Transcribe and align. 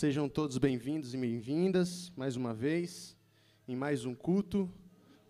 Sejam 0.00 0.28
todos 0.28 0.58
bem-vindos 0.58 1.12
e 1.12 1.16
bem-vindas 1.18 2.12
mais 2.14 2.36
uma 2.36 2.54
vez 2.54 3.16
em 3.66 3.74
mais 3.74 4.04
um 4.04 4.14
culto, 4.14 4.72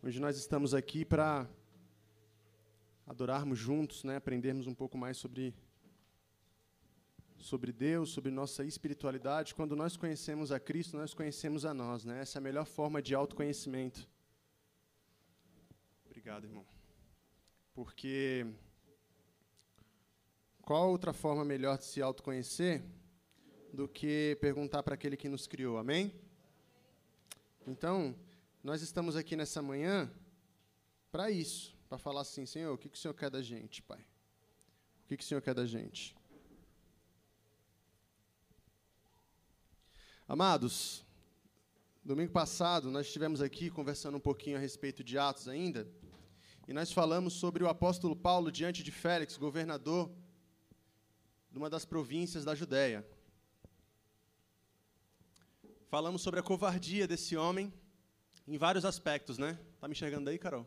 onde 0.03 0.21
nós 0.21 0.37
estamos 0.37 0.75
aqui 0.75 1.07
para 1.07 1.49
adorarmos 3.07 3.59
juntos, 3.59 4.05
né, 4.05 4.17
aprendermos 4.17 4.67
um 4.67 4.75
pouco 4.75 4.99
mais 4.99 5.17
sobre 5.17 5.55
sobre 7.39 7.73
Deus, 7.73 8.11
sobre 8.11 8.31
nossa 8.31 8.63
espiritualidade. 8.63 9.55
Quando 9.55 9.75
nós 9.75 9.97
conhecemos 9.97 10.53
a 10.53 10.61
Cristo, 10.61 10.99
nós 10.99 11.15
conhecemos 11.15 11.65
a 11.65 11.73
nós, 11.73 12.05
né? 12.05 12.21
Essa 12.21 12.37
é 12.37 12.41
a 12.41 12.43
melhor 12.43 12.67
forma 12.67 13.01
de 13.01 13.15
autoconhecimento. 13.15 14.07
Obrigado, 16.05 16.45
irmão. 16.45 16.67
Porque 17.73 18.47
qual 20.61 20.91
outra 20.91 21.15
forma 21.15 21.43
melhor 21.43 21.79
de 21.79 21.87
se 21.87 22.03
autoconhecer 22.03 22.85
do 23.73 23.89
que 23.89 24.37
perguntar 24.41 24.83
para 24.83 24.95
aquele 24.95 25.17
que 25.17 25.29
nos 25.29 25.47
criou? 25.47 25.79
Amém? 25.79 26.13
Então, 27.67 28.15
nós 28.63 28.83
estamos 28.83 29.17
aqui 29.17 29.37
nessa 29.37 29.61
manhã 29.61 30.11
para 31.13 31.31
isso, 31.31 31.77
para 31.89 31.99
falar 31.99 32.23
assim, 32.23 32.47
Senhor, 32.47 32.73
o 32.73 32.79
que, 32.79 32.89
que 32.89 32.97
o 32.97 33.01
Senhor 33.01 33.15
quer 33.15 33.31
da 33.31 33.43
gente, 33.43 33.83
Pai? 33.83 34.01
O 35.05 35.09
que, 35.09 35.17
que 35.17 35.25
o 35.25 35.27
Senhor 35.27 35.41
quer 35.41 35.55
da 35.55 35.67
gente? 35.67 36.17
Amados, 40.27 41.05
domingo 42.05 42.33
passado 42.33 42.91
nós 42.91 43.07
estivemos 43.07 43.41
aqui 43.41 43.71
conversando 43.71 44.17
um 44.17 44.21
pouquinho 44.21 44.57
a 44.57 44.61
respeito 44.61 45.03
de 45.03 45.17
Atos 45.19 45.49
ainda, 45.49 45.89
e 46.67 46.73
nós 46.73 46.93
falamos 46.93 47.33
sobre 47.35 47.65
o 47.65 47.69
apóstolo 47.69 48.15
Paulo 48.15 48.53
diante 48.53 48.83
de 48.83 48.91
Félix, 48.91 49.39
governador 49.39 50.11
de 51.51 51.57
uma 51.57 51.71
das 51.71 51.87
províncias 51.87 52.45
da 52.45 52.55
Judéia. 52.55 53.07
Falamos 55.89 56.21
sobre 56.21 56.39
a 56.39 56.43
covardia 56.43 57.09
desse 57.09 57.35
homem 57.35 57.73
em 58.47 58.59
vários 58.59 58.85
aspectos, 58.85 59.39
né? 59.39 59.59
Tá 59.81 59.89
me 59.89 59.93
enxergando 59.93 60.29
aí, 60.29 60.39
Carol? 60.39 60.67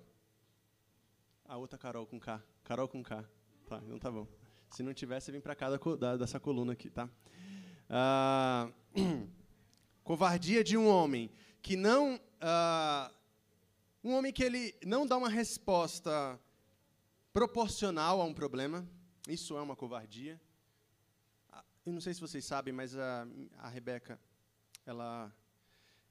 A 1.46 1.58
outra 1.58 1.78
Carol 1.78 2.08
com 2.08 2.20
K. 2.20 2.44
Carol 2.64 2.88
com 2.88 3.04
K. 3.04 3.24
Tá, 3.68 3.80
então 3.86 4.00
tá 4.00 4.10
bom. 4.10 4.28
Se 4.72 4.82
não 4.82 4.96
tivesse, 4.96 5.32
vem 5.32 5.40
para 5.40 5.54
cá 5.54 5.70
da, 5.70 6.18
dessa 6.18 6.40
coluna 6.40 6.74
aqui, 6.74 6.90
tá? 6.90 7.08
Ah, 7.88 8.72
Covardia 10.04 10.64
de 10.64 10.76
um 10.76 10.88
homem 10.88 11.30
que 11.62 11.76
não. 11.76 12.16
Uh, 12.16 13.14
um 14.04 14.14
homem 14.16 14.34
que 14.34 14.44
ele 14.44 14.76
não 14.84 15.06
dá 15.06 15.16
uma 15.18 15.30
resposta 15.30 16.40
proporcional 17.32 18.20
a 18.22 18.26
um 18.26 18.34
problema. 18.34 18.90
Isso 19.28 19.56
é 19.56 19.62
uma 19.62 19.76
covardia. 19.76 20.42
Ah, 21.52 21.64
eu 21.86 21.94
não 21.94 22.02
sei 22.02 22.12
se 22.12 22.20
vocês 22.20 22.44
sabem, 22.44 22.74
mas 22.74 22.98
a, 22.98 23.28
a 23.60 23.70
Rebeca, 23.70 24.20
ela, 24.92 25.36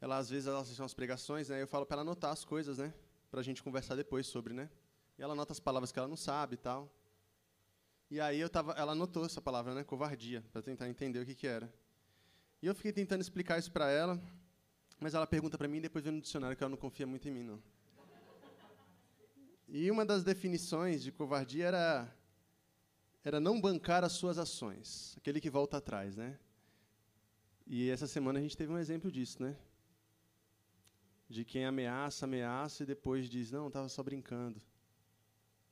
ela 0.01 0.17
às 0.17 0.29
vezes 0.29 0.47
ela 0.47 0.61
assiste 0.61 0.81
umas 0.81 0.95
pregações, 0.95 1.49
né? 1.49 1.63
Eu 1.63 1.69
falo 1.69 1.87
para 1.87 1.97
ela 1.97 2.03
anotar 2.03 2.33
as 2.33 2.45
coisas, 2.45 2.79
né? 2.79 2.93
Para 3.31 3.41
a 3.41 3.43
gente 3.43 3.63
conversar 3.63 3.95
depois 3.95 4.27
sobre, 4.27 4.53
né? 4.53 4.69
E 5.19 5.23
ela 5.23 5.33
anota 5.33 5.53
as 5.53 5.61
palavras 5.61 5.93
que 5.93 5.99
ela 5.99 6.09
não 6.09 6.17
sabe 6.17 6.55
e 6.55 6.59
tal. 6.59 6.91
E 8.11 8.21
aí 8.21 8.41
eu 8.41 8.49
tava, 8.49 8.73
ela 8.73 8.93
anotou 8.93 9.25
essa 9.25 9.41
palavra, 9.41 9.75
né? 9.75 9.85
Covardia, 9.85 10.45
para 10.53 10.63
tentar 10.63 10.89
entender 10.89 11.21
o 11.21 11.27
que 11.27 11.35
que 11.35 11.47
era. 11.47 11.73
E 12.61 12.67
eu 12.67 12.75
fiquei 12.75 12.93
tentando 12.93 13.21
explicar 13.21 13.59
isso 13.59 13.71
para 13.71 13.91
ela, 13.91 14.21
mas 14.99 15.15
ela 15.15 15.27
pergunta 15.27 15.57
para 15.57 15.69
mim 15.69 15.79
e 15.79 15.83
depois 15.83 16.05
vem 16.05 16.13
no 16.15 16.21
dicionário 16.21 16.57
que 16.57 16.63
ela 16.63 16.71
não 16.71 16.77
confia 16.77 17.07
muito 17.07 17.29
em 17.29 17.31
mim, 17.31 17.43
não. 17.45 17.63
E 19.69 19.91
uma 19.91 20.05
das 20.05 20.25
definições 20.25 21.03
de 21.03 21.13
covardia 21.13 21.67
era 21.67 22.17
era 23.23 23.39
não 23.39 23.61
bancar 23.61 24.03
as 24.03 24.13
suas 24.13 24.39
ações, 24.39 25.15
aquele 25.19 25.41
que 25.41 25.51
volta 25.51 25.77
atrás, 25.77 26.17
né? 26.17 26.39
E 27.73 27.89
essa 27.89 28.07
semana 28.07 28.39
a 28.39 28.43
gente 28.43 28.57
teve 28.57 28.73
um 28.73 28.79
exemplo 28.79 29.11
disso, 29.11 29.41
né? 29.43 29.57
De 31.29 31.45
quem 31.45 31.65
ameaça, 31.65 32.27
ameaça 32.27 32.83
e 32.83 32.87
depois 32.87 33.31
diz: 33.31 33.53
"Não, 33.53 33.69
estava 33.69 33.89
só 33.89 34.03
brincando". 34.03 34.61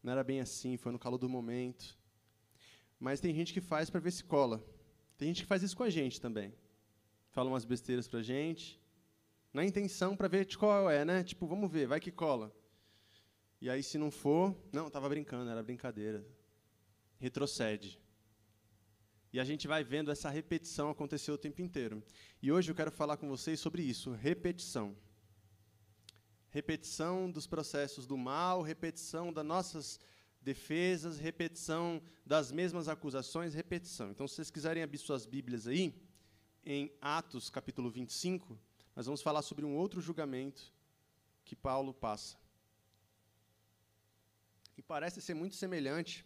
Não 0.03 0.12
era 0.12 0.22
bem 0.22 0.41
assim, 0.41 0.76
foi 0.76 0.92
no 0.92 0.98
calor 0.98 1.19
do 1.19 1.28
momento. 1.28 1.98
Mas 2.98 3.20
tem 3.20 3.34
gente 3.34 3.53
que 3.53 3.60
faz 3.60 3.91
para 3.91 4.00
ver 4.00 4.12
se 4.12 4.22
cola. 4.22 4.64
Tem 5.16 5.28
gente 5.28 5.42
que 5.42 5.48
faz 5.48 5.64
isso 5.64 5.76
com 5.76 5.82
a 5.82 5.91
gente 5.91 6.20
também 6.20 6.54
fala 7.38 7.50
umas 7.50 7.64
besteiras 7.64 8.08
pra 8.08 8.20
gente, 8.20 8.81
na 9.53 9.64
intenção 9.64 10.16
para 10.16 10.26
ver 10.26 10.44
de 10.44 10.58
qual 10.58 10.91
é, 10.91 11.04
né? 11.04 11.22
Tipo, 11.22 11.47
vamos 11.47 11.70
ver, 11.70 11.87
vai 11.87 12.00
que 12.00 12.10
cola. 12.10 12.53
E 13.60 13.70
aí, 13.70 13.81
se 13.81 13.97
não 13.97 14.10
for, 14.10 14.56
não, 14.72 14.88
estava 14.88 15.08
brincando, 15.08 15.48
era 15.48 15.62
brincadeira. 15.62 16.26
Retrocede. 17.20 18.00
E 19.32 19.38
a 19.38 19.44
gente 19.44 19.68
vai 19.68 19.84
vendo 19.84 20.10
essa 20.10 20.30
repetição 20.30 20.90
acontecer 20.90 21.30
o 21.30 21.38
tempo 21.38 21.60
inteiro. 21.60 22.02
E 22.40 22.50
hoje 22.50 22.70
eu 22.70 22.74
quero 22.74 22.90
falar 22.90 23.16
com 23.16 23.28
vocês 23.28 23.60
sobre 23.60 23.82
isso, 23.82 24.12
repetição. 24.12 24.96
Repetição 26.50 27.30
dos 27.30 27.46
processos 27.46 28.06
do 28.06 28.16
mal, 28.16 28.62
repetição 28.62 29.30
das 29.32 29.44
nossas 29.44 30.00
defesas, 30.40 31.18
repetição 31.18 32.00
das 32.24 32.50
mesmas 32.50 32.88
acusações, 32.88 33.52
repetição. 33.52 34.10
Então, 34.10 34.26
se 34.26 34.36
vocês 34.36 34.50
quiserem 34.50 34.82
abrir 34.82 34.98
suas 34.98 35.26
Bíblias 35.26 35.66
aí, 35.66 35.94
em 36.64 36.90
Atos, 37.00 37.50
capítulo 37.50 37.90
25, 37.90 38.58
nós 38.96 39.06
vamos 39.06 39.20
falar 39.20 39.42
sobre 39.42 39.64
um 39.64 39.76
outro 39.76 40.00
julgamento 40.00 40.72
que 41.44 41.54
Paulo 41.54 41.92
passa. 41.92 42.36
E 44.76 44.82
parece 44.82 45.20
ser 45.20 45.34
muito 45.34 45.54
semelhante 45.54 46.24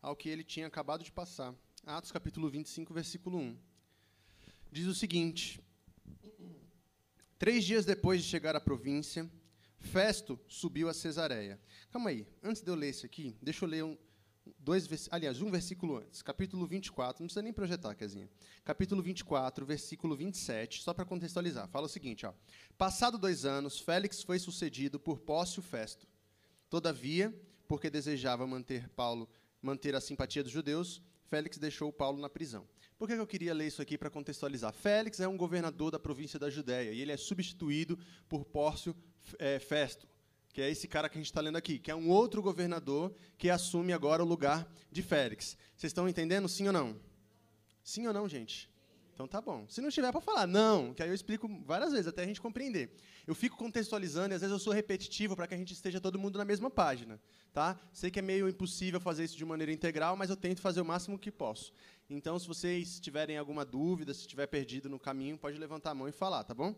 ao 0.00 0.16
que 0.16 0.28
ele 0.28 0.44
tinha 0.44 0.66
acabado 0.66 1.04
de 1.04 1.12
passar. 1.12 1.54
Atos, 1.84 2.12
capítulo 2.12 2.48
25, 2.50 2.92
versículo 2.92 3.38
1. 3.38 3.58
Diz 4.72 4.86
o 4.86 4.94
seguinte: 4.94 5.60
Três 7.38 7.64
dias 7.64 7.84
depois 7.84 8.22
de 8.22 8.28
chegar 8.28 8.54
à 8.54 8.60
província, 8.60 9.30
Festo 9.78 10.38
subiu 10.46 10.88
a 10.88 10.94
Cesareia. 10.94 11.58
Calma 11.90 12.10
aí, 12.10 12.26
antes 12.42 12.62
de 12.62 12.70
eu 12.70 12.74
ler 12.74 12.90
isso 12.90 13.06
aqui, 13.06 13.34
deixa 13.40 13.64
eu 13.64 13.68
ler 13.68 13.82
um, 13.82 13.96
dois, 14.58 15.08
aliás, 15.10 15.40
um 15.40 15.50
versículo 15.50 15.96
antes, 15.96 16.22
capítulo 16.22 16.66
24, 16.66 17.22
não 17.22 17.26
precisa 17.26 17.42
nem 17.42 17.52
projetar, 17.52 17.94
Kezinha. 17.94 18.28
Capítulo 18.64 19.02
24, 19.02 19.64
versículo 19.64 20.16
27, 20.16 20.82
só 20.82 20.92
para 20.92 21.04
contextualizar. 21.04 21.68
Fala 21.68 21.86
o 21.86 21.88
seguinte, 21.88 22.26
ó. 22.26 22.34
Passado 22.76 23.18
dois 23.18 23.44
anos, 23.44 23.80
Félix 23.80 24.22
foi 24.22 24.38
sucedido 24.38 25.00
por 25.00 25.20
Pócio 25.20 25.62
Festo. 25.62 26.06
Todavia, 26.68 27.34
porque 27.66 27.90
desejava 27.90 28.46
manter 28.46 28.88
Paulo, 28.90 29.28
manter 29.62 29.94
a 29.94 30.00
simpatia 30.00 30.42
dos 30.42 30.52
judeus, 30.52 31.02
Félix 31.28 31.58
deixou 31.58 31.92
Paulo 31.92 32.20
na 32.20 32.28
prisão. 32.28 32.66
Por 32.98 33.08
que 33.08 33.14
eu 33.14 33.26
queria 33.26 33.54
ler 33.54 33.68
isso 33.68 33.80
aqui 33.80 33.96
para 33.96 34.10
contextualizar? 34.10 34.72
Félix 34.72 35.20
é 35.20 35.28
um 35.28 35.36
governador 35.36 35.90
da 35.90 35.98
província 35.98 36.38
da 36.38 36.50
Judéia 36.50 36.92
e 36.92 37.00
ele 37.00 37.12
é 37.12 37.16
substituído 37.16 37.98
por 38.28 38.44
Pórcio 38.44 38.94
é, 39.38 39.58
Festo 39.58 40.08
que 40.52 40.60
é 40.60 40.70
esse 40.70 40.88
cara 40.88 41.08
que 41.08 41.16
a 41.16 41.20
gente 41.20 41.30
está 41.30 41.40
lendo 41.40 41.56
aqui, 41.56 41.78
que 41.78 41.90
é 41.90 41.94
um 41.94 42.08
outro 42.08 42.42
governador 42.42 43.14
que 43.38 43.48
assume 43.48 43.92
agora 43.92 44.22
o 44.22 44.26
lugar 44.26 44.68
de 44.90 45.02
Félix. 45.02 45.56
Vocês 45.76 45.90
estão 45.90 46.08
entendendo? 46.08 46.48
Sim 46.48 46.66
ou 46.66 46.72
não? 46.72 47.00
Sim 47.84 48.06
ou 48.06 48.12
não, 48.12 48.28
gente? 48.28 48.68
Então 49.20 49.28
tá 49.28 49.38
bom. 49.38 49.66
Se 49.68 49.82
não 49.82 49.90
tiver 49.90 50.10
para 50.10 50.20
falar, 50.22 50.46
não, 50.46 50.94
que 50.94 51.02
aí 51.02 51.10
eu 51.10 51.14
explico 51.14 51.46
várias 51.66 51.92
vezes 51.92 52.06
até 52.06 52.22
a 52.22 52.26
gente 52.26 52.40
compreender. 52.40 52.90
Eu 53.26 53.34
fico 53.34 53.54
contextualizando 53.54 54.32
e 54.32 54.34
às 54.34 54.40
vezes 54.40 54.50
eu 54.50 54.58
sou 54.58 54.72
repetitivo 54.72 55.36
para 55.36 55.46
que 55.46 55.52
a 55.52 55.58
gente 55.58 55.74
esteja 55.74 56.00
todo 56.00 56.18
mundo 56.18 56.38
na 56.38 56.44
mesma 56.44 56.70
página, 56.70 57.20
tá? 57.52 57.78
Sei 57.92 58.10
que 58.10 58.18
é 58.18 58.22
meio 58.22 58.48
impossível 58.48 58.98
fazer 58.98 59.24
isso 59.24 59.36
de 59.36 59.44
maneira 59.44 59.70
integral, 59.70 60.16
mas 60.16 60.30
eu 60.30 60.36
tento 60.36 60.62
fazer 60.62 60.80
o 60.80 60.86
máximo 60.86 61.18
que 61.18 61.30
posso. 61.30 61.70
Então, 62.08 62.38
se 62.38 62.48
vocês 62.48 62.98
tiverem 62.98 63.36
alguma 63.36 63.62
dúvida, 63.62 64.14
se 64.14 64.20
estiver 64.20 64.46
perdido 64.46 64.88
no 64.88 64.98
caminho, 64.98 65.36
pode 65.36 65.58
levantar 65.58 65.90
a 65.90 65.94
mão 65.94 66.08
e 66.08 66.12
falar, 66.12 66.42
tá 66.42 66.54
bom? 66.54 66.74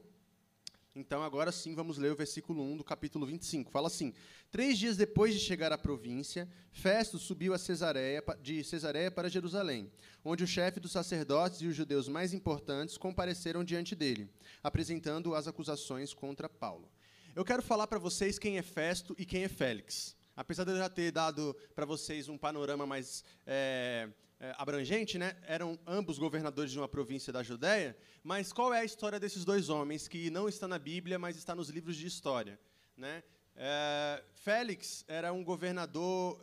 Então, 0.95 1.23
agora 1.23 1.51
sim, 1.51 1.75
vamos 1.75 1.97
ler 1.97 2.13
o 2.13 2.17
versículo 2.17 2.63
1 2.63 2.77
do 2.77 2.85
capítulo 2.85 3.25
25. 3.25 3.71
Fala 3.71 3.87
assim: 3.87 4.13
Três 4.51 4.79
dias 4.79 4.95
depois 4.95 5.33
de 5.33 5.41
chegar 5.41 5.73
à 5.73 5.79
província, 5.79 6.47
Festo 6.71 7.19
subiu 7.19 7.55
a 7.55 7.59
Cesareia, 7.59 8.23
de 8.43 8.63
Cesareia 8.63 9.11
para 9.11 9.31
Jerusalém, 9.31 9.91
onde 10.23 10.45
o 10.45 10.47
chefe 10.47 10.79
dos 10.79 10.93
sacerdotes 10.93 11.63
e 11.63 11.67
os 11.67 11.75
judeus 11.75 12.09
mais 12.09 12.35
importantes 12.35 12.99
compareceram 12.99 13.65
diante 13.65 13.95
dele, 13.95 14.29
apresentando 14.63 15.35
as 15.35 15.49
acusações 15.49 16.13
contra 16.13 16.47
Paulo. 16.47 16.87
Eu 17.35 17.45
quero 17.45 17.63
falar 17.63 17.87
para 17.87 17.99
vocês 17.99 18.39
quem 18.39 18.59
é 18.59 18.63
Festo 18.63 19.17
e 19.19 19.25
quem 19.25 19.45
é 19.45 19.49
Félix. 19.49 20.15
Apesar 20.35 20.65
de 20.65 20.71
eu 20.71 20.79
já 20.79 20.89
ter 20.89 21.13
dado 21.13 21.55
para 21.75 21.85
vocês 21.85 22.29
um 22.29 22.39
panorama 22.39 22.87
mais 22.87 23.23
é, 23.47 24.09
é, 24.41 24.55
abrangente, 24.57 25.19
né? 25.19 25.37
eram 25.47 25.79
ambos 25.87 26.19
governadores 26.19 26.73
de 26.73 26.79
uma 26.79 26.89
província 26.89 27.33
da 27.33 27.43
Judéia, 27.43 27.97
mas 28.25 28.53
qual 28.53 28.73
é 28.73 28.81
a 28.81 28.85
história 28.85 29.21
desses 29.21 29.45
dois 29.45 29.69
homens 29.69 30.09
que 30.09 30.31
não 30.31 30.49
está 30.49 30.67
na 30.67 30.79
Bíblia, 30.79 31.19
mas 31.19 31.37
está 31.37 31.55
nos 31.55 31.69
livros 31.69 31.97
de 31.97 32.07
história? 32.07 32.59
Né? 32.97 33.23
É, 33.55 34.25
Félix 34.35 35.05
era 35.07 35.33
um 35.33 35.45
governador, 35.45 36.43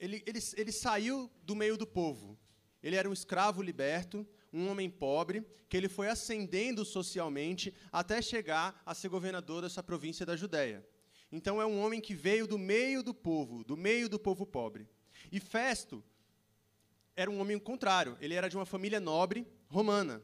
ele, 0.00 0.22
ele, 0.26 0.40
ele 0.56 0.72
saiu 0.72 1.30
do 1.42 1.54
meio 1.54 1.76
do 1.76 1.86
povo. 1.86 2.38
Ele 2.82 2.96
era 2.96 3.08
um 3.08 3.12
escravo 3.12 3.62
liberto, 3.62 4.26
um 4.52 4.68
homem 4.68 4.90
pobre, 4.90 5.46
que 5.68 5.76
ele 5.76 5.88
foi 5.88 6.08
ascendendo 6.08 6.84
socialmente 6.84 7.74
até 7.90 8.20
chegar 8.20 8.80
a 8.84 8.94
ser 8.94 9.08
governador 9.08 9.62
dessa 9.62 9.82
província 9.82 10.26
da 10.26 10.36
Judéia. 10.36 10.86
Então 11.36 11.60
é 11.60 11.66
um 11.66 11.78
homem 11.82 12.00
que 12.00 12.14
veio 12.14 12.46
do 12.46 12.58
meio 12.58 13.02
do 13.02 13.12
povo, 13.12 13.62
do 13.62 13.76
meio 13.76 14.08
do 14.08 14.18
povo 14.18 14.46
pobre. 14.46 14.88
E 15.30 15.38
Festo 15.38 16.02
era 17.14 17.30
um 17.30 17.38
homem 17.38 17.58
contrário. 17.58 18.16
Ele 18.22 18.32
era 18.32 18.48
de 18.48 18.56
uma 18.56 18.64
família 18.64 18.98
nobre 18.98 19.46
romana. 19.68 20.22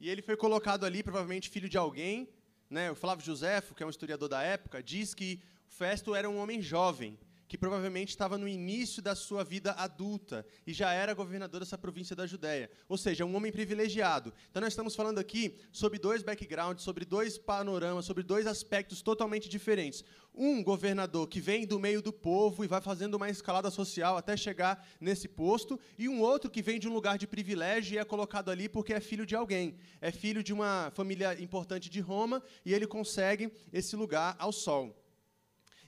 E 0.00 0.08
ele 0.08 0.22
foi 0.22 0.38
colocado 0.38 0.86
ali, 0.86 1.02
provavelmente 1.02 1.50
filho 1.50 1.68
de 1.68 1.76
alguém. 1.76 2.26
Né? 2.70 2.90
O 2.90 2.94
Flávio 2.94 3.22
Josefo, 3.22 3.74
que 3.74 3.82
é 3.82 3.86
um 3.86 3.90
historiador 3.90 4.30
da 4.30 4.42
época, 4.42 4.82
diz 4.82 5.12
que 5.12 5.42
Festo 5.68 6.14
era 6.14 6.28
um 6.28 6.38
homem 6.38 6.62
jovem 6.62 7.18
que 7.50 7.58
provavelmente 7.58 8.10
estava 8.10 8.38
no 8.38 8.46
início 8.46 9.02
da 9.02 9.16
sua 9.16 9.42
vida 9.42 9.72
adulta 9.72 10.46
e 10.64 10.72
já 10.72 10.92
era 10.92 11.12
governador 11.12 11.58
dessa 11.58 11.76
província 11.76 12.14
da 12.14 12.24
Judéia. 12.24 12.70
Ou 12.88 12.96
seja, 12.96 13.24
um 13.24 13.34
homem 13.34 13.50
privilegiado. 13.50 14.32
Então, 14.48 14.60
nós 14.60 14.72
estamos 14.72 14.94
falando 14.94 15.18
aqui 15.18 15.58
sobre 15.72 15.98
dois 15.98 16.22
backgrounds, 16.22 16.84
sobre 16.84 17.04
dois 17.04 17.38
panoramas, 17.38 18.04
sobre 18.04 18.22
dois 18.22 18.46
aspectos 18.46 19.02
totalmente 19.02 19.48
diferentes. 19.48 20.04
Um 20.32 20.62
governador 20.62 21.26
que 21.26 21.40
vem 21.40 21.66
do 21.66 21.80
meio 21.80 22.00
do 22.00 22.12
povo 22.12 22.64
e 22.64 22.68
vai 22.68 22.80
fazendo 22.80 23.16
uma 23.16 23.28
escalada 23.28 23.68
social 23.68 24.16
até 24.16 24.36
chegar 24.36 24.86
nesse 25.00 25.26
posto, 25.26 25.76
e 25.98 26.08
um 26.08 26.20
outro 26.20 26.48
que 26.48 26.62
vem 26.62 26.78
de 26.78 26.86
um 26.86 26.92
lugar 26.92 27.18
de 27.18 27.26
privilégio 27.26 27.96
e 27.96 27.98
é 27.98 28.04
colocado 28.04 28.52
ali 28.52 28.68
porque 28.68 28.92
é 28.92 29.00
filho 29.00 29.26
de 29.26 29.34
alguém. 29.34 29.74
É 30.00 30.12
filho 30.12 30.40
de 30.40 30.52
uma 30.52 30.92
família 30.94 31.36
importante 31.42 31.90
de 31.90 31.98
Roma 31.98 32.40
e 32.64 32.72
ele 32.72 32.86
consegue 32.86 33.52
esse 33.72 33.96
lugar 33.96 34.36
ao 34.38 34.52
sol. 34.52 34.96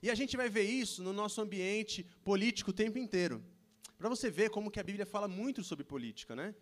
E 0.03 0.09
a 0.11 0.15
gente 0.15 0.35
vai 0.35 0.49
ver 0.49 0.63
isso 0.63 1.01
no 1.01 1.13
nosso 1.13 1.39
ambiente 1.39 2.05
político 2.25 2.71
o 2.71 2.73
tempo 2.73 2.97
inteiro. 2.99 3.41
Para 3.97 4.09
você 4.09 4.29
ver 4.29 4.49
como 4.49 4.69
que 4.69 4.77
a 4.81 4.83
Bíblia 4.83 5.05
fala 5.05 5.29
muito 5.29 5.63
sobre 5.63 5.85
política, 5.85 6.35
né? 6.35 6.53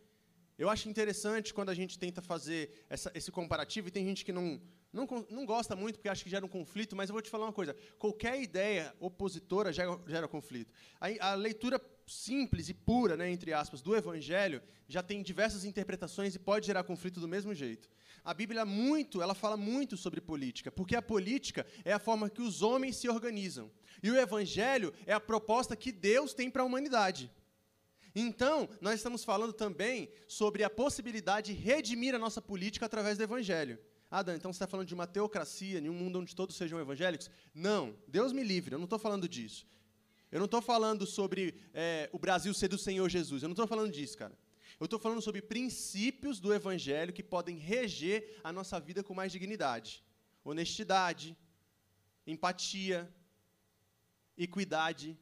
Eu 0.60 0.70
acho 0.70 0.88
interessante 0.88 1.52
quando 1.52 1.70
a 1.70 1.74
gente 1.74 1.98
tenta 1.98 2.22
fazer 2.22 2.86
essa, 2.88 3.12
esse 3.16 3.32
comparativo, 3.32 3.88
e 3.88 3.92
tem 3.92 4.06
gente 4.06 4.24
que 4.24 4.32
não, 4.32 4.62
não, 4.94 5.08
não 5.28 5.44
gosta 5.44 5.76
muito 5.76 5.96
porque 5.96 6.08
acha 6.08 6.24
que 6.24 6.30
gera 6.30 6.46
um 6.46 6.48
conflito, 6.60 6.96
mas 6.96 7.10
eu 7.10 7.14
vou 7.14 7.22
te 7.24 7.32
falar 7.32 7.46
uma 7.48 7.52
coisa: 7.52 7.76
qualquer 7.98 8.40
ideia 8.40 8.94
opositora 9.00 9.74
gera, 9.74 10.00
gera 10.06 10.28
conflito. 10.28 10.72
A, 11.00 11.32
a 11.32 11.34
leitura 11.34 11.82
simples 12.06 12.70
e 12.70 12.76
pura, 12.76 13.18
né, 13.18 13.32
entre 13.32 13.54
aspas, 13.54 13.82
do 13.82 13.96
Evangelho 13.96 14.62
já 14.88 15.02
tem 15.02 15.24
diversas 15.24 15.66
interpretações 15.66 16.36
e 16.36 16.40
pode 16.40 16.68
gerar 16.68 16.84
conflito 16.84 17.20
do 17.20 17.28
mesmo 17.28 17.56
jeito. 17.56 17.90
A 18.24 18.34
Bíblia 18.34 18.64
muito, 18.66 19.22
ela 19.22 19.34
fala 19.34 19.58
muito 19.58 19.98
sobre 19.98 20.22
política, 20.22 20.72
porque 20.72 20.96
a 20.96 21.02
política 21.02 21.66
é 21.84 21.92
a 21.92 22.00
forma 22.00 22.30
que 22.30 22.42
os 22.42 22.62
homens 22.62 22.98
se 22.98 23.10
organizam. 23.10 23.72
E 24.02 24.12
o 24.12 24.18
evangelho 24.18 24.94
é 25.06 25.14
a 25.14 25.20
proposta 25.20 25.76
que 25.76 25.92
Deus 25.92 26.34
tem 26.34 26.50
para 26.50 26.62
a 26.62 26.66
humanidade. 26.66 27.32
Então, 28.14 28.70
nós 28.80 28.96
estamos 28.96 29.24
falando 29.24 29.54
também 29.54 30.10
sobre 30.28 30.64
a 30.64 30.70
possibilidade 30.70 31.54
de 31.54 31.60
redimir 31.60 32.14
a 32.14 32.20
nossa 32.20 32.42
política 32.42 32.86
através 32.86 33.18
do 33.18 33.24
evangelho. 33.24 33.80
Ah, 34.10 34.22
Dan, 34.22 34.36
então 34.36 34.52
você 34.52 34.58
está 34.58 34.68
falando 34.68 34.88
de 34.88 34.94
uma 34.94 35.08
teocracia, 35.08 35.80
em 35.80 35.90
um 35.90 35.94
mundo 35.94 36.20
onde 36.20 36.36
todos 36.36 36.58
sejam 36.58 36.80
evangélicos? 36.80 37.32
Não, 37.54 37.96
Deus 38.08 38.34
me 38.34 38.44
livre, 38.44 38.76
eu 38.76 38.78
não 38.78 38.84
estou 38.84 39.00
falando 39.00 39.28
disso. 39.28 39.66
Eu 40.30 40.40
não 40.40 40.46
estou 40.46 40.62
falando 40.62 41.06
sobre 41.06 41.56
é, 41.74 42.10
o 42.12 42.20
Brasil 42.20 42.54
ser 42.54 42.68
do 42.68 42.78
Senhor 42.78 43.08
Jesus, 43.10 43.42
eu 43.42 43.50
não 43.50 43.54
estou 43.54 43.68
falando 43.68 43.92
disso, 43.92 44.18
cara. 44.18 44.38
Eu 44.82 44.86
estou 44.86 45.00
falando 45.00 45.22
sobre 45.22 45.44
princípios 45.44 46.40
do 46.40 46.52
Evangelho 46.52 47.14
que 47.14 47.22
podem 47.22 47.56
reger 47.56 48.40
a 48.44 48.52
nossa 48.52 48.80
vida 48.80 49.04
com 49.04 49.14
mais 49.14 49.32
dignidade. 49.32 50.04
Honestidade, 50.44 51.38
empatia, 52.26 53.08
equidade. 54.36 55.16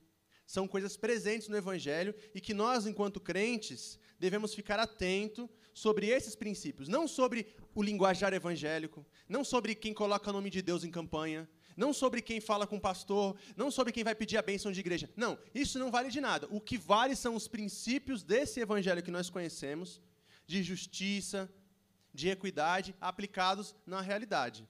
São 0.47 0.65
coisas 0.65 0.95
presentes 0.95 1.49
no 1.49 1.57
Evangelho 1.57 2.15
e 2.33 2.39
que 2.39 2.53
nós, 2.53 2.87
enquanto 2.87 3.19
crentes, 3.19 3.99
devemos 4.17 4.55
ficar 4.55 4.79
atento 4.79 5.49
sobre 5.73 6.07
esses 6.07 6.37
princípios. 6.37 6.87
Não 6.87 7.05
sobre 7.05 7.53
o 7.75 7.83
linguajar 7.83 8.31
evangélico, 8.31 9.05
não 9.27 9.43
sobre 9.43 9.75
quem 9.75 9.93
coloca 9.93 10.29
o 10.29 10.33
nome 10.33 10.49
de 10.49 10.61
Deus 10.61 10.85
em 10.85 10.89
campanha, 10.89 11.49
não 11.79 11.93
sobre 11.93 12.21
quem 12.21 12.41
fala 12.41 12.67
com 12.67 12.75
o 12.75 12.81
pastor, 12.81 13.37
não 13.55 13.71
sobre 13.71 13.93
quem 13.93 14.03
vai 14.03 14.13
pedir 14.13 14.37
a 14.37 14.41
bênção 14.41 14.69
de 14.69 14.81
igreja. 14.81 15.09
Não, 15.15 15.39
isso 15.55 15.79
não 15.79 15.89
vale 15.89 16.09
de 16.09 16.19
nada. 16.19 16.45
O 16.51 16.59
que 16.59 16.77
vale 16.77 17.15
são 17.15 17.35
os 17.35 17.47
princípios 17.47 18.21
desse 18.21 18.59
evangelho 18.59 19.01
que 19.01 19.09
nós 19.09 19.29
conhecemos, 19.29 20.01
de 20.45 20.61
justiça, 20.61 21.49
de 22.13 22.27
equidade, 22.27 22.93
aplicados 22.99 23.73
na 23.85 24.01
realidade. 24.01 24.67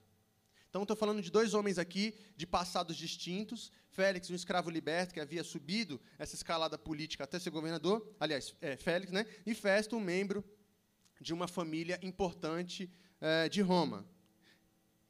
Então, 0.70 0.84
estou 0.84 0.96
falando 0.96 1.20
de 1.20 1.32
dois 1.32 1.56
homens 1.56 1.80
aqui, 1.80 2.14
de 2.38 2.46
passados 2.46 2.96
distintos. 2.96 3.72
Félix, 3.90 4.30
um 4.30 4.36
escravo 4.36 4.70
liberto 4.70 5.12
que 5.16 5.20
havia 5.20 5.44
subido 5.44 6.00
essa 6.20 6.36
escalada 6.36 6.78
política 6.78 7.24
até 7.24 7.40
ser 7.40 7.50
governador. 7.50 8.08
Aliás, 8.20 8.56
é, 8.62 8.78
Félix, 8.78 9.12
né? 9.12 9.26
E 9.48 9.56
Festo, 9.56 9.96
um 9.96 10.00
membro 10.00 10.46
de 11.20 11.34
uma 11.34 11.48
família 11.48 12.00
importante 12.04 12.88
é, 13.20 13.50
de 13.50 13.62
Roma 13.62 14.08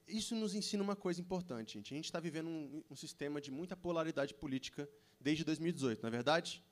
isso 0.10 0.36
nos 0.36 0.56
ensina 0.56 0.84
uma 0.84 0.96
coisa 0.96 1.22
importante, 1.22 1.74
gente. 1.74 1.94
A 1.94 1.96
gente 1.96 2.06
está 2.06 2.20
vivendo 2.20 2.48
um, 2.48 2.84
um, 2.90 2.96
sistema 2.96 3.40
de 3.40 3.52
muita 3.52 3.76
polaridade 3.76 4.34
política 4.34 4.90
desde 5.20 5.44
2018, 5.44 6.02
não 6.02 6.08
é 6.08 6.12
verdade? 6.12 6.64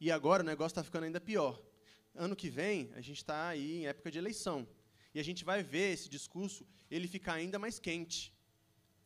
E 0.00 0.10
agora 0.10 0.42
o 0.42 0.46
negócio 0.46 0.72
está 0.72 0.84
ficando 0.84 1.04
ainda 1.04 1.20
pior. 1.20 1.60
Ano 2.14 2.36
que 2.36 2.50
vem, 2.50 2.90
a 2.94 3.00
gente 3.00 3.18
está 3.18 3.48
aí 3.48 3.78
em 3.78 3.86
época 3.86 4.10
de 4.10 4.18
eleição. 4.18 4.66
E 5.14 5.20
a 5.20 5.22
gente 5.22 5.44
vai 5.44 5.62
ver 5.62 5.92
esse 5.92 6.08
discurso 6.08 6.66
ele 6.90 7.08
ficar 7.08 7.34
ainda 7.34 7.58
mais 7.58 7.78
quente. 7.78 8.32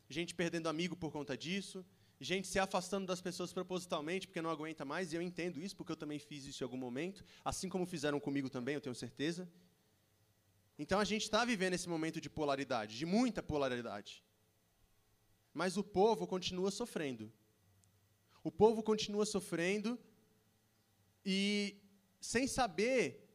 Gente 0.09 0.35
perdendo 0.35 0.69
amigo 0.69 0.97
por 0.97 1.11
conta 1.11 1.37
disso, 1.37 1.85
gente 2.21 2.47
se 2.49 2.59
afastando 2.59 3.06
das 3.06 3.21
pessoas 3.21 3.53
propositalmente 3.53 4.27
porque 4.27 4.41
não 4.41 4.50
aguenta 4.50 4.85
mais, 4.85 5.12
e 5.12 5.17
eu 5.17 5.23
entendo 5.23 5.61
isso, 5.61 5.77
porque 5.77 5.93
eu 5.93 5.97
também 5.97 6.19
fiz 6.19 6.44
isso 6.47 6.62
em 6.62 6.65
algum 6.65 6.77
momento, 6.77 7.25
assim 7.44 7.69
como 7.69 7.85
fizeram 7.85 8.19
comigo 8.19 8.49
também, 8.49 8.75
eu 8.75 8.81
tenho 8.81 8.94
certeza. 8.94 9.49
Então 10.78 11.00
a 11.00 11.05
gente 11.05 11.23
está 11.23 11.44
vivendo 11.44 11.75
esse 11.75 11.88
momento 11.88 12.20
de 12.20 12.28
polaridade, 12.28 12.99
de 12.99 13.06
muita 13.06 13.43
polaridade. 13.43 14.23
Mas 15.52 15.76
o 15.76 15.84
povo 15.84 16.26
continua 16.26 16.70
sofrendo. 16.70 17.32
O 18.44 18.50
povo 18.52 18.82
continua 18.82 19.25
sofrendo 19.25 19.99
e 21.25 21.76
sem 22.20 22.46
saber, 22.46 23.26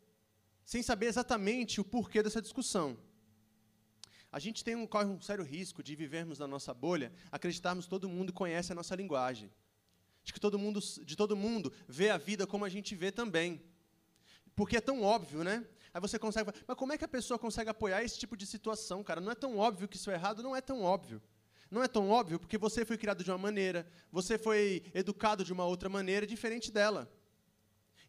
sem 0.63 0.83
saber 0.83 1.07
exatamente 1.07 1.81
o 1.81 1.83
porquê 1.83 2.21
dessa 2.21 2.41
discussão. 2.41 2.97
A 4.31 4.39
gente 4.39 4.63
tem 4.63 4.75
um, 4.75 4.87
corre 4.87 5.07
um 5.07 5.19
sério 5.19 5.43
risco 5.43 5.83
de 5.83 5.93
vivermos 5.95 6.39
na 6.39 6.47
nossa 6.47 6.73
bolha, 6.73 7.11
acreditarmos 7.31 7.85
que 7.85 7.89
todo 7.89 8.07
mundo 8.07 8.31
conhece 8.31 8.71
a 8.71 8.75
nossa 8.75 8.95
linguagem. 8.95 9.51
De 10.23 10.31
que 10.31 10.39
todo 10.39 10.57
mundo, 10.57 10.79
de 10.79 11.15
todo 11.17 11.35
mundo 11.35 11.73
vê 11.87 12.09
a 12.11 12.17
vida 12.17 12.47
como 12.47 12.63
a 12.63 12.69
gente 12.69 12.95
vê 12.95 13.11
também. 13.11 13.61
Porque 14.55 14.77
é 14.77 14.81
tão 14.81 15.01
óbvio, 15.01 15.43
né? 15.43 15.65
Aí 15.93 15.99
você 15.99 16.17
consegue. 16.17 16.51
Mas 16.65 16.77
como 16.77 16.93
é 16.93 16.97
que 16.97 17.05
a 17.05 17.07
pessoa 17.07 17.37
consegue 17.37 17.69
apoiar 17.69 18.03
esse 18.03 18.17
tipo 18.17 18.37
de 18.37 18.45
situação, 18.45 19.03
cara? 19.03 19.19
Não 19.19 19.31
é 19.31 19.35
tão 19.35 19.57
óbvio 19.57 19.87
que 19.87 19.97
isso 19.97 20.09
é 20.09 20.13
errado, 20.13 20.41
não 20.41 20.55
é 20.55 20.61
tão 20.61 20.81
óbvio. 20.81 21.21
Não 21.69 21.83
é 21.83 21.87
tão 21.87 22.09
óbvio 22.09 22.39
porque 22.39 22.57
você 22.57 22.83
foi 22.83 22.97
criado 22.97 23.23
de 23.23 23.31
uma 23.31 23.37
maneira, 23.37 23.87
você 24.11 24.37
foi 24.37 24.83
educado 24.93 25.43
de 25.43 25.53
uma 25.53 25.65
outra 25.65 25.87
maneira 25.87 26.27
diferente 26.27 26.69
dela. 26.71 27.09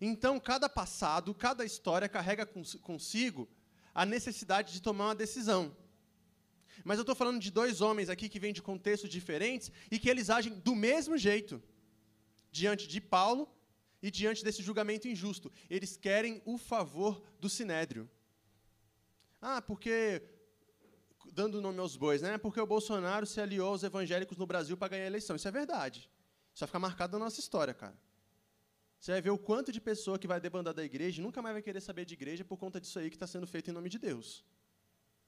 Então, 0.00 0.40
cada 0.40 0.68
passado, 0.68 1.32
cada 1.32 1.64
história 1.64 2.08
carrega 2.08 2.44
consigo 2.44 3.48
a 3.94 4.04
necessidade 4.04 4.72
de 4.72 4.82
tomar 4.82 5.08
uma 5.08 5.14
decisão. 5.14 5.76
Mas 6.82 6.98
eu 6.98 7.02
estou 7.02 7.14
falando 7.14 7.38
de 7.38 7.52
dois 7.52 7.80
homens 7.80 8.08
aqui 8.08 8.28
que 8.28 8.40
vêm 8.40 8.52
de 8.52 8.62
contextos 8.62 9.08
diferentes 9.08 9.70
e 9.90 9.98
que 9.98 10.10
eles 10.10 10.28
agem 10.28 10.54
do 10.54 10.74
mesmo 10.74 11.16
jeito 11.16 11.62
diante 12.50 12.88
de 12.88 13.00
Paulo 13.00 13.48
e 14.02 14.10
diante 14.10 14.42
desse 14.42 14.62
julgamento 14.62 15.06
injusto. 15.06 15.52
Eles 15.70 15.96
querem 15.96 16.42
o 16.44 16.58
favor 16.58 17.22
do 17.38 17.48
sinédrio. 17.48 18.10
Ah, 19.40 19.62
porque 19.62 20.22
dando 21.32 21.60
nome 21.60 21.78
aos 21.78 21.96
bois, 21.96 22.20
né? 22.20 22.36
Porque 22.36 22.60
o 22.60 22.66
Bolsonaro 22.66 23.24
se 23.24 23.40
aliou 23.40 23.68
aos 23.68 23.82
evangélicos 23.82 24.36
no 24.36 24.46
Brasil 24.46 24.76
para 24.76 24.88
ganhar 24.88 25.04
a 25.04 25.06
eleição. 25.06 25.36
Isso 25.36 25.48
é 25.48 25.50
verdade. 25.50 26.10
Isso 26.52 26.60
vai 26.60 26.66
ficar 26.66 26.78
marcado 26.78 27.18
na 27.18 27.24
nossa 27.24 27.40
história, 27.40 27.72
cara. 27.72 27.96
Você 28.98 29.12
vai 29.12 29.20
ver 29.20 29.30
o 29.30 29.38
quanto 29.38 29.72
de 29.72 29.80
pessoa 29.80 30.18
que 30.18 30.26
vai 30.26 30.40
debandar 30.40 30.74
da 30.74 30.84
igreja 30.84 31.20
e 31.20 31.24
nunca 31.24 31.40
mais 31.42 31.54
vai 31.54 31.62
querer 31.62 31.80
saber 31.80 32.04
de 32.04 32.14
igreja 32.14 32.44
por 32.44 32.56
conta 32.56 32.80
disso 32.80 32.98
aí 32.98 33.08
que 33.08 33.16
está 33.16 33.26
sendo 33.26 33.46
feito 33.46 33.70
em 33.70 33.72
nome 33.72 33.88
de 33.88 33.98
Deus. 33.98 34.44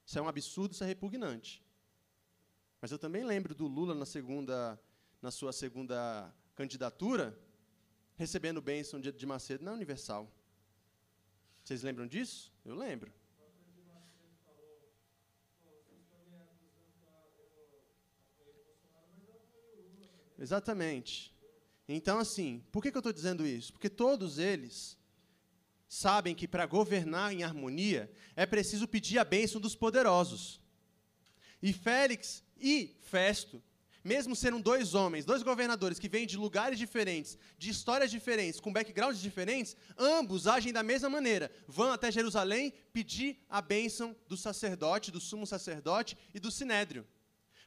Isso 0.07 0.19
é 0.19 0.23
um 0.23 0.29
absurdo, 0.29 0.73
isso 0.73 0.85
é 0.85 0.87
repugnante. 0.87 1.63
Mas 2.81 2.93
eu 2.93 2.99
também 2.99 3.25
lembro 3.25 3.55
do 3.55 3.67
Lula 3.67 3.95
na 3.95 4.05
segunda, 4.05 4.79
na 5.21 5.31
sua 5.31 5.53
segunda 5.53 6.33
candidatura, 6.55 7.37
recebendo 8.17 8.61
bênção 8.61 9.01
de, 9.01 9.11
de 9.13 9.27
Macedo 9.27 9.65
na 9.65 9.73
Universal. 9.73 10.31
Vocês 11.63 11.83
lembram 11.83 12.07
disso? 12.07 12.53
Eu 12.65 12.75
lembro. 12.75 13.13
Exatamente. 20.39 21.35
Então, 21.89 22.19
assim, 22.19 22.63
por 22.71 22.83
que, 22.83 22.91
que 22.91 22.97
eu 22.97 23.01
estou 23.01 23.13
dizendo 23.13 23.47
isso? 23.47 23.73
Porque 23.73 23.89
todos 23.89 24.39
eles 24.39 24.99
sabem 25.89 26.35
que 26.35 26.49
para 26.49 26.67
governar 26.67 27.33
em 27.33 27.45
harmonia 27.45 28.13
é 28.35 28.45
preciso 28.45 28.89
pedir 28.89 29.19
a 29.19 29.25
bênção 29.25 29.61
dos 29.61 29.75
poderosos. 29.75 30.61
E 31.63 31.73
Félix 31.73 32.43
e 32.59 32.97
Festo 33.01 33.63
mesmo 34.05 34.37
sendo 34.37 34.61
dois 34.61 34.95
homens, 34.95 35.25
dois 35.25 35.43
governadores 35.43 35.99
que 35.99 36.09
vêm 36.11 36.27
de 36.27 36.37
lugares 36.37 36.79
diferentes, 36.79 37.39
de 37.57 37.71
histórias 37.71 38.11
diferentes, 38.11 38.61
com 38.61 38.71
backgrounds 38.71 39.21
diferentes, 39.21 39.75
ambos 39.97 40.47
agem 40.47 40.73
da 40.73 40.83
mesma 40.83 41.09
maneira. 41.09 41.51
Vão 41.67 41.91
até 41.91 42.13
Jerusalém 42.13 42.75
pedir 42.93 43.43
a 43.49 43.63
bênção 43.63 44.15
do 44.29 44.37
sacerdote, 44.37 45.11
do 45.11 45.21
sumo 45.21 45.47
sacerdote 45.47 46.19
e 46.35 46.39
do 46.39 46.51
sinédrio. 46.51 47.07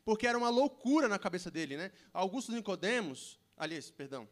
Porque 0.05 0.27
era 0.27 0.37
uma 0.37 0.49
loucura 0.49 1.07
na 1.07 1.17
cabeça 1.17 1.49
dele, 1.49 1.75
né? 1.75 1.91
Augusto 2.13 2.51
Nicodemos, 2.51 3.39
aliás, 3.57 3.89
perdão, 3.89 4.29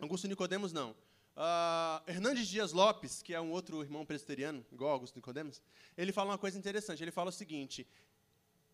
Augusto 0.00 0.26
Nicodemos 0.26 0.72
não. 0.72 0.90
Uh, 1.36 2.00
Hernandes 2.06 2.48
Dias 2.48 2.72
Lopes, 2.72 3.22
que 3.22 3.34
é 3.34 3.40
um 3.40 3.50
outro 3.50 3.82
irmão 3.82 4.06
presbiteriano, 4.06 4.64
igual 4.72 4.90
Augusto 4.90 5.16
Nicodemos, 5.16 5.62
ele 5.96 6.10
fala 6.10 6.30
uma 6.30 6.38
coisa 6.38 6.58
interessante. 6.58 7.02
Ele 7.02 7.10
fala 7.10 7.28
o 7.28 7.32
seguinte: 7.32 7.86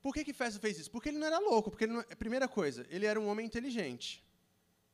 por 0.03 0.13
que, 0.13 0.25
que 0.25 0.33
Festo 0.33 0.61
fez 0.61 0.79
isso? 0.79 0.91
Porque 0.91 1.09
ele 1.11 1.19
não 1.19 1.27
era 1.27 1.39
louco. 1.39 1.71
Porque, 1.71 1.87
não, 1.87 2.03
primeira 2.19 2.49
coisa, 2.49 2.85
ele 2.91 3.07
era 3.07 3.21
um 3.21 3.29
homem 3.29 3.47
inteligente. 3.47 4.25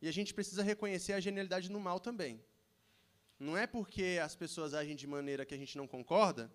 E 0.03 0.07
a 0.07 0.13
gente 0.13 0.35
precisa 0.35 0.63
reconhecer 0.63 1.15
a 1.15 1.21
genialidade 1.21 1.71
no 1.71 1.81
mal 1.81 1.99
também. 1.99 2.45
Não 3.39 3.57
é 3.57 3.67
porque 3.67 4.21
as 4.23 4.37
pessoas 4.37 4.75
agem 4.75 4.95
de 4.95 5.07
maneira 5.07 5.47
que 5.47 5.55
a 5.55 5.59
gente 5.59 5.77
não 5.77 5.87
concorda 5.87 6.53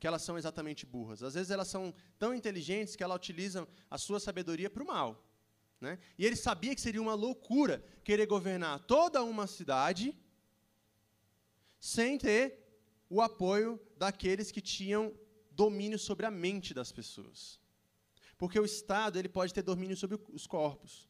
que 0.00 0.06
elas 0.06 0.22
são 0.22 0.36
exatamente 0.36 0.84
burras. 0.84 1.22
Às 1.22 1.34
vezes 1.34 1.52
elas 1.52 1.68
são 1.68 1.94
tão 2.18 2.34
inteligentes 2.34 2.96
que 2.96 3.04
elas 3.04 3.16
utilizam 3.16 3.68
a 3.88 3.96
sua 3.96 4.18
sabedoria 4.18 4.68
para 4.68 4.82
o 4.82 4.86
mal. 4.86 5.24
Né? 5.80 5.96
E 6.18 6.26
ele 6.26 6.34
sabia 6.34 6.74
que 6.74 6.80
seria 6.80 7.00
uma 7.00 7.14
loucura 7.14 7.84
querer 8.02 8.26
governar 8.26 8.80
toda 8.80 9.22
uma 9.22 9.46
cidade 9.46 10.16
sem 11.78 12.18
ter 12.18 12.58
o 13.08 13.20
apoio 13.20 13.80
daqueles 13.96 14.50
que 14.50 14.60
tinham 14.60 15.14
domínio 15.52 15.98
sobre 16.00 16.26
a 16.26 16.30
mente 16.32 16.74
das 16.74 16.90
pessoas. 16.90 17.61
Porque 18.42 18.58
o 18.58 18.64
Estado 18.64 19.20
ele 19.20 19.28
pode 19.28 19.54
ter 19.54 19.62
domínio 19.62 19.96
sobre 19.96 20.18
os 20.32 20.48
corpos. 20.48 21.08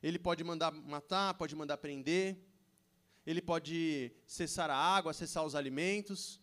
Ele 0.00 0.16
pode 0.16 0.44
mandar 0.44 0.70
matar, 0.70 1.34
pode 1.34 1.56
mandar 1.56 1.76
prender, 1.76 2.38
ele 3.26 3.42
pode 3.42 4.12
cessar 4.28 4.70
a 4.70 4.76
água, 4.76 5.12
cessar 5.12 5.44
os 5.44 5.56
alimentos. 5.56 6.40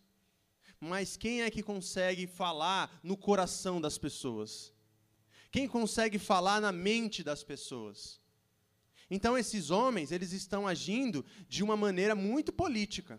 Mas 0.78 1.16
quem 1.16 1.40
é 1.40 1.50
que 1.50 1.62
consegue 1.62 2.26
falar 2.26 3.00
no 3.02 3.16
coração 3.16 3.80
das 3.80 3.96
pessoas? 3.96 4.74
Quem 5.50 5.66
consegue 5.66 6.18
falar 6.18 6.60
na 6.60 6.70
mente 6.70 7.24
das 7.24 7.42
pessoas? 7.42 8.20
Então 9.10 9.38
esses 9.38 9.70
homens, 9.70 10.12
eles 10.12 10.32
estão 10.32 10.68
agindo 10.68 11.24
de 11.48 11.62
uma 11.62 11.78
maneira 11.78 12.14
muito 12.14 12.52
política. 12.52 13.18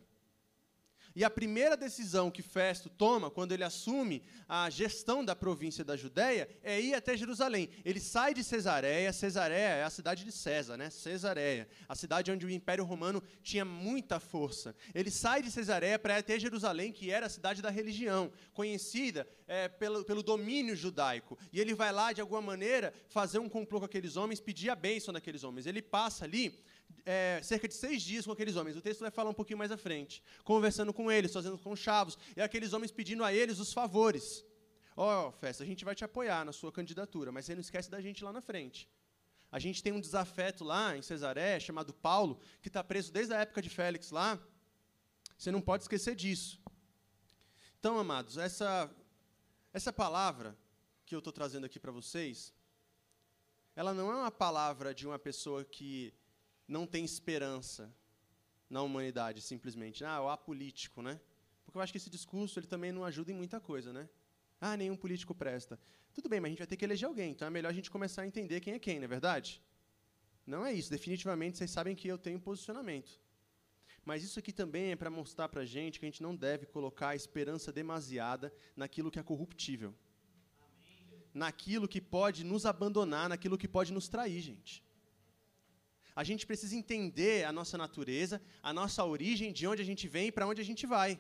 E 1.16 1.24
a 1.24 1.30
primeira 1.30 1.76
decisão 1.76 2.32
que 2.32 2.42
Festo 2.42 2.90
toma, 2.90 3.30
quando 3.30 3.52
ele 3.52 3.64
assume 3.64 4.24
a 4.48 4.70
gestão 4.70 5.24
da 5.24 5.36
província 5.36 5.84
da 5.84 5.98
Judéia, 5.98 6.48
é 6.64 6.80
ir 6.80 6.94
até 6.94 7.18
Jerusalém. 7.18 7.70
Ele 7.84 8.00
sai 8.00 8.34
de 8.34 8.44
Cesareia, 8.44 9.12
Cesareia 9.12 9.76
é 9.76 9.84
a 9.84 9.90
cidade 9.90 10.24
de 10.24 10.32
César, 10.32 10.78
né? 10.78 10.90
Cesareia, 10.90 11.68
a 11.88 11.96
cidade 11.96 12.32
onde 12.32 12.46
o 12.46 12.50
Império 12.50 12.84
Romano 12.84 13.22
tinha 13.44 13.66
muita 13.66 14.20
força. 14.20 14.76
Ele 14.94 15.12
sai 15.12 15.42
de 15.42 15.52
Cesareia 15.52 16.00
para 16.00 16.16
ir 16.16 16.20
até 16.20 16.40
Jerusalém, 16.40 16.92
que 16.92 17.12
era 17.12 17.26
a 17.26 17.30
cidade 17.30 17.62
da 17.62 17.70
religião, 17.70 18.32
conhecida 18.54 19.28
é, 19.48 19.68
pelo, 19.68 20.06
pelo 20.06 20.24
domínio 20.24 20.76
judaico. 20.76 21.38
E 21.52 21.60
ele 21.60 21.74
vai 21.74 21.92
lá, 21.92 22.14
de 22.14 22.22
alguma 22.22 22.42
maneira, 22.42 22.94
fazer 23.10 23.40
um 23.40 23.50
complô 23.50 23.80
com 23.80 23.86
aqueles 23.86 24.16
homens, 24.16 24.40
pedir 24.40 24.70
a 24.70 24.76
bênção 24.76 25.14
daqueles 25.14 25.44
homens. 25.44 25.66
Ele 25.66 25.82
passa 25.82 26.24
ali 26.24 26.58
é, 27.06 27.40
cerca 27.44 27.68
de 27.68 27.74
seis 27.74 28.02
dias 28.02 28.26
com 28.26 28.32
aqueles 28.32 28.56
homens. 28.56 28.78
O 28.78 28.82
texto 28.82 29.02
vai 29.02 29.12
falar 29.12 29.30
um 29.30 29.34
pouquinho 29.34 29.58
mais 29.58 29.72
à 29.72 29.78
frente. 29.78 30.24
Conversando 30.44 30.94
com 30.94 31.12
eles, 31.12 31.34
fazendo 31.34 31.58
conchavos, 31.58 32.18
e 32.36 32.42
aqueles 32.42 32.74
homens 32.74 32.92
pedindo 32.92 33.24
a 33.24 33.34
eles 33.34 33.60
os 33.60 33.74
favores. 33.74 34.46
Ó, 34.96 35.28
oh, 35.28 35.32
festa, 35.32 35.64
a 35.64 35.66
gente 35.66 35.86
vai 35.86 35.96
te 35.96 36.04
apoiar 36.04 36.44
na 36.44 36.52
sua 36.52 36.72
candidatura, 36.72 37.32
mas 37.32 37.46
você 37.46 37.54
não 37.54 37.62
esquece 37.62 37.90
da 37.90 38.02
gente 38.02 38.24
lá 38.24 38.34
na 38.34 38.42
frente. 38.42 38.90
A 39.52 39.60
gente 39.60 39.84
tem 39.84 39.92
um 39.92 40.00
desafeto 40.00 40.64
lá 40.64 40.96
em 40.96 41.02
Cesaré, 41.02 41.60
chamado 41.60 41.94
Paulo, 41.94 42.40
que 42.62 42.70
está 42.70 42.84
preso 42.84 43.12
desde 43.12 43.34
a 43.34 43.40
época 43.40 43.62
de 43.62 43.70
Félix 43.70 44.12
lá. 44.12 44.40
Você 45.38 45.52
não 45.52 45.62
pode 45.62 45.84
esquecer 45.84 46.16
disso. 46.16 46.62
Então, 47.80 47.98
amados, 47.98 48.38
essa, 48.38 48.90
essa 49.74 49.92
palavra 49.92 50.58
que 51.06 51.16
eu 51.16 51.20
estou 51.20 51.34
trazendo 51.34 51.66
aqui 51.66 51.80
para 51.80 51.92
vocês, 51.92 52.54
ela 53.76 53.94
não 53.94 54.12
é 54.12 54.16
uma 54.16 54.32
palavra 54.32 54.94
de 54.94 55.08
uma 55.08 55.20
pessoa 55.20 55.66
que 55.66 56.14
não 56.72 56.88
tem 56.88 57.04
esperança 57.04 57.94
na 58.70 58.82
humanidade, 58.82 59.42
simplesmente. 59.42 60.06
Ah, 60.06 60.22
o 60.22 60.30
apolítico, 60.30 61.02
né? 61.02 61.20
Porque 61.66 61.78
eu 61.78 61.82
acho 61.82 61.92
que 61.92 61.98
esse 61.98 62.10
discurso 62.10 62.58
ele 62.58 62.68
também 62.68 62.92
não 62.94 63.04
ajuda 63.04 63.30
em 63.30 63.36
muita 63.36 63.60
coisa, 63.60 63.92
né? 63.92 64.10
Ah, 64.60 64.78
nenhum 64.78 64.96
político 64.96 65.36
presta. 65.36 65.78
Tudo 66.14 66.30
bem, 66.30 66.40
mas 66.40 66.48
a 66.48 66.52
gente 66.52 66.60
vai 66.60 66.68
ter 66.68 66.78
que 66.78 66.86
eleger 66.86 67.08
alguém, 67.08 67.32
então 67.32 67.46
é 67.46 67.52
melhor 67.52 67.70
a 67.70 67.74
gente 67.74 67.92
começar 67.92 68.22
a 68.22 68.28
entender 68.28 68.62
quem 68.62 68.74
é 68.74 68.80
quem, 68.80 69.00
não 69.00 69.06
é 69.06 69.08
verdade? 69.08 69.62
Não 70.48 70.66
é 70.66 70.74
isso. 70.74 70.90
Definitivamente 70.90 71.58
vocês 71.58 71.72
sabem 71.72 71.94
que 71.94 72.08
eu 72.08 72.18
tenho 72.18 72.40
posicionamento. 72.40 73.20
Mas 74.06 74.24
isso 74.24 74.40
aqui 74.40 74.54
também 74.54 74.92
é 74.92 74.96
para 74.96 75.10
mostrar 75.10 75.50
para 75.50 75.62
a 75.62 75.66
gente 75.66 76.00
que 76.00 76.06
a 76.06 76.10
gente 76.10 76.24
não 76.24 76.36
deve 76.36 76.66
colocar 76.66 77.10
a 77.10 77.16
esperança 77.16 77.72
demasiada 77.72 78.52
naquilo 78.76 79.12
que 79.12 79.20
é 79.20 79.24
corruptível. 79.24 79.94
Amém. 80.60 81.22
Naquilo 81.34 81.88
que 81.88 82.02
pode 82.02 82.44
nos 82.46 82.66
abandonar, 82.66 83.28
naquilo 83.30 83.58
que 83.58 83.68
pode 83.68 83.92
nos 83.92 84.08
trair, 84.08 84.42
gente. 84.42 84.82
A 86.16 86.24
gente 86.24 86.46
precisa 86.46 86.76
entender 86.76 87.46
a 87.46 87.52
nossa 87.52 87.78
natureza, 87.78 88.42
a 88.62 88.74
nossa 88.74 89.04
origem, 89.04 89.54
de 89.54 89.66
onde 89.66 89.82
a 89.82 89.86
gente 89.86 90.08
vem 90.08 90.28
e 90.28 90.32
para 90.32 90.48
onde 90.48 90.62
a 90.62 90.66
gente 90.66 90.86
vai. 90.86 91.20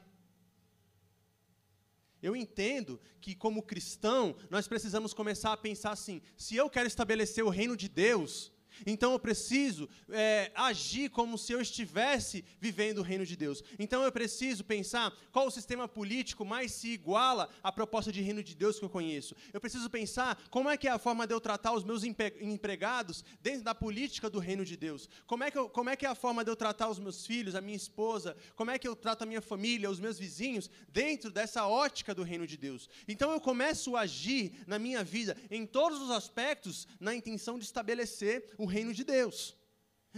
Eu 2.21 2.35
entendo 2.35 2.99
que, 3.19 3.33
como 3.33 3.63
cristão, 3.63 4.35
nós 4.49 4.67
precisamos 4.67 5.13
começar 5.13 5.53
a 5.53 5.57
pensar 5.57 5.91
assim: 5.91 6.21
se 6.37 6.55
eu 6.55 6.69
quero 6.69 6.87
estabelecer 6.87 7.43
o 7.43 7.49
reino 7.49 7.75
de 7.75 7.89
Deus, 7.89 8.51
então 8.85 9.11
eu 9.11 9.19
preciso 9.19 9.89
é, 10.09 10.51
agir 10.55 11.09
como 11.09 11.37
se 11.37 11.51
eu 11.51 11.61
estivesse 11.61 12.43
vivendo 12.59 12.99
o 12.99 13.03
reino 13.03 13.25
de 13.25 13.35
Deus. 13.35 13.63
Então 13.77 14.03
eu 14.03 14.11
preciso 14.11 14.63
pensar 14.63 15.13
qual 15.31 15.47
o 15.47 15.51
sistema 15.51 15.87
político 15.87 16.45
mais 16.45 16.71
se 16.71 16.89
iguala 16.89 17.49
à 17.63 17.71
proposta 17.71 18.11
de 18.11 18.21
reino 18.21 18.43
de 18.43 18.55
Deus 18.55 18.79
que 18.79 18.85
eu 18.85 18.89
conheço. 18.89 19.35
Eu 19.53 19.59
preciso 19.59 19.89
pensar 19.89 20.41
como 20.49 20.69
é 20.69 20.77
que 20.77 20.87
é 20.87 20.91
a 20.91 20.99
forma 20.99 21.27
de 21.27 21.33
eu 21.33 21.41
tratar 21.41 21.73
os 21.73 21.83
meus 21.83 22.03
empregados 22.03 23.23
dentro 23.41 23.63
da 23.63 23.75
política 23.75 24.29
do 24.29 24.39
reino 24.39 24.65
de 24.65 24.77
Deus. 24.77 25.09
Como 25.25 25.43
é, 25.43 25.51
que 25.51 25.57
eu, 25.57 25.69
como 25.69 25.89
é 25.89 25.95
que 25.95 26.05
é 26.05 26.09
a 26.09 26.15
forma 26.15 26.43
de 26.43 26.51
eu 26.51 26.55
tratar 26.55 26.89
os 26.89 26.99
meus 26.99 27.25
filhos, 27.25 27.55
a 27.55 27.61
minha 27.61 27.77
esposa, 27.77 28.35
como 28.55 28.71
é 28.71 28.79
que 28.79 28.87
eu 28.87 28.95
trato 28.95 29.23
a 29.23 29.25
minha 29.25 29.41
família, 29.41 29.89
os 29.89 29.99
meus 29.99 30.17
vizinhos, 30.17 30.69
dentro 30.89 31.31
dessa 31.31 31.67
ótica 31.67 32.13
do 32.13 32.23
reino 32.23 32.45
de 32.47 32.57
Deus. 32.57 32.89
Então 33.07 33.31
eu 33.31 33.39
começo 33.39 33.95
a 33.95 34.01
agir 34.01 34.53
na 34.67 34.77
minha 34.79 35.03
vida 35.03 35.37
em 35.49 35.65
todos 35.65 36.01
os 36.01 36.11
aspectos 36.11 36.87
na 36.99 37.15
intenção 37.15 37.57
de 37.57 37.65
estabelecer 37.65 38.51
o 38.57 38.65
reino 38.71 38.93
de 38.93 39.03
Deus. 39.03 39.55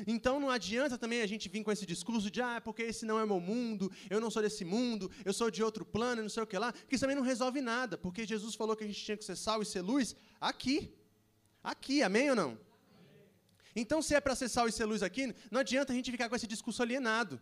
Então 0.07 0.39
não 0.39 0.49
adianta 0.49 0.97
também 0.97 1.21
a 1.21 1.27
gente 1.27 1.47
vir 1.47 1.63
com 1.63 1.71
esse 1.71 1.85
discurso 1.85 2.29
de 2.31 2.41
ah, 2.41 2.59
porque 2.59 2.81
esse 2.81 3.05
não 3.05 3.19
é 3.19 3.25
meu 3.25 3.39
mundo, 3.39 3.91
eu 4.09 4.19
não 4.19 4.31
sou 4.31 4.41
desse 4.41 4.65
mundo, 4.65 5.11
eu 5.23 5.33
sou 5.33 5.51
de 5.51 5.61
outro 5.61 5.85
plano, 5.85 6.21
não 6.21 6.29
sei 6.29 6.41
o 6.41 6.47
que 6.47 6.57
lá, 6.57 6.73
que 6.73 6.95
isso 6.95 7.03
também 7.03 7.15
não 7.15 7.23
resolve 7.23 7.61
nada, 7.61 7.95
porque 7.97 8.25
Jesus 8.25 8.55
falou 8.55 8.75
que 8.75 8.83
a 8.83 8.87
gente 8.87 9.03
tinha 9.03 9.17
que 9.17 9.23
ser 9.23 9.35
sal 9.35 9.61
e 9.61 9.65
ser 9.65 9.81
luz 9.81 10.15
aqui. 10.41 10.91
Aqui, 11.63 12.01
amém 12.01 12.29
ou 12.29 12.35
não? 12.35 12.59
Então, 13.75 14.01
se 14.01 14.13
é 14.13 14.21
para 14.21 14.35
ser 14.35 14.49
sal 14.49 14.67
e 14.67 14.71
ser 14.71 14.85
luz 14.85 15.01
aqui, 15.01 15.33
não 15.49 15.59
adianta 15.59 15.93
a 15.93 15.95
gente 15.95 16.11
ficar 16.11 16.29
com 16.29 16.35
esse 16.35 16.47
discurso 16.47 16.81
alienado. 16.81 17.41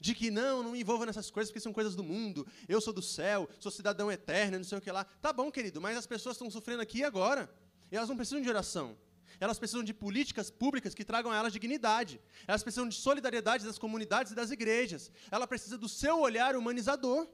De 0.00 0.14
que 0.14 0.30
não, 0.30 0.62
não 0.62 0.72
me 0.72 0.80
envolva 0.80 1.06
nessas 1.06 1.28
coisas 1.28 1.50
porque 1.50 1.60
são 1.60 1.72
coisas 1.72 1.96
do 1.96 2.04
mundo, 2.04 2.46
eu 2.68 2.80
sou 2.80 2.92
do 2.92 3.02
céu, 3.02 3.48
sou 3.58 3.70
cidadão 3.70 4.10
eterno, 4.12 4.58
não 4.58 4.64
sei 4.64 4.78
o 4.78 4.80
que 4.80 4.92
lá. 4.92 5.04
Tá 5.04 5.32
bom, 5.32 5.50
querido, 5.50 5.80
mas 5.80 5.96
as 5.96 6.06
pessoas 6.06 6.36
estão 6.36 6.48
sofrendo 6.48 6.82
aqui 6.82 7.02
agora. 7.02 7.52
E 7.90 7.96
elas 7.96 8.08
não 8.08 8.16
precisam 8.16 8.40
de 8.40 8.48
oração. 8.48 8.96
Elas 9.40 9.58
precisam 9.58 9.84
de 9.84 9.94
políticas 9.94 10.50
públicas 10.50 10.94
que 10.94 11.04
tragam 11.04 11.30
a 11.32 11.36
elas 11.36 11.52
dignidade. 11.52 12.20
Elas 12.46 12.62
precisam 12.62 12.88
de 12.88 12.94
solidariedade 12.94 13.64
das 13.64 13.78
comunidades 13.78 14.32
e 14.32 14.34
das 14.34 14.50
igrejas. 14.50 15.10
Ela 15.30 15.46
precisa 15.46 15.76
do 15.78 15.88
seu 15.88 16.18
olhar 16.20 16.56
humanizador. 16.56 17.28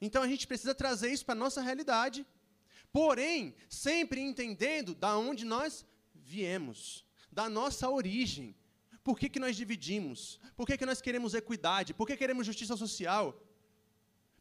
Então 0.00 0.22
a 0.22 0.28
gente 0.28 0.46
precisa 0.46 0.74
trazer 0.74 1.10
isso 1.12 1.24
para 1.24 1.34
a 1.34 1.44
nossa 1.44 1.60
realidade. 1.60 2.26
Porém, 2.92 3.54
sempre 3.68 4.20
entendendo 4.20 4.94
da 4.94 5.16
onde 5.16 5.44
nós 5.44 5.84
viemos, 6.14 7.04
da 7.30 7.48
nossa 7.48 7.88
origem. 7.90 8.54
Por 9.02 9.18
que, 9.18 9.28
que 9.28 9.40
nós 9.40 9.56
dividimos? 9.56 10.40
Por 10.56 10.66
que, 10.66 10.78
que 10.78 10.86
nós 10.86 11.00
queremos 11.00 11.34
equidade? 11.34 11.92
Por 11.92 12.06
que 12.06 12.16
queremos 12.16 12.46
justiça 12.46 12.76
social? 12.76 13.38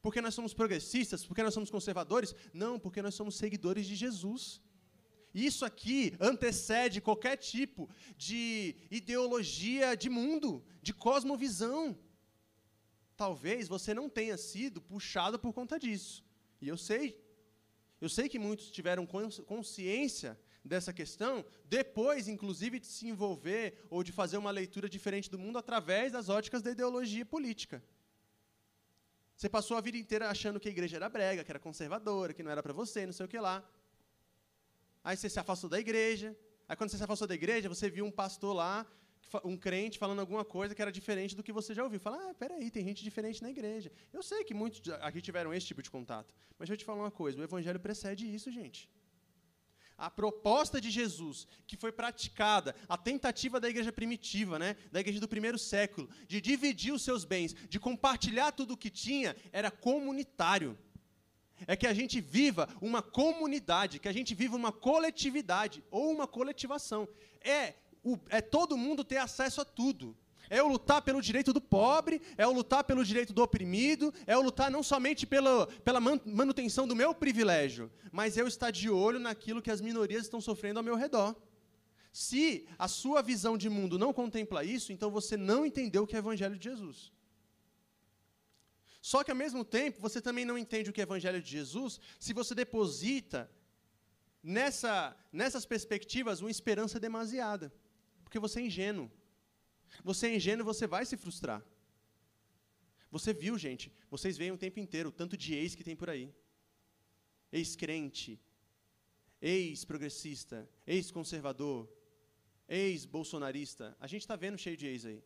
Porque 0.01 0.21
nós 0.21 0.33
somos 0.33 0.53
progressistas? 0.53 1.25
Porque 1.25 1.41
nós 1.41 1.53
somos 1.53 1.69
conservadores? 1.69 2.35
Não, 2.53 2.77
porque 2.77 3.01
nós 3.01 3.15
somos 3.15 3.35
seguidores 3.35 3.85
de 3.85 3.95
Jesus. 3.95 4.61
Isso 5.33 5.65
aqui 5.65 6.15
antecede 6.19 7.01
qualquer 7.01 7.37
tipo 7.37 7.89
de 8.15 8.75
ideologia 8.91 9.95
de 9.95 10.09
mundo, 10.09 10.63
de 10.81 10.93
cosmovisão. 10.93 11.97
Talvez 13.17 13.67
você 13.67 13.93
não 13.93 14.07
tenha 14.07 14.37
sido 14.37 14.81
puxado 14.81 15.39
por 15.39 15.51
conta 15.51 15.79
disso. 15.79 16.23
E 16.61 16.67
eu 16.67 16.77
sei. 16.77 17.19
Eu 17.99 18.09
sei 18.09 18.29
que 18.29 18.37
muitos 18.37 18.69
tiveram 18.69 19.07
consciência 19.07 20.39
dessa 20.63 20.93
questão 20.93 21.43
depois, 21.65 22.27
inclusive, 22.27 22.79
de 22.79 22.87
se 22.87 23.07
envolver 23.07 23.85
ou 23.89 24.03
de 24.03 24.11
fazer 24.11 24.37
uma 24.37 24.51
leitura 24.51 24.87
diferente 24.87 25.29
do 25.31 25.39
mundo 25.39 25.57
através 25.57 26.11
das 26.11 26.29
óticas 26.29 26.61
da 26.61 26.71
ideologia 26.71 27.25
política. 27.25 27.83
Você 29.35 29.49
passou 29.49 29.75
a 29.75 29.81
vida 29.81 29.97
inteira 29.97 30.29
achando 30.29 30.59
que 30.59 30.69
a 30.69 30.71
igreja 30.71 30.97
era 30.97 31.09
brega, 31.09 31.43
que 31.43 31.51
era 31.51 31.59
conservadora, 31.59 32.33
que 32.33 32.43
não 32.43 32.51
era 32.51 32.61
para 32.61 32.71
você, 32.71 33.05
não 33.05 33.13
sei 33.13 33.25
o 33.25 33.29
que 33.29 33.39
lá. 33.39 33.67
Aí 35.03 35.17
você 35.17 35.29
se 35.29 35.39
afastou 35.39 35.69
da 35.69 35.79
igreja. 35.79 36.35
Aí 36.67 36.75
quando 36.75 36.89
você 36.89 36.97
se 36.97 37.03
afastou 37.03 37.27
da 37.27 37.35
igreja, 37.35 37.67
você 37.67 37.89
viu 37.89 38.05
um 38.05 38.11
pastor 38.11 38.55
lá, 38.55 38.85
um 39.43 39.57
crente 39.57 39.97
falando 39.97 40.19
alguma 40.19 40.45
coisa 40.45 40.73
que 40.75 40.81
era 40.81 40.91
diferente 40.91 41.35
do 41.35 41.43
que 41.43 41.51
você 41.51 41.73
já 41.73 41.83
ouviu. 41.83 41.99
Fala, 41.99 42.29
ah, 42.29 42.33
peraí, 42.33 42.69
tem 42.71 42.85
gente 42.85 43.03
diferente 43.03 43.41
na 43.41 43.49
igreja. 43.49 43.91
Eu 44.11 44.23
sei 44.23 44.43
que 44.43 44.53
muitos 44.53 44.81
aqui 45.01 45.21
tiveram 45.21 45.53
esse 45.53 45.65
tipo 45.65 45.81
de 45.81 45.89
contato. 45.89 46.33
Mas 46.57 46.67
deixa 46.67 46.73
eu 46.73 46.77
te 46.77 46.85
falar 46.85 46.99
uma 46.99 47.11
coisa, 47.11 47.39
o 47.39 47.43
evangelho 47.43 47.79
precede 47.79 48.31
isso, 48.33 48.51
gente. 48.51 48.89
a 49.97 50.09
proposta 50.09 50.81
de 50.81 50.89
Jesus, 50.89 51.47
que 51.67 51.77
foi 51.77 51.91
praticada, 51.91 52.75
a 52.87 52.97
tentativa 52.97 53.59
da 53.59 53.69
igreja 53.69 53.91
primitiva, 53.91 54.57
né, 54.59 54.75
da 54.91 54.99
igreja 54.99 55.19
do 55.19 55.27
primeiro 55.27 55.57
século, 55.57 56.09
de 56.27 56.41
dividir 56.41 56.93
os 56.93 57.03
seus 57.03 57.23
bens, 57.23 57.53
de 57.69 57.79
compartilhar 57.79 58.51
tudo 58.51 58.73
o 58.73 58.77
que 58.77 58.89
tinha, 58.89 59.35
era 59.51 59.69
comunitário. 59.71 60.77
É 61.67 61.75
que 61.75 61.87
a 61.87 61.93
gente 61.93 62.19
viva 62.19 62.67
uma 62.81 63.01
comunidade, 63.01 63.99
que 63.99 64.07
a 64.07 64.13
gente 64.13 64.35
viva 64.35 64.55
uma 64.55 64.71
coletividade 64.71 65.83
ou 65.89 66.11
uma 66.11 66.27
coletivação. 66.27 67.07
É, 67.41 67.73
o, 68.03 68.17
é 68.29 68.41
todo 68.41 68.77
mundo 68.77 69.03
ter 69.03 69.17
acesso 69.17 69.61
a 69.61 69.65
tudo. 69.65 70.15
É 70.49 70.61
o 70.61 70.67
lutar 70.67 71.01
pelo 71.01 71.21
direito 71.21 71.53
do 71.53 71.61
pobre, 71.61 72.21
é 72.37 72.45
o 72.45 72.51
lutar 72.51 72.83
pelo 72.83 73.03
direito 73.03 73.33
do 73.33 73.41
oprimido, 73.41 74.13
é 74.27 74.37
o 74.37 74.41
lutar 74.41 74.69
não 74.69 74.83
somente 74.83 75.25
pela, 75.25 75.67
pela 75.85 75.99
manutenção 75.99 76.87
do 76.87 76.95
meu 76.95 77.13
privilégio, 77.13 77.91
mas 78.11 78.37
eu 78.37 78.47
estar 78.47 78.69
de 78.69 78.89
olho 78.89 79.19
naquilo 79.19 79.61
que 79.61 79.71
as 79.71 79.81
minorias 79.81 80.23
estão 80.23 80.41
sofrendo 80.41 80.79
ao 80.79 80.83
meu 80.83 80.95
redor. 80.95 81.35
Se 82.11 82.67
a 82.77 82.87
sua 82.87 83.23
visão 83.23 83.57
de 83.57 83.69
mundo 83.69 83.97
não 83.97 84.13
contempla 84.13 84.63
isso, 84.63 84.91
então 84.93 85.09
você 85.09 85.35
não 85.35 85.65
entendeu 85.65 86.03
o 86.03 86.07
que 86.07 86.15
é 86.15 86.19
o 86.19 86.21
Evangelho 86.21 86.57
de 86.57 86.69
Jesus. 86.69 87.11
Só 89.09 89.21
que, 89.21 89.31
ao 89.31 89.35
mesmo 89.43 89.65
tempo, 89.65 89.99
você 89.99 90.21
também 90.21 90.45
não 90.45 90.57
entende 90.57 90.89
o 90.89 90.93
que 90.93 91.01
é 91.01 91.03
o 91.03 91.09
Evangelho 91.09 91.41
de 91.41 91.51
Jesus 91.57 91.99
se 92.17 92.31
você 92.31 92.55
deposita 92.55 93.51
nessa, 94.41 95.13
nessas 95.29 95.65
perspectivas 95.65 96.39
uma 96.39 96.49
esperança 96.49 96.97
demasiada. 97.01 97.67
Porque 98.23 98.39
você 98.39 98.61
é 98.61 98.67
ingênuo. 98.67 99.11
Você 100.05 100.27
é 100.27 100.35
ingênuo, 100.37 100.65
você 100.71 100.87
vai 100.87 101.05
se 101.05 101.17
frustrar. 101.17 101.61
Você 103.11 103.33
viu, 103.33 103.57
gente, 103.57 103.91
vocês 104.09 104.37
veem 104.37 104.53
o 104.53 104.57
tempo 104.57 104.79
inteiro 104.79 105.09
o 105.09 105.17
tanto 105.21 105.35
de 105.35 105.53
ex 105.53 105.75
que 105.75 105.83
tem 105.83 105.97
por 105.97 106.09
aí. 106.09 106.33
Ex-crente, 107.51 108.39
ex-progressista, 109.41 110.57
ex-conservador, 110.87 111.89
ex-bolsonarista. 112.69 113.97
A 113.99 114.07
gente 114.07 114.21
está 114.21 114.37
vendo 114.37 114.57
cheio 114.57 114.77
de 114.77 114.87
ex 114.87 115.05
aí. 115.05 115.21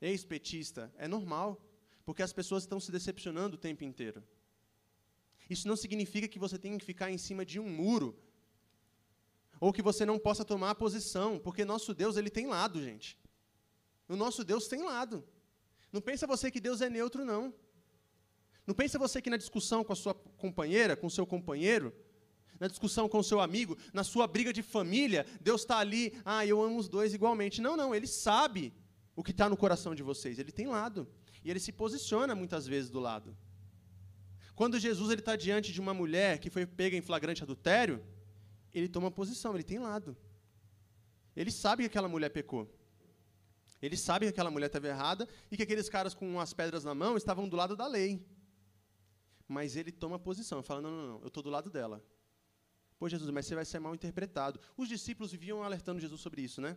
Ex-petista. 0.00 0.92
É 0.98 1.06
normal, 1.06 1.62
porque 2.04 2.22
as 2.22 2.32
pessoas 2.32 2.62
estão 2.62 2.78
se 2.78 2.92
decepcionando 2.92 3.56
o 3.56 3.58
tempo 3.58 3.84
inteiro. 3.84 4.22
Isso 5.48 5.68
não 5.68 5.76
significa 5.76 6.28
que 6.28 6.38
você 6.38 6.58
tenha 6.58 6.78
que 6.78 6.84
ficar 6.84 7.10
em 7.10 7.18
cima 7.18 7.44
de 7.44 7.58
um 7.60 7.68
muro 7.68 8.18
ou 9.60 9.72
que 9.72 9.82
você 9.82 10.04
não 10.04 10.18
possa 10.18 10.44
tomar 10.44 10.74
posição, 10.74 11.38
porque 11.38 11.64
nosso 11.64 11.94
Deus 11.94 12.16
ele 12.16 12.30
tem 12.30 12.46
lado, 12.46 12.82
gente. 12.82 13.18
O 14.08 14.16
nosso 14.16 14.44
Deus 14.44 14.68
tem 14.68 14.82
lado. 14.82 15.24
Não 15.92 16.00
pensa 16.00 16.26
você 16.26 16.50
que 16.50 16.60
Deus 16.60 16.80
é 16.80 16.90
neutro, 16.90 17.24
não. 17.24 17.54
Não 18.66 18.74
pensa 18.74 18.98
você 18.98 19.20
que 19.20 19.30
na 19.30 19.36
discussão 19.36 19.84
com 19.84 19.92
a 19.92 19.96
sua 19.96 20.14
companheira, 20.14 20.96
com 20.96 21.06
o 21.06 21.10
seu 21.10 21.26
companheiro, 21.26 21.94
na 22.58 22.66
discussão 22.66 23.08
com 23.08 23.18
o 23.18 23.24
seu 23.24 23.40
amigo, 23.40 23.76
na 23.92 24.04
sua 24.04 24.26
briga 24.26 24.52
de 24.52 24.62
família, 24.62 25.26
Deus 25.40 25.62
está 25.62 25.78
ali, 25.78 26.18
ah, 26.24 26.46
eu 26.46 26.62
amo 26.62 26.78
os 26.78 26.88
dois 26.88 27.14
igualmente. 27.14 27.60
Não, 27.60 27.76
não, 27.76 27.94
Ele 27.94 28.06
sabe 28.06 28.72
o 29.14 29.22
que 29.22 29.30
está 29.30 29.48
no 29.48 29.56
coração 29.56 29.94
de 29.94 30.02
vocês. 30.02 30.38
Ele 30.38 30.52
tem 30.52 30.66
lado. 30.66 31.06
E 31.44 31.50
Ele 31.50 31.60
se 31.60 31.72
posiciona 31.72 32.34
muitas 32.34 32.66
vezes 32.66 32.90
do 32.90 32.98
lado. 32.98 33.36
Quando 34.54 34.78
Jesus 34.78 35.10
está 35.10 35.36
diante 35.36 35.72
de 35.72 35.80
uma 35.80 35.92
mulher 35.92 36.38
que 36.38 36.48
foi 36.48 36.64
pega 36.64 36.96
em 36.96 37.02
flagrante 37.02 37.42
adultério, 37.42 38.02
ele 38.72 38.88
toma 38.88 39.10
posição, 39.10 39.54
ele 39.54 39.64
tem 39.64 39.78
lado. 39.78 40.16
Ele 41.34 41.50
sabe 41.50 41.82
que 41.82 41.86
aquela 41.86 42.08
mulher 42.08 42.28
pecou. 42.30 42.72
Ele 43.82 43.96
sabe 43.96 44.26
que 44.26 44.30
aquela 44.30 44.50
mulher 44.50 44.66
estava 44.66 44.88
errada 44.88 45.28
e 45.50 45.56
que 45.56 45.62
aqueles 45.62 45.88
caras 45.88 46.14
com 46.14 46.40
as 46.40 46.52
pedras 46.52 46.84
na 46.84 46.94
mão 46.94 47.16
estavam 47.16 47.48
do 47.48 47.56
lado 47.56 47.76
da 47.76 47.86
lei. 47.86 48.24
Mas 49.46 49.76
ele 49.76 49.92
toma 49.92 50.18
posição, 50.18 50.62
fala: 50.62 50.80
não, 50.80 50.90
não, 50.90 51.06
não, 51.06 51.20
eu 51.20 51.28
estou 51.28 51.42
do 51.42 51.50
lado 51.50 51.68
dela. 51.68 52.02
Pô, 52.98 53.08
Jesus, 53.08 53.28
mas 53.30 53.44
você 53.44 53.54
vai 53.54 53.64
ser 53.64 53.80
mal 53.80 53.94
interpretado. 53.94 54.60
Os 54.76 54.88
discípulos 54.88 55.32
viviam 55.32 55.62
alertando 55.62 56.00
Jesus 56.00 56.20
sobre 56.20 56.42
isso, 56.42 56.60
né? 56.60 56.76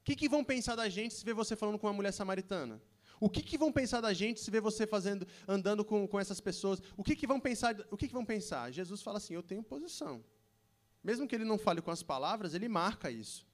O 0.00 0.04
que, 0.04 0.16
que 0.16 0.28
vão 0.28 0.42
pensar 0.42 0.76
da 0.76 0.88
gente 0.88 1.12
se 1.12 1.24
ver 1.24 1.34
você 1.34 1.54
falando 1.54 1.78
com 1.78 1.86
uma 1.86 1.92
mulher 1.92 2.12
samaritana? 2.12 2.80
O 3.20 3.28
que, 3.28 3.42
que 3.42 3.58
vão 3.58 3.70
pensar 3.70 4.00
da 4.00 4.14
gente 4.14 4.40
se 4.40 4.50
ver 4.50 4.62
você 4.62 4.86
fazendo, 4.86 5.28
andando 5.46 5.84
com, 5.84 6.08
com 6.08 6.18
essas 6.18 6.40
pessoas? 6.40 6.82
O 6.96 7.04
que, 7.04 7.14
que 7.14 7.26
vão 7.26 7.38
pensar? 7.38 7.76
O 7.90 7.96
que, 7.96 8.08
que 8.08 8.14
vão 8.14 8.24
pensar? 8.24 8.72
Jesus 8.72 9.02
fala 9.02 9.18
assim: 9.18 9.34
eu 9.34 9.42
tenho 9.42 9.62
posição. 9.62 10.24
Mesmo 11.04 11.28
que 11.28 11.34
ele 11.34 11.44
não 11.44 11.58
fale 11.58 11.82
com 11.82 11.90
as 11.90 12.02
palavras, 12.02 12.54
ele 12.54 12.66
marca 12.66 13.10
isso. 13.10 13.46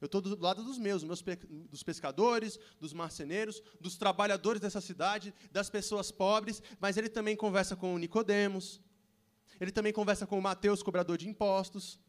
Eu 0.00 0.06
estou 0.06 0.20
do 0.20 0.38
lado 0.38 0.62
dos 0.62 0.78
meus, 0.78 1.02
meus 1.02 1.22
dos 1.48 1.82
pescadores, 1.82 2.58
dos 2.78 2.92
marceneiros, 2.92 3.62
dos 3.80 3.96
trabalhadores 3.96 4.60
dessa 4.60 4.80
cidade, 4.80 5.32
das 5.50 5.68
pessoas 5.68 6.10
pobres, 6.10 6.62
mas 6.78 6.96
ele 6.96 7.08
também 7.08 7.36
conversa 7.36 7.76
com 7.76 7.94
o 7.94 7.98
Nicodemos. 7.98 8.80
Ele 9.58 9.70
também 9.70 9.92
conversa 9.92 10.26
com 10.26 10.38
o 10.38 10.42
Mateus, 10.42 10.82
cobrador 10.82 11.18
de 11.18 11.28
impostos. 11.28 12.00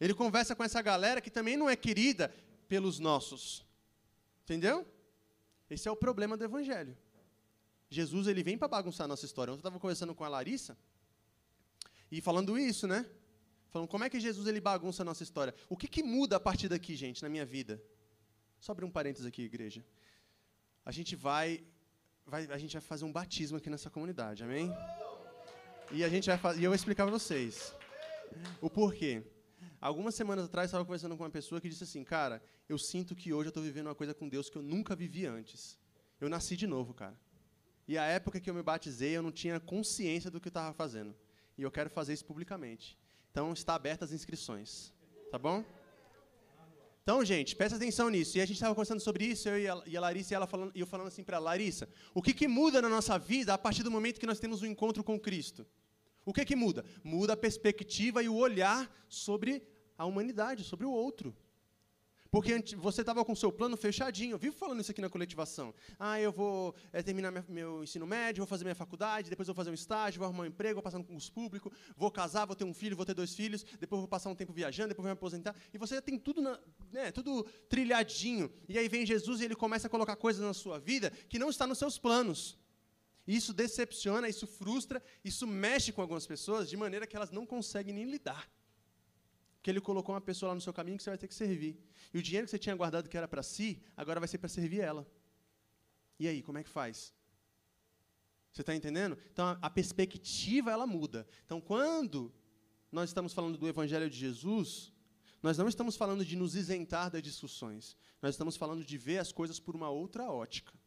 Ele 0.00 0.14
conversa 0.14 0.56
com 0.56 0.64
essa 0.64 0.80
galera 0.80 1.20
que 1.20 1.30
também 1.30 1.56
não 1.56 1.68
é 1.68 1.76
querida 1.76 2.34
pelos 2.68 2.98
nossos. 2.98 3.66
Entendeu? 4.44 4.86
Esse 5.70 5.88
é 5.88 5.90
o 5.90 5.96
problema 5.96 6.36
do 6.36 6.44
evangelho. 6.44 6.96
Jesus 7.90 8.26
ele 8.26 8.42
vem 8.42 8.58
para 8.58 8.68
bagunçar 8.68 9.04
a 9.04 9.08
nossa 9.08 9.24
história. 9.24 9.50
Eu 9.50 9.56
estava 9.56 9.78
conversando 9.78 10.14
com 10.14 10.24
a 10.24 10.28
Larissa 10.28 10.76
e 12.10 12.20
falando 12.20 12.58
isso, 12.58 12.86
né? 12.86 13.08
Falando 13.70 13.88
como 13.88 14.04
é 14.04 14.10
que 14.10 14.18
Jesus 14.18 14.46
ele 14.46 14.60
bagunça 14.60 15.02
a 15.02 15.04
nossa 15.04 15.22
história. 15.22 15.54
O 15.68 15.76
que, 15.76 15.88
que 15.88 16.02
muda 16.02 16.36
a 16.36 16.40
partir 16.40 16.68
daqui, 16.68 16.96
gente, 16.96 17.22
na 17.22 17.28
minha 17.28 17.44
vida? 17.44 17.82
Só 18.60 18.72
abrir 18.72 18.84
um 18.84 18.90
parênteses 18.90 19.26
aqui, 19.26 19.42
igreja. 19.42 19.84
A 20.84 20.90
gente 20.90 21.14
vai, 21.14 21.64
vai, 22.26 22.46
a 22.50 22.58
gente 22.58 22.72
vai 22.72 22.80
fazer 22.80 23.04
um 23.04 23.12
batismo 23.12 23.58
aqui 23.58 23.68
nessa 23.68 23.90
comunidade, 23.90 24.42
amém? 24.42 24.72
E 25.92 26.02
a 26.02 26.08
gente 26.08 26.30
vai 26.30 26.56
e 26.58 26.64
eu 26.64 26.70
vou 26.70 26.74
explicar 26.74 27.04
para 27.04 27.12
vocês 27.12 27.74
o 28.60 28.68
porquê. 28.70 29.22
Algumas 29.80 30.14
semanas 30.14 30.46
atrás, 30.46 30.68
estava 30.68 30.84
conversando 30.84 31.16
com 31.16 31.22
uma 31.22 31.30
pessoa 31.30 31.60
que 31.60 31.68
disse 31.68 31.84
assim, 31.84 32.02
cara, 32.02 32.42
eu 32.68 32.76
sinto 32.76 33.14
que 33.14 33.32
hoje 33.32 33.46
eu 33.46 33.50
estou 33.50 33.62
vivendo 33.62 33.86
uma 33.86 33.94
coisa 33.94 34.12
com 34.12 34.28
Deus 34.28 34.50
que 34.50 34.56
eu 34.56 34.62
nunca 34.62 34.96
vivi 34.96 35.24
antes. 35.24 35.78
Eu 36.20 36.28
nasci 36.28 36.56
de 36.56 36.66
novo, 36.66 36.92
cara. 36.92 37.18
E 37.86 37.96
a 37.96 38.04
época 38.04 38.40
que 38.40 38.50
eu 38.50 38.54
me 38.54 38.62
batizei, 38.62 39.16
eu 39.16 39.22
não 39.22 39.30
tinha 39.30 39.60
consciência 39.60 40.30
do 40.30 40.40
que 40.40 40.48
eu 40.48 40.50
estava 40.50 40.74
fazendo. 40.74 41.14
E 41.56 41.62
eu 41.62 41.70
quero 41.70 41.88
fazer 41.88 42.12
isso 42.12 42.24
publicamente. 42.24 42.98
Então, 43.30 43.52
está 43.52 43.74
aberta 43.74 44.04
as 44.04 44.12
inscrições. 44.12 44.92
Tá 45.30 45.38
bom? 45.38 45.64
Então, 47.02 47.24
gente, 47.24 47.56
presta 47.56 47.76
atenção 47.76 48.10
nisso. 48.10 48.36
E 48.36 48.40
a 48.40 48.44
gente 48.44 48.56
estava 48.56 48.74
conversando 48.74 49.00
sobre 49.00 49.24
isso, 49.24 49.48
eu 49.48 49.58
e 49.58 49.68
a, 49.68 49.82
e 49.86 49.96
a 49.96 50.00
Larissa, 50.00 50.34
e, 50.34 50.36
ela 50.36 50.46
falando, 50.46 50.72
e 50.74 50.80
eu 50.80 50.86
falando 50.86 51.06
assim 51.06 51.24
para 51.24 51.38
a 51.38 51.40
Larissa, 51.40 51.88
o 52.12 52.20
que, 52.20 52.34
que 52.34 52.46
muda 52.46 52.82
na 52.82 52.88
nossa 52.88 53.18
vida 53.18 53.54
a 53.54 53.58
partir 53.58 53.82
do 53.82 53.90
momento 53.90 54.20
que 54.20 54.26
nós 54.26 54.38
temos 54.38 54.60
um 54.60 54.66
encontro 54.66 55.02
com 55.02 55.18
Cristo? 55.18 55.66
O 56.28 56.32
que, 56.34 56.44
que 56.44 56.54
muda? 56.54 56.84
Muda 57.02 57.32
a 57.32 57.36
perspectiva 57.38 58.22
e 58.22 58.28
o 58.28 58.36
olhar 58.36 58.86
sobre 59.08 59.66
a 59.96 60.04
humanidade, 60.04 60.62
sobre 60.62 60.84
o 60.84 60.90
outro. 60.90 61.34
Porque 62.30 62.62
você 62.76 63.00
estava 63.00 63.24
com 63.24 63.32
o 63.32 63.36
seu 63.36 63.50
plano 63.50 63.78
fechadinho. 63.78 64.34
Eu 64.34 64.38
vivo 64.38 64.54
falando 64.54 64.80
isso 64.82 64.90
aqui 64.90 65.00
na 65.00 65.08
coletivação. 65.08 65.74
Ah, 65.98 66.20
eu 66.20 66.30
vou 66.30 66.74
é, 66.92 67.02
terminar 67.02 67.30
minha, 67.30 67.42
meu 67.48 67.82
ensino 67.82 68.06
médio, 68.06 68.42
vou 68.42 68.46
fazer 68.46 68.64
minha 68.64 68.74
faculdade, 68.74 69.30
depois 69.30 69.46
vou 69.48 69.54
fazer 69.54 69.70
um 69.70 69.74
estágio, 69.74 70.18
vou 70.18 70.26
arrumar 70.26 70.42
um 70.42 70.48
emprego, 70.48 70.74
vou 70.74 70.82
passar 70.82 70.98
no 70.98 71.04
concurso 71.04 71.32
público, 71.32 71.72
vou 71.96 72.10
casar, 72.10 72.44
vou 72.44 72.54
ter 72.54 72.64
um 72.64 72.74
filho, 72.74 72.94
vou 72.94 73.06
ter 73.06 73.14
dois 73.14 73.34
filhos, 73.34 73.64
depois 73.80 73.98
vou 73.98 74.06
passar 74.06 74.28
um 74.28 74.34
tempo 74.34 74.52
viajando, 74.52 74.88
depois 74.88 75.04
vou 75.04 75.10
me 75.10 75.14
aposentar. 75.14 75.56
E 75.72 75.78
você 75.78 75.94
já 75.94 76.02
tem 76.02 76.18
tudo, 76.18 76.42
na, 76.42 76.60
né, 76.92 77.10
tudo 77.10 77.44
trilhadinho. 77.70 78.52
E 78.68 78.78
aí 78.78 78.86
vem 78.86 79.06
Jesus 79.06 79.40
e 79.40 79.46
ele 79.46 79.56
começa 79.56 79.86
a 79.86 79.90
colocar 79.90 80.14
coisas 80.16 80.44
na 80.44 80.52
sua 80.52 80.78
vida 80.78 81.10
que 81.26 81.38
não 81.38 81.48
está 81.48 81.66
nos 81.66 81.78
seus 81.78 81.98
planos. 81.98 82.58
Isso 83.28 83.52
decepciona, 83.52 84.26
isso 84.26 84.46
frustra, 84.46 85.02
isso 85.22 85.46
mexe 85.46 85.92
com 85.92 86.00
algumas 86.00 86.26
pessoas 86.26 86.66
de 86.66 86.78
maneira 86.78 87.06
que 87.06 87.14
elas 87.14 87.30
não 87.30 87.44
conseguem 87.44 87.92
nem 87.92 88.10
lidar. 88.10 88.50
Porque 89.56 89.68
ele 89.68 89.82
colocou 89.82 90.14
uma 90.14 90.20
pessoa 90.20 90.48
lá 90.48 90.54
no 90.54 90.62
seu 90.62 90.72
caminho 90.72 90.96
que 90.96 91.02
você 91.02 91.10
vai 91.10 91.18
ter 91.18 91.28
que 91.28 91.34
servir. 91.34 91.78
E 92.14 92.18
o 92.18 92.22
dinheiro 92.22 92.46
que 92.46 92.50
você 92.50 92.58
tinha 92.58 92.74
guardado 92.74 93.06
que 93.06 93.18
era 93.18 93.28
para 93.28 93.42
si, 93.42 93.82
agora 93.94 94.18
vai 94.18 94.26
ser 94.26 94.38
para 94.38 94.48
servir 94.48 94.80
ela. 94.80 95.06
E 96.18 96.26
aí, 96.26 96.42
como 96.42 96.56
é 96.56 96.62
que 96.62 96.70
faz? 96.70 97.12
Você 98.50 98.62
está 98.62 98.74
entendendo? 98.74 99.18
Então, 99.30 99.58
a, 99.60 99.68
perspectiva, 99.68 100.70
ela 100.70 100.86
muda. 100.86 101.28
Então, 101.44 101.60
quando 101.60 102.32
nós 102.90 103.10
estamos 103.10 103.34
falando 103.34 103.58
do 103.58 103.68
Evangelho 103.68 104.08
de 104.08 104.16
Jesus, 104.16 104.90
nós 105.42 105.58
não 105.58 105.68
estamos 105.68 105.96
falando 105.96 106.24
de 106.24 106.34
nos 106.34 106.54
isentar 106.54 107.10
das 107.10 107.22
discussões. 107.22 107.94
Nós 108.22 108.36
estamos 108.36 108.56
falando 108.56 108.82
de 108.82 108.96
ver 108.96 109.18
as 109.18 109.32
coisas 109.32 109.60
por 109.60 109.76
uma 109.76 109.90
outra 109.90 110.30
ótica. 110.30 110.77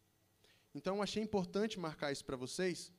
Então, 0.74 1.02
achei 1.02 1.22
importante 1.22 1.80
marcar 1.80 2.12
isso 2.12 2.24
para 2.24 2.38
vocês, 2.38 2.92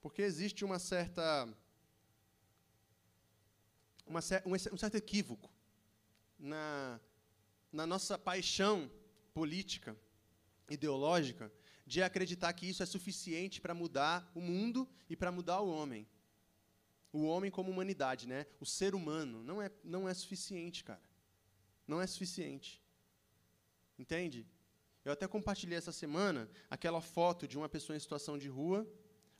porque 0.00 0.22
existe 0.22 0.64
uma 0.64 0.78
certa 0.78 1.48
uma, 4.06 4.20
um, 4.46 4.52
um 4.74 4.76
certo 4.76 4.96
equívoco 4.96 5.50
na, 6.38 7.00
na 7.72 7.86
nossa 7.86 8.18
paixão 8.18 8.90
política, 9.32 9.96
ideológica, 10.68 11.52
de 11.86 12.02
acreditar 12.02 12.52
que 12.52 12.66
isso 12.66 12.82
é 12.82 12.86
suficiente 12.86 13.60
para 13.60 13.74
mudar 13.74 14.30
o 14.34 14.40
mundo 14.40 14.88
e 15.08 15.16
para 15.16 15.32
mudar 15.32 15.60
o 15.60 15.70
homem. 15.70 16.06
O 17.12 17.24
homem 17.24 17.50
como 17.50 17.70
humanidade, 17.70 18.26
né? 18.26 18.46
O 18.60 18.66
ser 18.66 18.94
humano 18.94 19.42
não 19.42 19.60
é, 19.60 19.70
não 19.84 20.08
é 20.08 20.14
suficiente, 20.14 20.84
cara. 20.84 21.02
Não 21.86 22.00
é 22.00 22.06
suficiente. 22.06 22.80
Entende? 23.98 24.46
Eu 25.04 25.12
até 25.12 25.26
compartilhei 25.26 25.76
essa 25.76 25.92
semana 25.92 26.48
aquela 26.70 27.00
foto 27.00 27.48
de 27.48 27.58
uma 27.58 27.68
pessoa 27.68 27.96
em 27.96 28.00
situação 28.00 28.38
de 28.38 28.48
rua, 28.48 28.86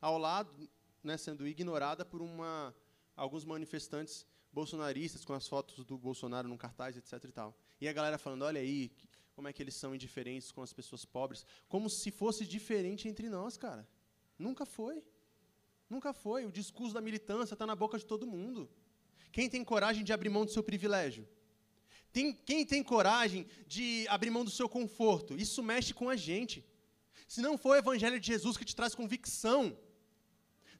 ao 0.00 0.18
lado, 0.18 0.68
né, 1.02 1.16
sendo 1.16 1.46
ignorada 1.46 2.04
por 2.04 2.20
uma, 2.20 2.74
alguns 3.16 3.44
manifestantes 3.44 4.26
bolsonaristas 4.52 5.24
com 5.24 5.32
as 5.32 5.46
fotos 5.46 5.84
do 5.84 5.96
Bolsonaro 5.96 6.48
num 6.48 6.56
cartaz, 6.56 6.96
etc. 6.96 7.24
E, 7.24 7.32
tal. 7.32 7.56
e 7.80 7.88
a 7.88 7.92
galera 7.92 8.18
falando: 8.18 8.42
olha 8.42 8.60
aí, 8.60 8.90
como 9.34 9.48
é 9.48 9.52
que 9.52 9.62
eles 9.62 9.74
são 9.74 9.94
indiferentes 9.94 10.50
com 10.50 10.62
as 10.62 10.72
pessoas 10.72 11.04
pobres. 11.04 11.44
Como 11.68 11.88
se 11.88 12.10
fosse 12.10 12.46
diferente 12.46 13.08
entre 13.08 13.28
nós, 13.28 13.56
cara. 13.56 13.86
Nunca 14.38 14.66
foi. 14.66 15.02
Nunca 15.88 16.12
foi. 16.12 16.44
O 16.44 16.52
discurso 16.52 16.94
da 16.94 17.00
militância 17.00 17.54
está 17.54 17.66
na 17.66 17.76
boca 17.76 17.98
de 17.98 18.04
todo 18.04 18.26
mundo. 18.26 18.68
Quem 19.30 19.48
tem 19.48 19.64
coragem 19.64 20.04
de 20.04 20.12
abrir 20.12 20.28
mão 20.28 20.44
do 20.44 20.50
seu 20.50 20.62
privilégio? 20.62 21.26
Tem, 22.12 22.32
quem 22.32 22.64
tem 22.64 22.82
coragem 22.82 23.46
de 23.66 24.06
abrir 24.08 24.30
mão 24.30 24.44
do 24.44 24.50
seu 24.50 24.68
conforto? 24.68 25.36
Isso 25.36 25.62
mexe 25.62 25.94
com 25.94 26.08
a 26.08 26.16
gente. 26.16 26.64
Se 27.26 27.40
não 27.40 27.56
for 27.56 27.70
o 27.70 27.76
Evangelho 27.76 28.20
de 28.20 28.26
Jesus 28.26 28.56
que 28.56 28.64
te 28.64 28.76
traz 28.76 28.94
convicção, 28.94 29.76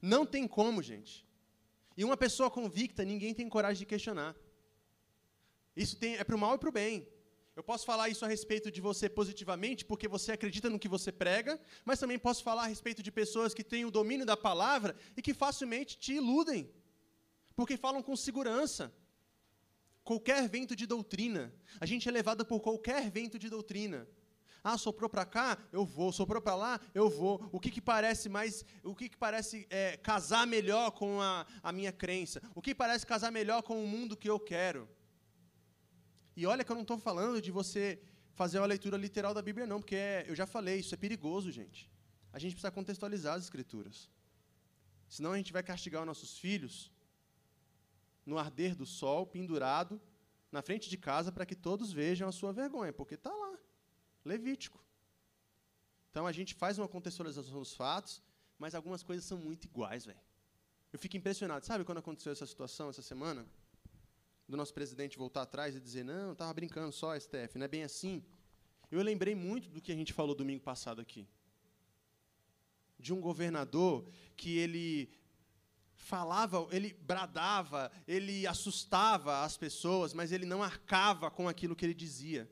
não 0.01 0.25
tem 0.25 0.47
como, 0.47 0.83
gente. 0.83 1.27
E 1.97 2.03
uma 2.03 2.15
pessoa 2.15 2.51
convicta, 2.51 3.03
ninguém 3.03 3.33
tem 3.33 3.49
coragem 3.49 3.79
de 3.79 3.85
questionar. 3.85 4.35
Isso 5.75 5.97
tem, 5.97 6.15
é 6.17 6.23
para 6.23 6.35
o 6.35 6.39
mal 6.39 6.55
e 6.55 6.59
para 6.59 6.69
o 6.69 6.71
bem. 6.71 7.07
Eu 7.55 7.63
posso 7.63 7.85
falar 7.85 8.09
isso 8.09 8.25
a 8.25 8.27
respeito 8.27 8.71
de 8.71 8.81
você 8.81 9.07
positivamente, 9.07 9.85
porque 9.85 10.07
você 10.07 10.31
acredita 10.31 10.69
no 10.69 10.79
que 10.79 10.87
você 10.87 11.11
prega, 11.11 11.59
mas 11.85 11.99
também 11.99 12.17
posso 12.17 12.43
falar 12.43 12.63
a 12.63 12.67
respeito 12.67 13.03
de 13.03 13.11
pessoas 13.11 13.53
que 13.53 13.63
têm 13.63 13.85
o 13.85 13.91
domínio 13.91 14.25
da 14.25 14.35
palavra 14.35 14.95
e 15.15 15.21
que 15.21 15.33
facilmente 15.33 15.97
te 15.97 16.13
iludem, 16.13 16.71
porque 17.55 17.77
falam 17.77 18.01
com 18.01 18.15
segurança. 18.15 18.93
Qualquer 20.03 20.47
vento 20.49 20.75
de 20.75 20.85
doutrina, 20.85 21.53
a 21.79 21.85
gente 21.85 22.07
é 22.09 22.11
levado 22.11 22.45
por 22.45 22.59
qualquer 22.59 23.09
vento 23.09 23.39
de 23.39 23.49
doutrina. 23.49 24.07
Ah, 24.63 24.77
soprou 24.77 25.09
para 25.09 25.25
cá, 25.25 25.57
eu 25.71 25.85
vou. 25.85 26.11
Soprou 26.13 26.41
para 26.41 26.55
lá, 26.55 26.79
eu 26.93 27.09
vou. 27.09 27.49
O 27.51 27.59
que, 27.59 27.69
que 27.69 27.81
parece 27.81 28.29
mais, 28.29 28.63
o 28.81 28.95
que, 28.95 29.09
que 29.09 29.17
parece 29.17 29.67
é, 29.69 29.97
casar 29.97 30.47
melhor 30.47 30.91
com 30.91 31.21
a, 31.21 31.45
a 31.61 31.71
minha 31.71 31.91
crença? 31.91 32.41
O 32.55 32.61
que 32.61 32.73
parece 32.73 33.05
casar 33.05 33.31
melhor 33.31 33.61
com 33.61 33.83
o 33.83 33.87
mundo 33.87 34.15
que 34.15 34.29
eu 34.29 34.39
quero? 34.39 34.87
E 36.35 36.45
olha 36.45 36.63
que 36.63 36.71
eu 36.71 36.75
não 36.75 36.83
estou 36.83 36.97
falando 36.97 37.41
de 37.41 37.51
você 37.51 38.01
fazer 38.33 38.59
uma 38.59 38.65
leitura 38.65 38.97
literal 38.97 39.33
da 39.33 39.41
Bíblia, 39.41 39.67
não, 39.67 39.79
porque 39.79 39.95
é, 39.95 40.25
eu 40.27 40.35
já 40.35 40.45
falei, 40.45 40.79
isso 40.79 40.93
é 40.95 40.97
perigoso, 40.97 41.51
gente. 41.51 41.91
A 42.31 42.39
gente 42.39 42.53
precisa 42.53 42.71
contextualizar 42.71 43.35
as 43.35 43.43
Escrituras. 43.43 44.09
Senão 45.07 45.33
a 45.33 45.37
gente 45.37 45.53
vai 45.53 45.61
castigar 45.61 46.01
os 46.01 46.07
nossos 46.07 46.37
filhos 46.37 46.91
no 48.25 48.37
arder 48.37 48.75
do 48.75 48.85
sol, 48.85 49.25
pendurado 49.25 50.01
na 50.51 50.61
frente 50.61 50.89
de 50.89 50.97
casa, 50.97 51.31
para 51.31 51.45
que 51.45 51.55
todos 51.55 51.91
vejam 51.91 52.27
a 52.27 52.31
sua 52.31 52.53
vergonha, 52.53 52.93
porque 52.93 53.15
está 53.15 53.33
lá. 53.33 53.57
Levítico. 54.23 54.83
Então 56.11 56.27
a 56.27 56.31
gente 56.31 56.53
faz 56.53 56.77
uma 56.77 56.87
contextualização 56.87 57.59
dos 57.59 57.73
fatos, 57.73 58.21
mas 58.59 58.75
algumas 58.75 59.01
coisas 59.01 59.25
são 59.25 59.37
muito 59.37 59.65
iguais, 59.65 60.05
velho. 60.05 60.19
Eu 60.93 60.99
fico 60.99 61.17
impressionado. 61.17 61.65
Sabe 61.65 61.83
quando 61.83 61.97
aconteceu 61.97 62.31
essa 62.31 62.45
situação 62.45 62.89
essa 62.89 63.01
semana? 63.01 63.47
Do 64.47 64.55
nosso 64.55 64.73
presidente 64.73 65.17
voltar 65.17 65.41
atrás 65.41 65.75
e 65.75 65.79
dizer: 65.79 66.03
não, 66.03 66.33
estava 66.33 66.53
brincando 66.53 66.91
só, 66.91 67.17
STF, 67.19 67.57
não 67.57 67.65
é 67.65 67.67
bem 67.67 67.83
assim. 67.83 68.23
Eu 68.91 69.01
lembrei 69.01 69.33
muito 69.33 69.69
do 69.69 69.81
que 69.81 69.91
a 69.91 69.95
gente 69.95 70.13
falou 70.13 70.35
domingo 70.35 70.61
passado 70.61 71.01
aqui. 71.01 71.27
De 72.99 73.11
um 73.11 73.19
governador 73.19 74.07
que 74.37 74.55
ele 74.59 75.11
falava, 76.03 76.67
ele 76.71 76.93
bradava, 77.01 77.91
ele 78.07 78.45
assustava 78.45 79.43
as 79.43 79.57
pessoas, 79.57 80.13
mas 80.13 80.31
ele 80.31 80.45
não 80.45 80.61
arcava 80.61 81.31
com 81.31 81.47
aquilo 81.47 81.75
que 81.75 81.85
ele 81.85 81.93
dizia 81.93 82.49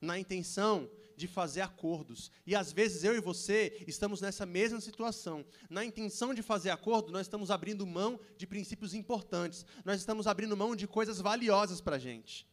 na 0.00 0.18
intenção 0.18 0.90
de 1.16 1.26
fazer 1.26 1.62
acordos. 1.62 2.30
E 2.46 2.54
às 2.54 2.72
vezes 2.72 3.02
eu 3.02 3.16
e 3.16 3.20
você 3.20 3.82
estamos 3.86 4.20
nessa 4.20 4.44
mesma 4.44 4.80
situação. 4.80 5.44
Na 5.70 5.84
intenção 5.84 6.34
de 6.34 6.42
fazer 6.42 6.70
acordo, 6.70 7.10
nós 7.10 7.22
estamos 7.22 7.50
abrindo 7.50 7.86
mão 7.86 8.20
de 8.36 8.46
princípios 8.46 8.92
importantes. 8.94 9.64
Nós 9.84 9.98
estamos 9.98 10.26
abrindo 10.26 10.56
mão 10.56 10.76
de 10.76 10.86
coisas 10.86 11.20
valiosas 11.20 11.80
para 11.80 11.96
a 11.96 11.98
gente. 11.98 12.46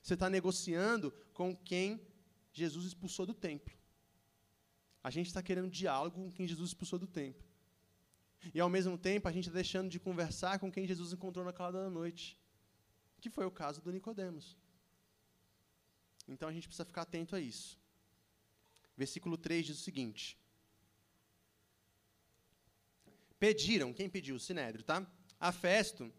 Você 0.00 0.14
está 0.14 0.30
negociando 0.30 1.12
com 1.32 1.56
quem 1.56 2.00
Jesus 2.52 2.86
expulsou 2.86 3.26
do 3.26 3.34
templo. 3.34 3.74
A 5.02 5.10
gente 5.10 5.26
está 5.26 5.42
querendo 5.42 5.68
diálogo 5.68 6.16
com 6.16 6.30
quem 6.30 6.46
Jesus 6.46 6.70
expulsou 6.70 6.98
do 6.98 7.06
templo. 7.06 7.44
E 8.52 8.60
ao 8.60 8.68
mesmo 8.68 8.98
tempo, 8.98 9.28
a 9.28 9.32
gente 9.32 9.44
está 9.44 9.54
deixando 9.54 9.88
de 9.88 9.98
conversar 9.98 10.58
com 10.58 10.70
quem 10.70 10.86
Jesus 10.86 11.12
encontrou 11.12 11.44
na 11.44 11.52
calada 11.52 11.82
da 11.84 11.90
noite. 11.90 12.38
Que 13.20 13.30
foi 13.30 13.46
o 13.46 13.50
caso 13.50 13.80
do 13.80 13.92
Nicodemos. 13.92 14.56
Então 16.28 16.48
a 16.48 16.52
gente 16.52 16.66
precisa 16.66 16.84
ficar 16.84 17.02
atento 17.02 17.34
a 17.36 17.40
isso. 17.40 17.78
Versículo 18.96 19.36
3 19.36 19.66
diz 19.66 19.78
o 19.78 19.82
seguinte: 19.82 20.38
Pediram, 23.38 23.92
quem 23.92 24.08
pediu? 24.08 24.36
O 24.36 24.40
Sinédrio, 24.40 24.84
tá? 24.84 25.06
A 25.38 25.52
Festo 25.52 26.12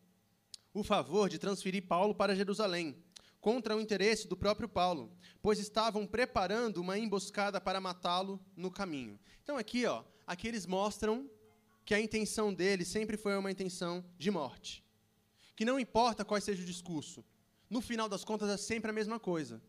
o 0.75 0.83
favor 0.83 1.29
de 1.29 1.39
transferir 1.39 1.87
Paulo 1.87 2.13
para 2.13 2.35
Jerusalém, 2.35 3.01
contra 3.39 3.77
o 3.77 3.79
interesse 3.79 4.27
do 4.27 4.35
próprio 4.35 4.67
Paulo, 4.67 5.09
pois 5.41 5.57
estavam 5.57 6.05
preparando 6.05 6.81
uma 6.81 6.99
emboscada 6.99 7.61
para 7.61 7.79
matá-lo 7.79 8.43
no 8.57 8.69
caminho. 8.69 9.17
Então 9.41 9.55
aqui, 9.55 9.85
ó, 9.85 10.03
aqui 10.27 10.49
eles 10.49 10.65
mostram 10.65 11.29
que 11.85 11.93
a 11.93 11.99
intenção 11.99 12.53
deles 12.53 12.87
sempre 12.87 13.15
foi 13.15 13.37
uma 13.37 13.51
intenção 13.51 14.03
de 14.17 14.31
morte. 14.31 14.83
Que 15.55 15.63
não 15.63 15.79
importa 15.79 16.25
qual 16.25 16.41
seja 16.41 16.63
o 16.63 16.65
discurso, 16.65 17.23
no 17.69 17.79
final 17.79 18.09
das 18.09 18.23
contas 18.23 18.49
é 18.49 18.57
sempre 18.57 18.89
a 18.89 18.93
mesma 18.93 19.19
coisa. 19.19 19.61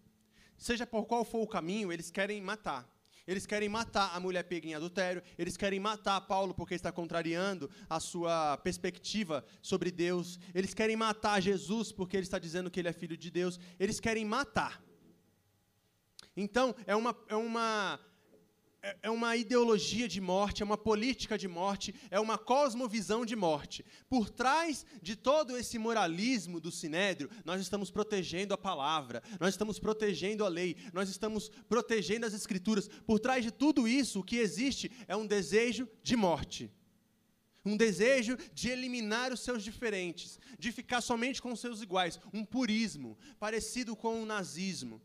Seja 0.57 0.87
por 0.87 1.05
qual 1.05 1.25
for 1.25 1.43
o 1.43 1.47
caminho, 1.47 1.93
eles 1.93 2.11
querem 2.11 2.41
matar. 2.41 2.91
Eles 3.27 3.45
querem 3.45 3.69
matar 3.69 4.15
a 4.15 4.21
mulher 4.21 4.45
pega 4.45 4.69
em 4.69 4.75
adultério, 4.75 5.21
eles 5.37 5.57
querem 5.57 5.81
matar 5.81 6.21
Paulo 6.21 6.55
porque 6.55 6.75
está 6.75 6.93
contrariando 6.93 7.69
a 7.91 7.99
sua 7.99 8.57
perspectiva 8.59 9.45
sobre 9.61 9.91
Deus, 9.91 10.39
eles 10.55 10.73
querem 10.73 10.95
matar 10.95 11.41
Jesus 11.41 11.91
porque 11.91 12.17
ele 12.17 12.23
está 12.23 12.39
dizendo 12.39 12.71
que 12.71 12.79
ele 12.79 12.89
é 12.89 12.93
filho 12.93 13.17
de 13.17 13.29
Deus, 13.29 13.59
eles 13.81 13.99
querem 13.99 14.25
matar. 14.25 14.81
Então, 16.37 16.75
é 16.87 16.95
uma, 16.95 17.17
é 17.29 17.35
uma 17.35 17.99
é, 18.87 18.96
é 19.03 19.11
uma 19.11 19.37
ideologia 19.37 20.07
de 20.07 20.20
morte, 20.20 20.62
é 20.62 20.64
uma 20.64 20.79
política 20.79 21.37
de 21.37 21.49
morte, 21.49 21.92
é 22.09 22.20
uma 22.20 22.38
cosmovisão 22.38 23.27
de 23.27 23.35
morte. 23.35 23.85
Por 24.09 24.31
trás 24.31 24.87
de 25.03 25.16
todo 25.16 25.57
esse 25.57 25.77
moralismo 25.77 26.61
do 26.61 26.70
sinédrio, 26.70 27.29
nós 27.44 27.61
estamos 27.61 27.90
protegendo 27.90 28.55
a 28.55 28.59
palavra, 28.59 29.22
nós 29.40 29.55
estamos 29.55 29.81
protegendo 29.81 30.44
a 30.44 30.49
lei, 30.49 30.77
nós 30.92 31.09
estamos 31.09 31.51
protegendo 31.68 32.27
as 32.27 32.33
escrituras. 32.33 32.88
Por 33.05 33.18
trás 33.18 33.44
de 33.44 33.51
tudo 33.51 33.88
isso, 33.88 34.20
o 34.20 34.25
que 34.25 34.37
existe 34.37 34.92
é 35.09 35.16
um 35.16 35.27
desejo 35.27 35.88
de 36.01 36.14
morte. 36.14 36.70
Um 37.64 37.77
desejo 37.77 38.38
de 38.55 38.68
eliminar 38.68 39.33
os 39.33 39.40
seus 39.40 39.64
diferentes, 39.64 40.38
de 40.57 40.70
ficar 40.70 41.01
somente 41.01 41.42
com 41.42 41.53
os 41.53 41.59
seus 41.59 41.83
iguais, 41.83 42.20
um 42.33 42.44
purismo, 42.44 43.18
parecido 43.40 43.96
com 43.96 44.22
o 44.22 44.27
nazismo 44.27 45.03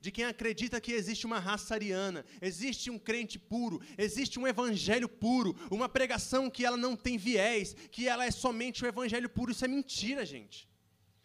de 0.00 0.10
quem 0.10 0.24
acredita 0.24 0.80
que 0.80 0.92
existe 0.92 1.26
uma 1.26 1.38
raça 1.38 1.74
ariana, 1.74 2.24
existe 2.40 2.90
um 2.90 2.98
crente 2.98 3.38
puro, 3.38 3.80
existe 3.96 4.38
um 4.38 4.46
evangelho 4.46 5.08
puro, 5.08 5.56
uma 5.70 5.88
pregação 5.88 6.50
que 6.50 6.64
ela 6.64 6.76
não 6.76 6.96
tem 6.96 7.16
viés, 7.16 7.74
que 7.90 8.08
ela 8.08 8.24
é 8.24 8.30
somente 8.30 8.84
o 8.84 8.86
evangelho 8.86 9.28
puro. 9.28 9.52
Isso 9.52 9.64
é 9.64 9.68
mentira, 9.68 10.24
gente. 10.24 10.68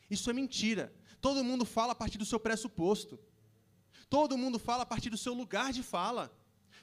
Isso 0.10 0.30
é 0.30 0.34
mentira. 0.34 0.94
Todo 1.20 1.44
mundo 1.44 1.66
fala 1.66 1.92
a 1.94 1.96
partir 1.96 2.18
do 2.18 2.26
seu 2.26 2.40
pressuposto. 2.40 3.20
Todo 4.10 4.38
mundo 4.38 4.60
fala 4.60 4.84
a 4.84 4.86
partir 4.86 5.10
do 5.10 5.18
seu 5.18 5.34
lugar 5.34 5.72
de 5.72 5.84
fala. 5.84 6.36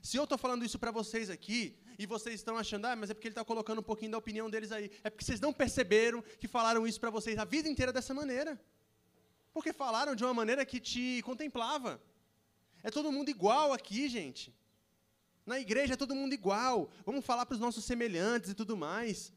Se 0.03 0.17
eu 0.17 0.25
estou 0.25 0.39
falando 0.39 0.65
isso 0.65 0.79
para 0.79 0.91
vocês 0.91 1.29
aqui, 1.29 1.77
e 1.99 2.07
vocês 2.07 2.37
estão 2.37 2.57
achando, 2.57 2.87
ah, 2.87 2.95
mas 2.95 3.11
é 3.11 3.15
porque 3.15 3.27
ele 3.27 3.33
está 3.33 3.45
colocando 3.45 3.81
um 3.81 3.83
pouquinho 3.83 4.13
da 4.13 4.19
opinião 4.19 4.49
deles 4.49 4.71
aí. 4.71 4.91
É 5.03 5.11
porque 5.11 5.25
vocês 5.25 5.41
não 5.41 5.53
perceberam 5.53 6.23
que 6.39 6.47
falaram 6.47 6.87
isso 6.87 7.01
para 7.01 7.11
vocês 7.11 7.37
a 7.37 7.45
vida 7.45 7.69
inteira 7.69 7.93
dessa 7.93 8.15
maneira. 8.15 8.59
Porque 9.59 9.73
falaram 9.73 10.15
de 10.15 10.23
uma 10.23 10.33
maneira 10.33 10.65
que 10.65 10.79
te 10.79 11.21
contemplava. 11.23 12.01
É 12.81 12.93
todo 12.93 13.11
mundo 13.11 13.29
igual 13.29 13.73
aqui, 13.73 14.09
gente. 14.09 14.55
Na 15.45 15.59
igreja 15.59 15.95
é 15.95 15.97
todo 15.97 16.15
mundo 16.15 16.33
igual. 16.33 16.89
Vamos 17.05 17.25
falar 17.25 17.45
para 17.45 17.57
os 17.57 17.61
nossos 17.61 17.85
semelhantes 17.85 18.51
e 18.51 18.55
tudo 18.55 18.77
mais. 18.77 19.33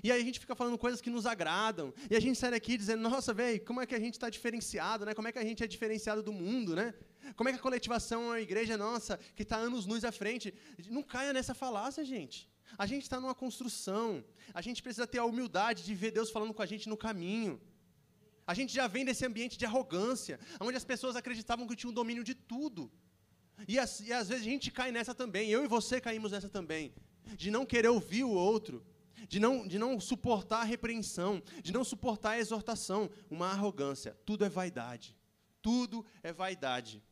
E 0.00 0.12
aí 0.12 0.22
a 0.22 0.24
gente 0.24 0.38
fica 0.38 0.54
falando 0.54 0.78
coisas 0.78 1.00
que 1.00 1.10
nos 1.10 1.26
agradam. 1.26 1.92
E 2.08 2.14
a 2.14 2.20
gente 2.20 2.38
sai 2.38 2.52
daqui 2.52 2.76
dizendo, 2.76 3.02
nossa, 3.02 3.34
velho, 3.34 3.60
como 3.64 3.80
é 3.80 3.86
que 3.86 3.96
a 3.96 3.98
gente 3.98 4.14
está 4.14 4.30
diferenciado, 4.30 5.04
né? 5.04 5.12
Como 5.12 5.26
é 5.26 5.32
que 5.32 5.40
a 5.40 5.44
gente 5.44 5.64
é 5.64 5.66
diferenciado 5.66 6.22
do 6.22 6.32
mundo, 6.32 6.76
né? 6.76 6.94
Como 7.34 7.48
é 7.48 7.52
que 7.52 7.58
a 7.58 7.62
coletivação 7.62 8.22
é 8.22 8.26
uma 8.26 8.40
igreja 8.40 8.76
nossa, 8.78 9.18
que 9.34 9.42
está 9.42 9.56
anos 9.56 9.86
luz 9.86 10.04
à 10.04 10.12
frente? 10.12 10.54
Não 10.88 11.02
caia 11.02 11.32
nessa 11.32 11.52
falácia, 11.52 12.04
gente. 12.04 12.48
A 12.78 12.86
gente 12.86 13.02
está 13.02 13.20
numa 13.20 13.34
construção. 13.34 14.24
A 14.54 14.62
gente 14.62 14.80
precisa 14.84 15.04
ter 15.04 15.18
a 15.18 15.24
humildade 15.24 15.82
de 15.82 15.96
ver 15.96 16.12
Deus 16.12 16.30
falando 16.30 16.54
com 16.54 16.62
a 16.62 16.66
gente 16.66 16.88
no 16.88 16.96
caminho. 16.96 17.60
A 18.46 18.54
gente 18.54 18.74
já 18.74 18.86
vem 18.86 19.04
desse 19.04 19.24
ambiente 19.24 19.56
de 19.56 19.64
arrogância, 19.64 20.38
onde 20.60 20.76
as 20.76 20.84
pessoas 20.84 21.16
acreditavam 21.16 21.66
que 21.66 21.76
tinham 21.76 21.92
domínio 21.92 22.22
de 22.22 22.34
tudo. 22.34 22.90
E, 23.66 23.78
as, 23.78 24.00
e 24.00 24.12
às 24.12 24.28
vezes 24.28 24.46
a 24.46 24.50
gente 24.50 24.70
cai 24.70 24.90
nessa 24.90 25.14
também, 25.14 25.50
eu 25.50 25.64
e 25.64 25.68
você 25.68 26.00
caímos 26.00 26.32
nessa 26.32 26.48
também, 26.48 26.92
de 27.36 27.50
não 27.50 27.64
querer 27.64 27.88
ouvir 27.88 28.24
o 28.24 28.30
outro, 28.30 28.84
de 29.28 29.40
não, 29.40 29.66
de 29.66 29.78
não 29.78 29.98
suportar 29.98 30.60
a 30.60 30.64
repreensão, 30.64 31.42
de 31.62 31.72
não 31.72 31.84
suportar 31.84 32.30
a 32.30 32.38
exortação, 32.38 33.10
uma 33.30 33.48
arrogância. 33.48 34.16
Tudo 34.24 34.44
é 34.44 34.48
vaidade. 34.48 35.16
Tudo 35.62 36.04
é 36.22 36.32
vaidade. 36.32 37.02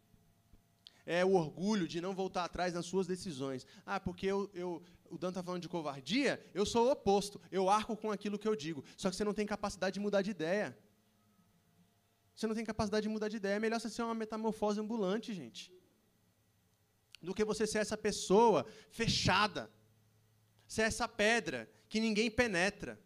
É 1.07 1.25
o 1.25 1.33
orgulho 1.33 1.89
de 1.89 2.01
não 2.01 2.15
voltar 2.15 2.45
atrás 2.45 2.75
nas 2.75 2.87
suas 2.87 3.07
decisões. 3.07 3.67
Ah, 3.85 3.99
porque 3.99 4.27
eu, 4.27 4.51
eu, 4.53 4.83
o 5.11 5.19
Dan 5.19 5.31
está 5.31 5.43
falando 5.43 5.63
de 5.63 5.69
covardia, 5.69 6.45
eu 6.53 6.67
sou 6.67 6.87
o 6.87 6.91
oposto. 6.93 7.41
Eu 7.51 7.71
arco 7.71 7.97
com 7.97 8.11
aquilo 8.11 8.39
que 8.39 8.47
eu 8.47 8.55
digo. 8.55 8.85
Só 8.97 9.11
que 9.11 9.17
você 9.17 9.25
não 9.25 9.35
tem 9.35 9.47
capacidade 9.47 9.95
de 9.95 10.01
mudar 10.01 10.23
de 10.23 10.31
ideia. 10.31 10.77
Você 12.35 12.47
não 12.47 12.55
tem 12.55 12.65
capacidade 12.65 13.05
de 13.05 13.09
mudar 13.09 13.29
de 13.29 13.37
ideia. 13.37 13.57
É 13.57 13.59
melhor 13.59 13.81
você 13.81 13.91
ser 13.91 14.03
uma 14.03 14.15
metamorfose 14.15 14.81
ambulante, 14.81 15.35
gente. 15.35 15.73
Do 17.21 17.35
que 17.35 17.45
você 17.45 17.67
ser 17.67 17.79
essa 17.79 17.97
pessoa 17.97 18.67
fechada. 18.91 19.71
Ser 20.67 20.83
essa 20.83 21.07
pedra 21.07 21.71
que 21.89 22.01
ninguém 22.01 22.31
penetra. 22.31 22.99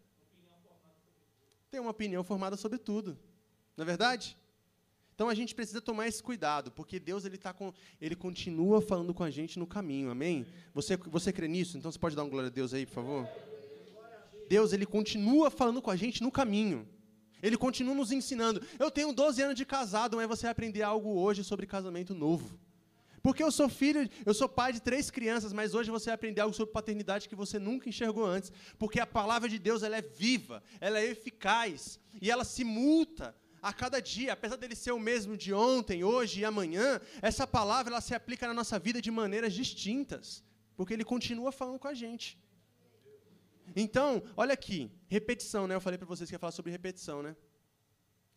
Tem 1.69 1.79
uma 1.79 1.91
opinião 1.91 2.23
formada 2.23 2.55
sobre 2.55 2.77
tudo. 2.77 3.19
Não 3.75 3.83
é 3.83 3.85
verdade? 3.85 4.37
Então 5.13 5.29
a 5.29 5.33
gente 5.33 5.55
precisa 5.55 5.81
tomar 5.81 6.07
esse 6.07 6.21
cuidado, 6.21 6.71
porque 6.71 6.99
Deus 6.99 7.25
ele 7.25 7.39
tá 7.39 7.51
com, 7.51 7.73
ele 7.99 8.15
continua 8.15 8.79
falando 8.79 9.15
com 9.15 9.23
a 9.23 9.31
gente 9.31 9.57
no 9.57 9.65
caminho. 9.65 10.11
Amém? 10.11 10.45
Você 10.75 10.95
você 10.95 11.33
crê 11.33 11.47
nisso? 11.47 11.75
Então 11.75 11.91
você 11.91 11.97
pode 11.97 12.15
dar 12.15 12.23
um 12.23 12.29
glória 12.29 12.49
a 12.49 12.51
Deus 12.51 12.71
aí, 12.71 12.85
por 12.85 12.93
favor? 12.93 13.27
Deus 14.47 14.73
ele 14.73 14.85
continua 14.85 15.49
falando 15.49 15.81
com 15.81 15.89
a 15.89 15.95
gente 15.95 16.21
no 16.21 16.31
caminho. 16.31 16.87
Ele 17.41 17.57
continua 17.57 17.93
nos 17.93 18.11
ensinando. 18.11 18.61
Eu 18.79 18.89
tenho 18.89 19.13
12 19.13 19.41
anos 19.41 19.55
de 19.55 19.65
casado, 19.65 20.17
mas 20.17 20.27
você 20.27 20.43
vai 20.43 20.51
aprender 20.51 20.81
algo 20.81 21.19
hoje 21.19 21.43
sobre 21.43 21.65
casamento 21.65 22.13
novo. 22.13 22.59
Porque 23.21 23.43
eu 23.43 23.51
sou 23.51 23.67
filho, 23.67 24.09
eu 24.25 24.33
sou 24.33 24.47
pai 24.47 24.71
de 24.71 24.81
três 24.81 25.09
crianças, 25.11 25.51
mas 25.51 25.73
hoje 25.73 25.91
você 25.91 26.05
vai 26.05 26.15
aprender 26.15 26.41
algo 26.41 26.55
sobre 26.55 26.71
paternidade 26.71 27.27
que 27.27 27.35
você 27.35 27.59
nunca 27.59 27.89
enxergou 27.89 28.25
antes. 28.25 28.51
Porque 28.77 28.99
a 28.99 29.05
palavra 29.05 29.49
de 29.49 29.59
Deus 29.59 29.83
ela 29.83 29.97
é 29.97 30.01
viva, 30.01 30.63
ela 30.79 30.99
é 30.99 31.05
eficaz 31.05 31.99
e 32.21 32.31
ela 32.31 32.45
se 32.45 32.63
multa 32.63 33.35
a 33.61 33.73
cada 33.73 34.01
dia, 34.01 34.33
apesar 34.33 34.55
dele 34.55 34.75
ser 34.75 34.91
o 34.91 34.99
mesmo 34.99 35.35
de 35.35 35.53
ontem, 35.53 36.03
hoje 36.03 36.41
e 36.41 36.45
amanhã, 36.45 37.01
essa 37.21 37.45
palavra 37.45 37.91
ela 37.91 38.01
se 38.01 38.13
aplica 38.13 38.47
na 38.47 38.53
nossa 38.53 38.79
vida 38.79 39.01
de 39.01 39.11
maneiras 39.11 39.53
distintas, 39.53 40.43
porque 40.75 40.93
ele 40.93 41.03
continua 41.03 41.51
falando 41.51 41.79
com 41.79 41.87
a 41.87 41.93
gente. 41.93 42.39
Então, 43.75 44.23
olha 44.35 44.53
aqui, 44.53 44.91
repetição, 45.07 45.67
né? 45.67 45.75
Eu 45.75 45.81
falei 45.81 45.97
para 45.97 46.07
vocês 46.07 46.29
que 46.29 46.35
ia 46.35 46.39
falar 46.39 46.51
sobre 46.51 46.71
repetição, 46.71 47.21
né? 47.21 47.35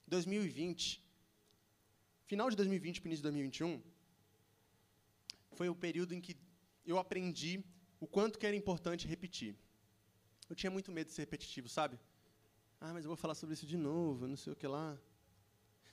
2020, 0.07 1.03
final 2.27 2.51
de 2.51 2.57
2020 2.57 3.01
para 3.01 3.09
início 3.09 3.23
de 3.23 3.31
2021, 3.31 3.83
foi 5.53 5.69
o 5.69 5.75
período 5.75 6.15
em 6.15 6.21
que 6.21 6.37
eu 6.85 6.99
aprendi 6.99 7.65
o 8.01 8.07
quanto 8.07 8.39
que 8.39 8.47
era 8.47 8.57
importante 8.57 9.07
repetir. 9.07 9.57
Eu 10.49 10.57
tinha 10.57 10.71
muito 10.71 10.91
medo 10.91 11.09
de 11.09 11.13
ser 11.13 11.23
repetitivo, 11.23 11.69
sabe? 11.69 11.99
Ah, 12.81 12.93
mas 12.93 13.05
eu 13.05 13.09
vou 13.09 13.17
falar 13.17 13.35
sobre 13.35 13.55
isso 13.55 13.67
de 13.67 13.77
novo, 13.77 14.27
não 14.27 14.37
sei 14.37 14.53
o 14.53 14.57
que 14.57 14.67
lá. 14.67 14.99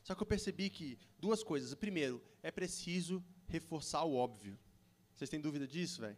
Só 0.03 0.15
que 0.15 0.23
eu 0.23 0.27
percebi 0.27 0.69
que 0.69 0.97
duas 1.19 1.43
coisas. 1.43 1.73
Primeiro, 1.75 2.23
é 2.41 2.49
preciso 2.49 3.23
reforçar 3.47 4.03
o 4.03 4.15
óbvio. 4.15 4.57
Vocês 5.13 5.29
têm 5.29 5.41
dúvida 5.41 5.67
disso, 5.67 6.01
velho? 6.01 6.17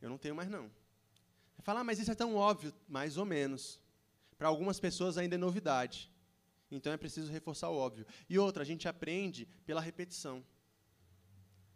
Eu 0.00 0.08
não 0.08 0.18
tenho 0.18 0.34
mais 0.34 0.48
não. 0.48 0.70
Falar, 1.62 1.80
ah, 1.80 1.84
mas 1.84 1.98
isso 1.98 2.10
é 2.10 2.14
tão 2.14 2.34
óbvio, 2.34 2.74
mais 2.88 3.16
ou 3.16 3.24
menos. 3.24 3.80
Para 4.36 4.48
algumas 4.48 4.80
pessoas 4.80 5.16
ainda 5.16 5.36
é 5.36 5.38
novidade. 5.38 6.10
Então 6.70 6.92
é 6.92 6.96
preciso 6.96 7.30
reforçar 7.30 7.70
o 7.70 7.76
óbvio. 7.76 8.06
E 8.28 8.38
outra, 8.38 8.62
a 8.62 8.66
gente 8.66 8.88
aprende 8.88 9.46
pela 9.64 9.80
repetição 9.80 10.44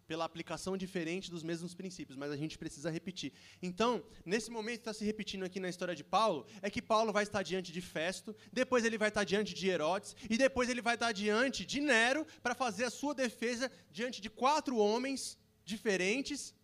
pela 0.06 0.24
aplicação 0.24 0.76
diferente 0.76 1.30
dos 1.30 1.42
mesmos 1.42 1.74
princípios, 1.74 2.16
mas 2.16 2.30
a 2.30 2.36
gente 2.36 2.56
precisa 2.56 2.90
repetir. 2.90 3.32
Então, 3.60 4.02
nesse 4.24 4.50
momento 4.50 4.80
está 4.80 4.92
se 4.92 5.04
repetindo 5.04 5.44
aqui 5.44 5.58
na 5.58 5.68
história 5.68 5.94
de 5.94 6.04
Paulo, 6.04 6.46
é 6.62 6.70
que 6.70 6.80
Paulo 6.80 7.12
vai 7.12 7.24
estar 7.24 7.42
diante 7.42 7.72
de 7.72 7.80
Festo, 7.80 8.34
depois 8.52 8.84
ele 8.84 8.98
vai 8.98 9.08
estar 9.08 9.24
diante 9.24 9.52
de 9.52 9.68
Herodes, 9.68 10.14
e 10.30 10.36
depois 10.38 10.68
ele 10.68 10.80
vai 10.80 10.94
estar 10.94 11.12
diante 11.12 11.66
de 11.66 11.80
Nero 11.80 12.26
para 12.42 12.54
fazer 12.54 12.84
a 12.84 12.90
sua 12.90 13.14
defesa 13.14 13.70
diante 13.90 14.20
de 14.20 14.30
quatro 14.30 14.76
homens 14.76 15.38
diferentes 15.64 16.54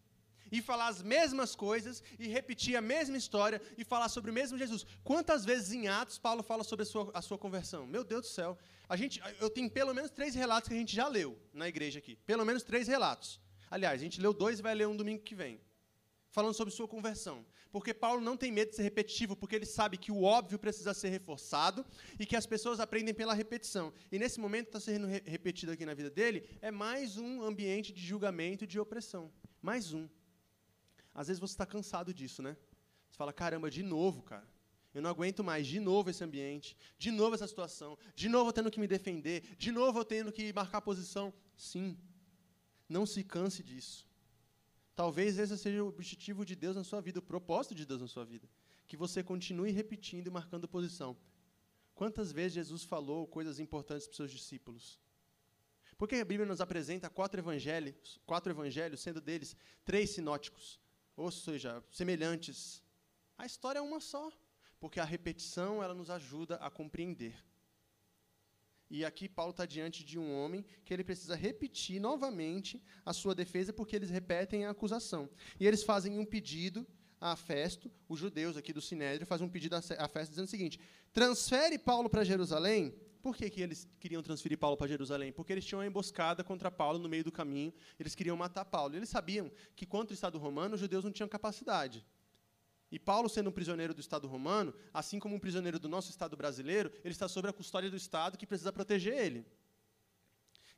e 0.53 0.61
falar 0.61 0.89
as 0.89 1.03
mesmas 1.03 1.57
coisas 1.57 2.03
e 2.19 2.29
repetir 2.29 2.77
a 2.77 2.83
mesma 2.83 3.17
história 3.17 3.61
e 3.79 3.85
falar 3.85 4.11
sobre 4.11 4.31
o 4.31 4.35
mesmo 4.35 4.59
Jesus. 4.59 4.87
Quantas 5.03 5.45
vezes 5.47 5.73
em 5.73 5.89
Atos 5.89 6.19
Paulo 6.19 6.43
fala 6.43 6.63
sobre 6.63 6.83
a 6.83 6.87
sua, 6.87 7.11
a 7.15 7.23
sua 7.23 7.39
conversão? 7.39 7.87
Meu 7.87 8.05
Deus 8.05 8.21
do 8.21 8.29
céu. 8.29 8.59
A 8.89 8.95
gente, 8.95 9.21
eu 9.41 9.49
tenho 9.49 9.71
pelo 9.71 9.95
menos 9.95 10.11
três 10.11 10.35
relatos 10.35 10.69
que 10.69 10.75
a 10.75 10.79
gente 10.79 10.95
já 10.95 11.09
leu 11.09 11.39
na 11.55 11.67
igreja 11.67 11.99
aqui. 11.99 12.17
Pelo 12.27 12.45
menos 12.45 12.63
três 12.63 12.87
relatos. 12.87 13.41
Aliás, 13.71 13.99
a 13.99 14.05
gente 14.05 14.21
leu 14.21 14.35
dois 14.35 14.59
e 14.59 14.63
vai 14.63 14.75
ler 14.75 14.87
um 14.87 14.95
domingo 14.95 15.23
que 15.23 15.35
vem. 15.35 15.59
Falando 16.31 16.55
sobre 16.55 16.75
sua 16.75 16.87
conversão. 16.87 17.45
Porque 17.71 17.95
Paulo 17.95 18.21
não 18.21 18.37
tem 18.37 18.53
medo 18.53 18.69
de 18.69 18.77
ser 18.77 18.83
repetitivo, 18.83 19.35
porque 19.35 19.57
ele 19.57 19.65
sabe 19.65 19.97
que 19.97 20.13
o 20.13 20.23
óbvio 20.23 20.59
precisa 20.59 20.93
ser 20.93 21.09
reforçado 21.09 21.85
e 22.19 22.27
que 22.27 22.37
as 22.37 22.45
pessoas 22.45 22.81
aprendem 22.81 23.15
pela 23.15 23.33
repetição. 23.33 23.95
E 24.11 24.19
nesse 24.19 24.39
momento 24.39 24.67
está 24.67 24.81
sendo 24.81 25.07
re 25.07 25.23
repetido 25.25 25.73
aqui 25.73 25.87
na 25.87 25.95
vida 25.95 26.11
dele, 26.11 26.47
é 26.61 26.71
mais 26.71 27.17
um 27.17 27.43
ambiente 27.43 27.91
de 27.91 28.05
julgamento 28.05 28.65
e 28.65 28.67
de 28.67 28.79
opressão. 28.79 29.33
Mais 29.63 29.95
um. 29.95 30.07
Às 31.15 31.29
vezes 31.29 31.41
você 31.41 31.53
está 31.53 31.67
cansado 31.67 32.13
disso, 32.13 32.43
né? 32.43 32.57
Você 33.11 33.17
fala, 33.17 33.33
caramba, 33.33 33.71
de 33.71 33.83
novo, 33.83 34.23
cara. 34.23 34.49
Eu 34.95 35.01
não 35.01 35.11
aguento 35.11 35.43
mais, 35.43 35.67
de 35.67 35.81
novo 35.81 36.11
esse 36.11 36.23
ambiente, 36.23 36.77
de 36.99 37.11
novo 37.11 37.35
essa 37.35 37.47
situação, 37.47 37.99
de 38.15 38.29
novo 38.29 38.51
eu 38.51 38.53
tendo 38.53 38.71
que 38.71 38.79
me 38.79 38.87
defender, 38.87 39.57
de 39.57 39.73
novo 39.73 39.99
eu 39.99 40.05
tendo 40.05 40.31
que 40.31 40.53
marcar 40.53 40.83
posição. 40.83 41.33
Sim, 41.57 41.97
não 42.89 43.07
se 43.07 43.25
canse 43.25 43.63
disso. 43.63 44.07
Talvez 44.95 45.39
esse 45.39 45.57
seja 45.57 45.83
o 45.83 45.89
objetivo 45.89 46.45
de 46.45 46.55
Deus 46.55 46.77
na 46.77 46.85
sua 46.85 47.01
vida, 47.01 47.19
o 47.19 47.23
propósito 47.23 47.75
de 47.75 47.87
Deus 47.87 48.03
na 48.03 48.09
sua 48.09 48.25
vida. 48.25 48.47
Que 48.87 48.97
você 48.97 49.23
continue 49.23 49.71
repetindo 49.71 50.27
e 50.27 50.31
marcando 50.31 50.69
posição. 50.69 51.17
Quantas 51.95 52.31
vezes 52.31 52.55
Jesus 52.55 52.85
falou 52.85 53.27
coisas 53.27 53.59
importantes 53.59 54.07
para 54.07 54.13
os 54.13 54.17
seus 54.17 54.31
discípulos? 54.31 55.01
Porque 55.97 56.17
a 56.17 56.25
Bíblia 56.25 56.47
nos 56.47 56.61
apresenta 56.61 57.09
quatro 57.09 57.41
evangelhos, 57.41 58.21
quatro 58.27 58.53
evangelhos, 58.53 59.01
sendo 59.01 59.21
deles 59.21 59.57
três 59.85 60.11
sinóticos 60.11 60.82
ou 61.17 61.31
seja, 61.31 61.83
semelhantes. 61.91 62.83
A 63.37 63.47
história 63.47 63.79
é 63.79 63.83
uma 63.83 64.01
só, 64.01 64.33
porque 64.81 65.01
a 65.01 65.05
repetição 65.05 65.83
ela 65.83 65.95
nos 65.95 66.11
ajuda 66.11 66.57
a 66.57 66.71
compreender. 66.71 67.35
E 68.91 69.05
aqui 69.05 69.27
Paulo 69.29 69.53
está 69.53 69.65
diante 69.65 70.05
de 70.05 70.19
um 70.19 70.35
homem 70.35 70.65
que 70.85 70.93
ele 70.93 71.03
precisa 71.03 71.35
repetir 71.35 71.99
novamente 71.99 72.83
a 73.07 73.13
sua 73.13 73.35
defesa, 73.35 73.73
porque 73.73 73.97
eles 73.97 74.11
repetem 74.11 74.67
a 74.67 74.71
acusação. 74.71 75.31
E 75.59 75.67
eles 75.67 75.83
fazem 75.83 76.19
um 76.19 76.27
pedido 76.27 76.87
a 77.19 77.37
Festo, 77.37 77.91
os 78.09 78.19
judeus 78.19 78.57
aqui 78.57 78.73
do 78.73 78.81
Sinédrio 78.83 79.27
fazem 79.27 79.47
um 79.47 79.51
pedido 79.51 79.77
a 79.77 80.09
Festo 80.09 80.31
dizendo 80.31 80.47
o 80.47 80.51
seguinte: 80.51 80.79
transfere 81.13 81.79
Paulo 81.79 82.11
para 82.11 82.25
Jerusalém 82.25 82.95
por 83.23 83.37
que, 83.37 83.49
que 83.49 83.61
eles 83.63 83.89
queriam 84.01 84.23
transferir 84.23 84.59
Paulo 84.59 84.77
para 84.77 84.89
Jerusalém? 84.89 85.33
Porque 85.33 85.53
eles 85.53 85.65
tinham 85.65 85.81
uma 85.81 85.87
emboscada 85.87 86.43
contra 86.43 86.71
Paulo 86.71 86.99
no 86.99 87.09
meio 87.09 87.23
do 87.23 87.31
caminho, 87.31 87.73
eles 87.99 88.15
queriam 88.15 88.37
matar 88.37 88.65
Paulo. 88.65 88.97
Eles 88.97 89.09
sabiam 89.09 89.51
que, 89.77 89.87
contra 89.87 90.13
o 90.13 90.15
Estado 90.15 90.39
romano, 90.39 90.75
os 90.75 90.81
judeus 90.81 91.05
não 91.05 91.13
tinham 91.13 91.29
capacidade. 91.29 92.05
E 92.91 92.99
Paulo, 92.99 93.29
sendo 93.29 93.49
um 93.49 93.53
prisioneiro 93.53 93.95
do 93.95 94.01
Estado 94.01 94.27
romano, 94.27 94.75
assim 94.93 95.19
como 95.19 95.37
um 95.37 95.39
prisioneiro 95.39 95.79
do 95.79 95.89
nosso 95.89 96.11
Estado 96.11 96.37
brasileiro, 96.37 96.93
ele 97.05 97.13
está 97.13 97.29
sob 97.29 97.49
a 97.49 97.53
custódia 97.53 97.89
do 97.89 97.97
Estado 97.97 98.37
que 98.37 98.47
precisa 98.47 98.73
proteger 98.73 99.17
ele. 99.17 99.47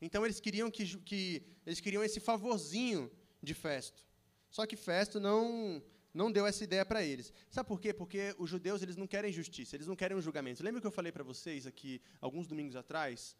Então 0.01 0.25
eles 0.25 0.39
queriam 0.39 0.71
que, 0.71 0.97
que 0.99 1.43
eles 1.65 1.81
queriam 1.81 2.05
esse 2.05 2.21
favorzinho 2.21 3.11
de 3.43 3.55
Festo. 3.55 4.05
Só 4.51 4.67
que 4.67 4.77
Festo 4.77 5.19
não 5.19 5.83
não 6.15 6.31
deu 6.31 6.47
essa 6.47 6.63
ideia 6.63 6.87
para 6.87 7.03
eles. 7.03 7.33
Sabe 7.51 7.69
por 7.69 7.81
quê? 7.81 7.93
Porque 7.93 8.35
os 8.39 8.49
judeus 8.49 8.81
eles 8.81 8.97
não 8.97 9.07
querem 9.07 9.33
justiça, 9.33 9.75
eles 9.75 9.89
não 9.89 9.97
querem 9.97 10.17
um 10.17 10.23
julgamento. 10.23 10.63
Lembra 10.63 10.81
que 10.81 10.87
eu 10.87 10.93
falei 10.93 11.11
para 11.11 11.25
vocês 11.25 11.67
aqui 11.67 12.01
alguns 12.21 12.47
domingos 12.47 12.77
atrás 12.77 13.37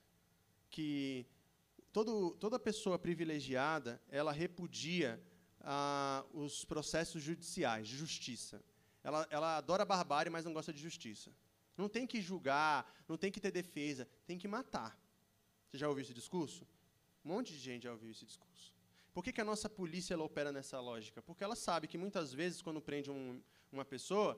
que 0.69 1.25
todo, 1.93 2.33
toda 2.33 2.59
pessoa 2.59 2.99
privilegiada 2.99 4.03
ela 4.09 4.33
repudia 4.33 5.23
ah, 5.61 6.27
os 6.33 6.65
processos 6.65 7.23
judiciais, 7.23 7.87
de 7.87 7.97
justiça. 7.97 8.61
Ela, 9.05 9.27
ela 9.31 9.57
adora 9.57 9.85
a 9.85 9.87
barbárie, 9.87 10.31
mas 10.31 10.45
não 10.45 10.53
gosta 10.53 10.73
de 10.73 10.81
justiça. 10.81 11.31
Não 11.77 11.89
tem 11.89 12.07
que 12.07 12.21
julgar, 12.21 12.93
não 13.07 13.17
tem 13.17 13.31
que 13.31 13.41
ter 13.41 13.53
defesa, 13.53 14.09
tem 14.27 14.37
que 14.37 14.49
matar. 14.49 14.99
Você 15.71 15.79
já 15.79 15.89
ouviu 15.89 16.03
esse 16.03 16.15
discurso? 16.15 16.67
Um 17.25 17.29
monte 17.29 17.53
de 17.53 17.59
gente 17.59 17.85
já 17.85 17.93
ouviu 17.93 18.11
esse 18.11 18.25
discurso. 18.25 18.74
Por 19.15 19.23
que, 19.23 19.33
que 19.33 19.41
a 19.41 19.45
nossa 19.45 19.71
polícia 19.71 20.13
ela 20.13 20.25
opera 20.25 20.51
nessa 20.51 20.81
lógica? 20.81 21.23
Porque 21.23 21.45
ela 21.45 21.55
sabe 21.55 21.87
que 21.87 21.97
muitas 21.97 22.35
vezes, 22.35 22.61
quando 22.61 22.81
prende 22.81 23.13
um, 23.13 23.41
uma 23.71 23.85
pessoa, 23.85 24.37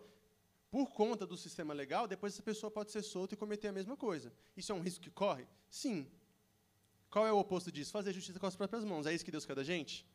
por 0.70 0.92
conta 0.92 1.26
do 1.26 1.34
sistema 1.34 1.72
legal, 1.72 2.06
depois 2.06 2.34
essa 2.34 2.42
pessoa 2.42 2.70
pode 2.70 2.92
ser 2.92 3.00
solta 3.00 3.32
e 3.32 3.36
cometer 3.38 3.68
a 3.68 3.72
mesma 3.72 3.96
coisa. 3.96 4.30
Isso 4.54 4.70
é 4.70 4.74
um 4.74 4.82
risco 4.82 5.02
que 5.02 5.10
corre? 5.10 5.46
Sim. 5.70 6.06
Qual 7.08 7.26
é 7.26 7.32
o 7.32 7.38
oposto 7.38 7.72
disso? 7.72 7.90
Fazer 7.90 8.12
justiça 8.12 8.38
com 8.38 8.46
as 8.46 8.54
próprias 8.54 8.84
mãos. 8.84 9.06
É 9.06 9.14
isso 9.14 9.24
que 9.24 9.30
Deus 9.30 9.46
quer 9.46 9.56
da 9.56 9.64
gente? 9.64 10.06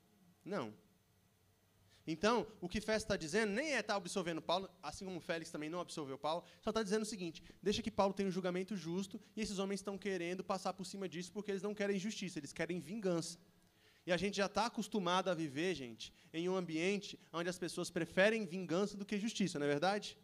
Não. 0.46 0.72
Então, 2.06 2.46
o 2.60 2.70
que 2.70 2.80
Festa 2.80 3.14
está 3.14 3.18
dizendo 3.18 3.54
nem 3.54 3.74
é 3.74 3.80
estar 3.80 3.94
tá 3.94 3.96
absolvendo 3.96 4.42
Paulo, 4.42 4.70
assim 4.84 5.06
como 5.06 5.20
Félix 5.20 5.50
também 5.50 5.70
não 5.70 5.80
absolveu 5.80 6.18
Paulo, 6.18 6.44
só 6.60 6.70
está 6.70 6.84
dizendo 6.84 7.04
o 7.04 7.06
seguinte: 7.06 7.44
deixa 7.62 7.82
que 7.82 7.90
Paulo 7.90 8.14
tenha 8.14 8.30
um 8.30 8.32
julgamento 8.32 8.76
justo 8.76 9.20
e 9.36 9.42
esses 9.42 9.58
homens 9.58 9.80
estão 9.80 9.98
querendo 9.98 10.44
passar 10.44 10.74
por 10.74 10.86
cima 10.86 11.10
disso 11.10 11.32
porque 11.32 11.50
eles 11.50 11.64
não 11.64 11.74
querem 11.74 11.98
justiça, 11.98 12.40
eles 12.40 12.54
querem 12.54 12.80
vingança. 12.80 13.40
E 14.06 14.12
a 14.12 14.18
gente 14.18 14.38
já 14.38 14.48
está 14.48 14.66
acostumado 14.66 15.30
a 15.30 15.34
viver, 15.34 15.76
gente, 15.76 16.14
em 16.34 16.50
um 16.50 16.56
ambiente 16.56 17.20
onde 17.32 17.50
as 17.50 17.58
pessoas 17.58 17.90
preferem 17.90 18.46
vingança 18.46 18.98
do 18.98 19.06
que 19.06 19.18
justiça, 19.18 19.60
não 19.60 19.66
é 19.66 19.70
verdade? 19.70 20.18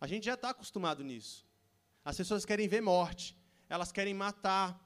A 0.00 0.06
gente 0.06 0.24
já 0.24 0.34
está 0.34 0.50
acostumado 0.50 1.04
nisso. 1.04 1.46
As 2.04 2.16
pessoas 2.16 2.44
querem 2.44 2.66
ver 2.66 2.80
morte, 2.80 3.36
elas 3.68 3.92
querem 3.92 4.14
matar. 4.14 4.80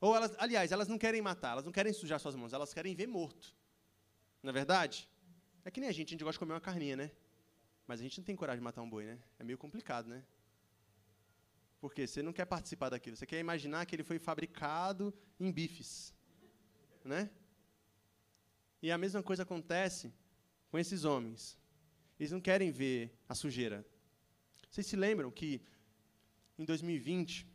Ou 0.00 0.14
elas, 0.14 0.32
aliás, 0.38 0.70
elas 0.70 0.86
não 0.86 0.96
querem 0.96 1.20
matar, 1.20 1.52
elas 1.52 1.64
não 1.64 1.72
querem 1.72 1.92
sujar 1.92 2.20
suas 2.20 2.36
mãos, 2.36 2.52
elas 2.52 2.72
querem 2.72 2.94
ver 2.94 3.08
morto. 3.08 3.54
Não 4.42 4.50
é 4.50 4.52
verdade? 4.52 5.08
É 5.64 5.70
que 5.70 5.80
nem 5.80 5.88
a 5.88 5.92
gente, 5.92 6.08
a 6.08 6.12
gente 6.12 6.22
gosta 6.22 6.34
de 6.34 6.38
comer 6.38 6.52
uma 6.52 6.60
carninha, 6.60 6.96
né? 6.96 7.10
Mas 7.86 7.98
a 8.00 8.02
gente 8.02 8.18
não 8.18 8.24
tem 8.24 8.36
coragem 8.36 8.60
de 8.60 8.64
matar 8.64 8.82
um 8.82 8.88
boi, 8.88 9.06
né? 9.06 9.18
É 9.38 9.44
meio 9.44 9.58
complicado, 9.58 10.06
né? 10.06 10.22
Porque 11.80 12.06
você 12.06 12.22
não 12.22 12.32
quer 12.32 12.44
participar 12.44 12.90
daquilo. 12.90 13.16
Você 13.16 13.26
quer 13.26 13.38
imaginar 13.40 13.84
que 13.86 13.94
ele 13.96 14.04
foi 14.04 14.18
fabricado 14.18 15.12
em 15.38 15.50
bifes, 15.50 16.14
né? 17.04 17.30
E 18.82 18.90
a 18.90 18.98
mesma 18.98 19.22
coisa 19.22 19.42
acontece 19.42 20.12
com 20.70 20.78
esses 20.78 21.04
homens. 21.04 21.58
Eles 22.18 22.32
não 22.32 22.40
querem 22.40 22.70
ver 22.70 23.16
a 23.28 23.34
sujeira. 23.34 23.84
Vocês 24.70 24.86
se 24.86 24.96
lembram 24.96 25.30
que 25.30 25.60
em 26.58 26.64
2020 26.64 27.46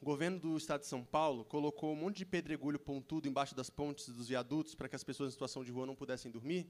o 0.00 0.04
governo 0.04 0.38
do 0.38 0.56
estado 0.56 0.80
de 0.80 0.86
São 0.86 1.04
Paulo 1.04 1.44
colocou 1.44 1.92
um 1.92 1.96
monte 1.96 2.18
de 2.18 2.26
pedregulho 2.26 2.78
pontudo 2.78 3.28
embaixo 3.28 3.54
das 3.54 3.68
pontes 3.68 4.08
dos 4.08 4.28
viadutos 4.28 4.74
para 4.74 4.88
que 4.88 4.96
as 4.96 5.04
pessoas 5.04 5.28
em 5.28 5.32
situação 5.32 5.62
de 5.62 5.70
rua 5.70 5.86
não 5.86 5.94
pudessem 5.94 6.30
dormir? 6.30 6.68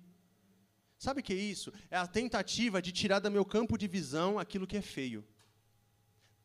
Sabe 0.99 1.21
o 1.21 1.23
que 1.23 1.33
é 1.33 1.37
isso? 1.37 1.73
É 1.91 1.97
a 1.97 2.07
tentativa 2.07 2.83
de 2.83 2.93
tirar 2.93 3.21
do 3.21 3.31
meu 3.31 3.45
campo 3.45 3.79
de 3.79 3.87
visão 3.87 4.39
aquilo 4.39 4.67
que 4.67 4.77
é 4.77 4.83
feio. 4.83 5.25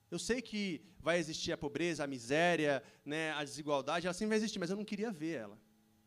Eu 0.10 0.20
sei 0.20 0.42
que 0.42 0.82
vai 1.00 1.18
existir 1.18 1.52
a 1.52 1.58
pobreza, 1.58 2.04
a 2.04 2.08
miséria, 2.08 2.84
né, 3.04 3.32
a 3.34 3.44
desigualdade, 3.44 4.06
ela 4.06 4.14
sempre 4.14 4.30
vai 4.30 4.38
existir, 4.38 4.60
mas 4.60 4.70
eu 4.70 4.78
não 4.78 4.86
queria 4.86 5.12
ver 5.12 5.40
ela. 5.40 5.65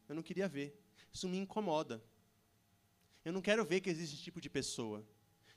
Eu 0.09 0.15
não 0.15 0.23
queria 0.23 0.49
ver. 0.49 0.79
Isso 1.13 1.29
me 1.29 1.39
incomoda. 1.39 2.03
Eu 3.25 3.33
não 3.33 3.43
quero 3.43 3.65
ver 3.65 3.81
que 3.81 3.91
existe 3.91 4.15
esse 4.15 4.25
tipo 4.25 4.41
de 4.41 4.49
pessoa. 4.49 5.05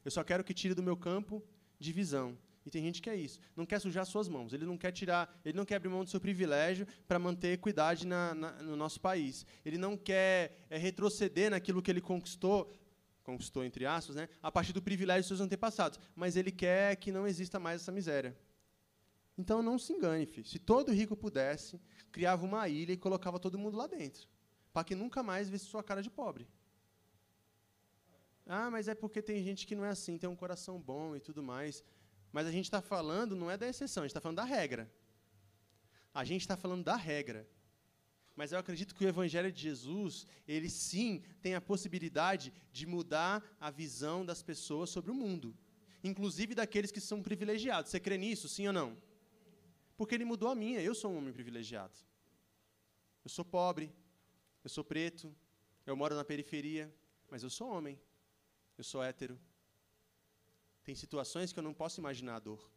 Eu 0.04 0.12
só 0.12 0.24
quero 0.24 0.44
que 0.44 0.54
tire 0.54 0.74
do 0.74 0.84
meu 0.84 0.98
campo 0.98 1.44
de 1.80 1.92
visão. 1.94 2.38
E 2.66 2.70
tem 2.70 2.84
gente 2.84 3.02
que 3.02 3.10
é 3.10 3.16
isso. 3.16 3.40
Não 3.56 3.66
quer 3.66 3.80
sujar 3.80 4.06
suas 4.06 4.28
mãos. 4.28 4.54
Ele 4.54 4.66
não 4.66 4.78
quer 4.78 4.92
tirar, 4.92 5.40
ele 5.44 5.58
não 5.58 5.66
quer 5.66 5.76
abrir 5.76 5.90
mão 5.90 6.04
do 6.04 6.10
seu 6.10 6.20
privilégio 6.20 6.86
para 7.08 7.18
manter 7.18 7.54
equidade 7.54 8.06
na, 8.06 8.36
na, 8.36 8.52
no 8.62 8.76
nosso 8.76 9.00
país. 9.00 9.46
Ele 9.66 9.78
não 9.78 9.98
quer 9.98 10.66
é, 10.70 10.78
retroceder 10.78 11.50
naquilo 11.50 11.82
que 11.82 11.90
ele 11.90 12.02
conquistou, 12.02 12.72
conquistou 13.24 13.64
entre 13.64 13.86
aspas, 13.86 14.16
né, 14.16 14.30
a 14.42 14.52
partir 14.52 14.74
do 14.74 14.82
privilégio 14.82 15.24
dos 15.24 15.28
seus 15.30 15.42
antepassados. 15.42 16.00
Mas 16.16 16.36
ele 16.36 16.52
quer 16.52 16.96
que 16.98 17.12
não 17.12 17.28
exista 17.28 17.60
mais 17.60 17.82
essa 17.82 17.92
miséria. 17.92 18.38
Então 19.38 19.64
não 19.64 19.80
se 19.80 19.94
engane, 19.94 20.26
filho. 20.28 20.48
Se 20.48 20.60
todo 20.60 20.92
rico 20.92 21.16
pudesse, 21.16 21.82
criava 22.12 22.46
uma 22.46 22.68
ilha 22.68 22.92
e 22.92 22.98
colocava 22.98 23.40
todo 23.40 23.58
mundo 23.58 23.76
lá 23.76 23.88
dentro, 23.88 24.28
para 24.74 24.84
que 24.84 24.96
nunca 24.96 25.22
mais 25.22 25.50
visse 25.50 25.66
sua 25.66 25.84
cara 25.84 26.02
de 26.02 26.10
pobre. 26.10 26.48
Ah, 28.46 28.70
mas 28.70 28.88
é 28.88 28.96
porque 28.96 29.22
tem 29.22 29.44
gente 29.44 29.66
que 29.68 29.76
não 29.76 29.86
é 29.86 29.90
assim, 29.90 30.18
tem 30.18 30.30
um 30.30 30.36
coração 30.36 30.80
bom 30.80 31.16
e 31.16 31.20
tudo 31.20 31.42
mais. 31.44 31.84
Mas 32.32 32.48
a 32.48 32.52
gente 32.52 32.66
está 32.66 32.82
falando, 32.82 33.36
não 33.36 33.52
é 33.52 33.58
da 33.58 33.68
exceção, 33.68 34.04
a 34.04 34.06
gente 34.06 34.12
está 34.12 34.22
falando 34.22 34.38
da 34.38 34.46
regra. 34.46 34.92
A 36.14 36.24
gente 36.24 36.42
está 36.42 36.58
falando 36.58 36.84
da 36.84 36.96
regra. 36.96 37.48
Mas 38.36 38.52
eu 38.52 38.60
acredito 38.60 38.96
que 38.96 39.06
o 39.06 39.08
Evangelho 39.08 39.52
de 39.52 39.62
Jesus, 39.62 40.26
ele 40.48 40.70
sim 40.70 41.22
tem 41.42 41.54
a 41.54 41.62
possibilidade 41.62 42.54
de 42.72 42.86
mudar 42.86 43.44
a 43.60 43.70
visão 43.70 44.26
das 44.26 44.42
pessoas 44.42 44.90
sobre 44.90 45.12
o 45.12 45.14
mundo. 45.14 45.56
Inclusive 46.04 46.56
daqueles 46.56 46.92
que 46.92 47.00
são 47.00 47.22
privilegiados. 47.22 47.92
Você 47.92 48.00
crê 48.00 48.18
nisso, 48.18 48.48
sim 48.50 48.68
ou 48.68 48.74
não? 48.74 48.98
Porque 49.96 50.16
ele 50.16 50.26
mudou 50.26 50.50
a 50.50 50.56
minha. 50.56 50.82
Eu 50.82 50.96
sou 50.96 51.12
um 51.12 51.18
homem 51.18 51.34
privilegiado. 51.34 51.94
Eu 53.24 53.30
sou 53.30 53.46
pobre. 53.46 53.94
Eu 54.64 54.70
sou 54.70 54.84
preto. 54.84 55.34
Eu 55.86 55.96
moro 55.96 56.16
na 56.16 56.24
periferia. 56.24 56.94
Mas 57.30 57.44
eu 57.44 57.50
sou 57.50 57.70
homem. 57.70 58.00
Eu 58.78 58.84
sou 58.84 59.04
hétero. 59.04 59.40
Tem 60.84 60.96
situações 60.96 61.54
que 61.54 61.60
eu 61.60 61.64
não 61.64 61.74
posso 61.74 62.00
imaginar 62.00 62.36
a 62.36 62.40
dor. 62.40 62.72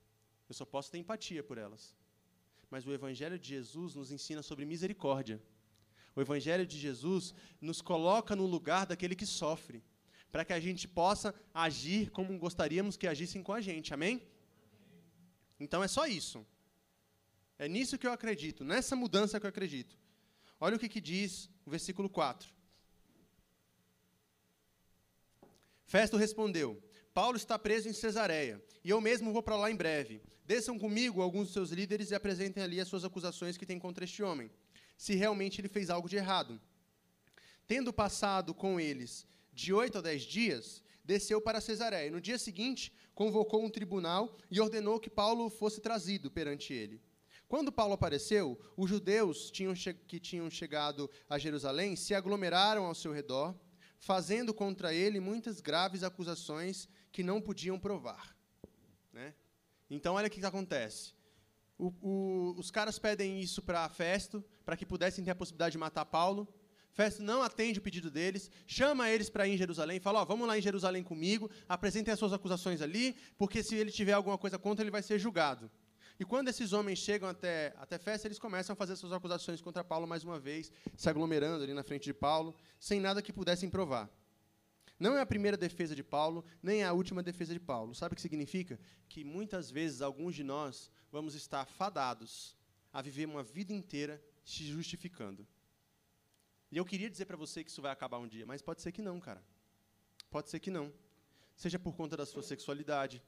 Eu 0.49 0.55
só 0.55 0.65
posso 0.65 0.91
ter 0.91 0.99
empatia 0.99 1.43
por 1.43 1.59
elas. 1.59 1.95
Mas 2.71 2.87
o 2.87 2.93
Evangelho 2.93 3.39
de 3.39 3.49
Jesus 3.49 3.95
nos 3.95 4.11
ensina 4.11 4.43
sobre 4.43 4.65
misericórdia. 4.65 5.43
O 6.15 6.21
Evangelho 6.21 6.67
de 6.67 6.79
Jesus 6.79 7.35
nos 7.61 7.81
coloca 7.81 8.37
no 8.37 8.47
lugar 8.47 8.87
daquele 8.87 9.17
que 9.17 9.27
sofre, 9.27 9.83
para 10.31 10.45
que 10.45 10.53
a 10.53 10.61
gente 10.61 10.87
possa 10.87 11.35
agir 11.53 12.11
como 12.11 12.39
gostaríamos 12.39 12.97
que 12.97 13.07
agissem 13.07 13.43
com 13.43 13.53
a 13.53 13.61
gente. 13.61 13.93
Amém? 13.93 14.23
Então 15.59 15.83
é 15.83 15.89
só 15.89 16.07
isso. 16.07 16.47
É 17.59 17.69
nisso 17.69 17.99
que 17.99 18.07
eu 18.07 18.13
acredito, 18.13 18.65
nessa 18.65 18.95
mudança 18.95 19.41
que 19.41 19.47
eu 19.47 19.51
acredito. 19.51 19.97
Olha 20.61 20.77
o 20.77 20.79
que, 20.79 20.89
que 20.89 21.01
diz 21.01 21.51
o 21.65 21.71
versículo 21.71 22.09
4. 22.09 22.53
Festo 25.85 26.17
respondeu: 26.17 26.83
Paulo 27.13 27.37
está 27.37 27.59
preso 27.59 27.89
em 27.89 27.93
Cesareia, 27.93 28.63
e 28.83 28.91
eu 28.91 29.01
mesmo 29.01 29.33
vou 29.33 29.43
para 29.43 29.57
lá 29.57 29.71
em 29.71 29.77
breve. 29.77 30.21
Desçam 30.45 30.79
comigo 30.79 31.23
alguns 31.23 31.45
dos 31.45 31.53
seus 31.53 31.71
líderes 31.71 32.11
e 32.11 32.15
apresentem 32.15 32.63
ali 32.63 32.81
as 32.81 32.89
suas 32.89 33.05
acusações 33.05 33.57
que 33.57 33.65
têm 33.65 33.79
contra 33.79 34.05
este 34.05 34.23
homem, 34.23 34.51
se 34.97 35.15
realmente 35.15 35.61
ele 35.61 35.69
fez 35.69 35.91
algo 35.91 36.09
de 36.09 36.17
errado. 36.17 36.61
Tendo 37.67 37.93
passado 37.93 38.53
com 38.53 38.79
eles 38.79 39.27
de 39.53 39.73
oito 39.73 39.99
a 39.99 40.01
dez 40.01 40.23
dias, 40.23 40.83
desceu 41.05 41.41
para 41.41 41.61
Cesareia. 41.61 42.11
No 42.11 42.21
dia 42.21 42.39
seguinte, 42.39 42.93
convocou 43.15 43.65
um 43.65 43.71
tribunal 43.71 44.37
e 44.51 44.61
ordenou 44.61 45.01
que 45.01 45.09
Paulo 45.09 45.49
fosse 45.49 45.81
trazido 45.81 46.31
perante 46.31 46.73
ele. 46.73 47.01
Quando 47.49 47.71
Paulo 47.71 47.95
apareceu, 47.95 48.59
os 48.77 48.89
judeus 48.89 49.51
que 50.07 50.19
tinham 50.19 50.51
chegado 50.51 51.11
a 51.29 51.39
Jerusalém 51.39 51.95
se 51.95 52.15
aglomeraram 52.15 52.87
ao 52.87 52.95
seu 52.95 53.13
redor, 53.13 53.55
fazendo 53.99 54.53
contra 54.53 54.93
ele 54.93 55.21
muitas 55.21 55.61
graves 55.61 56.03
acusações 56.03 56.89
que 57.13 57.23
não 57.23 57.41
podiam 57.41 57.79
provar. 57.79 58.37
Né? 59.13 59.35
Então, 59.89 60.15
olha 60.15 60.27
o 60.27 60.31
que, 60.31 60.45
acontece. 60.45 61.15
O, 61.79 61.93
o, 62.01 62.55
os 62.59 62.71
caras 62.71 62.99
pedem 62.99 63.41
isso 63.41 63.63
para 63.63 63.89
Festo, 63.89 64.45
para 64.65 64.77
que 64.77 64.87
pudessem 64.87 65.25
ter 65.25 65.31
a 65.31 65.35
possibilidade 65.35 65.73
de 65.73 65.79
matar 65.79 66.05
Paulo. 66.05 66.49
Festo 66.93 67.23
não 67.23 67.43
atende 67.43 67.81
o 67.81 67.83
pedido 67.83 68.11
deles, 68.11 68.51
chama 68.67 69.11
eles 69.11 69.29
para 69.29 69.47
ir 69.49 69.55
em 69.55 69.59
Jerusalém, 69.59 69.99
fala: 69.99 70.23
oh, 70.23 70.27
vamos 70.27 70.47
lá 70.47 70.57
em 70.57 70.63
Jerusalém 70.63 71.03
comigo, 71.03 71.51
apresentem 71.69 72.13
as 72.13 72.19
suas 72.19 72.33
acusações 72.33 72.81
ali, 72.81 73.17
porque 73.37 73.63
se 73.63 73.75
ele 73.75 73.91
tiver 73.91 74.13
alguma 74.13 74.39
coisa 74.39 74.59
contra, 74.59 74.83
ele 74.83 74.93
vai 74.93 75.03
ser 75.03 75.19
julgado. 75.19 75.71
E 76.19 76.25
quando 76.25 76.49
esses 76.49 76.73
homens 76.73 76.99
chegam 76.99 77.29
até, 77.29 77.75
até 77.77 77.99
Festo, 77.99 78.27
eles 78.27 78.39
começam 78.39 78.73
a 78.73 78.77
fazer 78.77 78.95
suas 78.95 79.13
acusações 79.13 79.61
contra 79.61 79.83
Paulo 79.83 80.07
mais 80.07 80.23
uma 80.23 80.39
vez, 80.39 80.71
se 80.97 81.09
aglomerando 81.09 81.65
ali 81.65 81.75
na 81.75 81.83
frente 81.83 82.05
de 82.05 82.15
Paulo, 82.15 82.55
sem 82.79 83.01
nada 83.01 83.21
que 83.21 83.33
pudessem 83.33 83.69
provar. 83.69 84.09
Não 84.99 85.17
é 85.17 85.21
a 85.21 85.27
primeira 85.27 85.57
defesa 85.57 85.95
de 85.95 86.05
Paulo, 86.05 86.45
nem 86.63 86.83
é 86.83 86.87
a 86.87 86.93
última 86.93 87.21
defesa 87.21 87.53
de 87.53 87.59
Paulo. 87.59 87.95
Sabe 87.97 88.13
o 88.13 88.17
que 88.17 88.23
significa? 88.23 88.79
Que 89.09 89.25
muitas 89.25 89.71
vezes 89.71 90.01
alguns 90.01 90.37
de 90.37 90.45
nós 90.45 90.89
vamos 91.11 91.35
estar 91.35 91.67
fadados 91.67 92.57
a 92.93 93.03
viver 93.03 93.27
uma 93.27 93.43
vida 93.43 93.73
inteira 93.73 94.23
se 94.45 94.65
justificando. 94.65 95.47
E 96.71 96.77
eu 96.77 96.85
queria 96.85 97.11
dizer 97.11 97.25
para 97.25 97.37
você 97.37 97.65
que 97.65 97.71
isso 97.71 97.83
vai 97.83 97.91
acabar 97.91 98.19
um 98.19 98.29
dia, 98.29 98.47
mas 98.47 98.63
pode 98.63 98.83
ser 98.83 98.93
que 98.93 99.03
não, 99.03 99.19
cara. 99.19 99.43
Pode 100.31 100.49
ser 100.49 100.61
que 100.61 100.71
não. 100.71 100.93
Seja 101.57 101.79
por 101.79 101.95
conta 101.97 102.17
da 102.17 102.25
sua 102.25 102.43
sexualidade, 102.43 103.23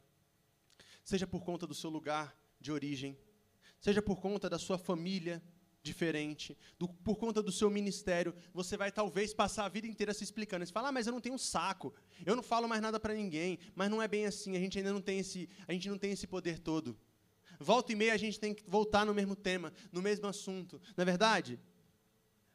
seja 1.04 1.26
por 1.26 1.44
conta 1.44 1.66
do 1.66 1.74
seu 1.74 1.90
lugar 1.90 2.36
de 2.60 2.72
origem, 2.72 3.18
seja 3.80 4.02
por 4.02 4.20
conta 4.20 4.48
da 4.48 4.58
sua 4.58 4.78
família, 4.78 5.42
diferente, 5.86 6.58
do, 6.78 6.88
por 6.88 7.16
conta 7.16 7.40
do 7.40 7.52
seu 7.52 7.70
ministério, 7.70 8.34
você 8.52 8.76
vai 8.76 8.90
talvez 8.90 9.32
passar 9.32 9.64
a 9.64 9.68
vida 9.68 9.86
inteira 9.86 10.12
se 10.12 10.24
explicando. 10.24 10.66
Você 10.66 10.72
fala, 10.72 10.88
ah, 10.88 10.92
mas 10.92 11.06
eu 11.06 11.12
não 11.12 11.20
tenho 11.20 11.38
saco, 11.38 11.94
eu 12.24 12.34
não 12.34 12.42
falo 12.42 12.68
mais 12.68 12.82
nada 12.82 12.98
para 12.98 13.14
ninguém, 13.14 13.58
mas 13.74 13.88
não 13.88 14.02
é 14.02 14.08
bem 14.08 14.26
assim, 14.26 14.56
a 14.56 14.60
gente 14.60 14.76
ainda 14.78 14.92
não 14.92 15.00
tem 15.00 15.20
esse, 15.20 15.48
a 15.66 15.72
gente 15.72 15.88
não 15.88 15.96
tem 15.96 16.10
esse 16.10 16.26
poder 16.26 16.58
todo. 16.58 16.98
Volta 17.60 17.92
e 17.92 17.96
meia 17.96 18.12
a 18.12 18.18
gente 18.18 18.38
tem 18.38 18.52
que 18.52 18.68
voltar 18.68 19.06
no 19.06 19.14
mesmo 19.14 19.36
tema, 19.36 19.72
no 19.92 20.02
mesmo 20.02 20.26
assunto, 20.26 20.80
não 20.96 21.02
é 21.02 21.04
verdade? 21.04 21.58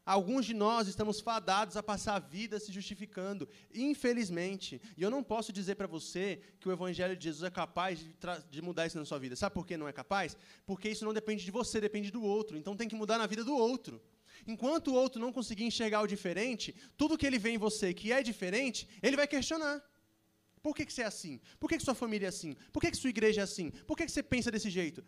Alguns 0.03 0.47
de 0.47 0.53
nós 0.53 0.87
estamos 0.87 1.19
fadados 1.19 1.77
a 1.77 1.83
passar 1.83 2.15
a 2.15 2.19
vida 2.19 2.59
se 2.59 2.71
justificando, 2.71 3.47
infelizmente. 3.73 4.81
E 4.97 5.03
eu 5.03 5.11
não 5.11 5.23
posso 5.23 5.53
dizer 5.53 5.75
para 5.75 5.85
você 5.85 6.41
que 6.59 6.67
o 6.67 6.71
Evangelho 6.71 7.15
de 7.15 7.25
Jesus 7.25 7.43
é 7.43 7.51
capaz 7.51 7.99
de, 7.99 8.15
de, 8.49 8.61
mudar 8.61 8.87
isso 8.87 8.97
na 8.97 9.05
sua 9.05 9.19
vida. 9.19 9.35
Sabe 9.35 9.53
por 9.53 9.65
que 9.65 9.77
não 9.77 9.87
é 9.87 9.93
capaz? 9.93 10.35
Porque 10.65 10.89
isso 10.89 11.05
não 11.05 11.13
depende 11.13 11.45
de 11.45 11.51
você, 11.51 11.79
depende 11.79 12.09
do 12.09 12.23
outro. 12.23 12.57
Então 12.57 12.75
tem 12.75 12.89
que 12.89 12.95
mudar 12.95 13.19
na 13.19 13.27
vida 13.27 13.43
do 13.43 13.55
outro. 13.55 14.01
Enquanto 14.47 14.87
o 14.87 14.95
outro 14.95 15.21
não 15.21 15.31
conseguir 15.31 15.65
enxergar 15.65 16.01
o 16.01 16.07
diferente, 16.07 16.75
tudo 16.97 17.17
que 17.17 17.27
ele 17.27 17.37
vê 17.37 17.51
em 17.51 17.59
você 17.59 17.93
que 17.93 18.11
é 18.11 18.23
diferente, 18.23 18.87
ele 19.03 19.15
vai 19.15 19.27
questionar. 19.27 19.83
Por 20.63 20.75
que, 20.75 20.85
que 20.85 20.93
você 20.93 21.03
é 21.03 21.05
assim? 21.05 21.39
Por 21.59 21.67
que, 21.67 21.77
que 21.77 21.83
sua 21.83 21.95
família 21.95 22.27
é 22.27 22.29
assim? 22.29 22.55
Por 22.71 22.81
que, 22.81 22.91
que 22.91 22.97
sua 22.97 23.09
igreja 23.09 23.41
é 23.41 23.43
assim? 23.43 23.71
Por 23.87 23.95
que, 23.95 24.05
que 24.05 24.11
você 24.11 24.23
pensa 24.23 24.51
desse 24.51 24.69
jeito? 24.69 25.03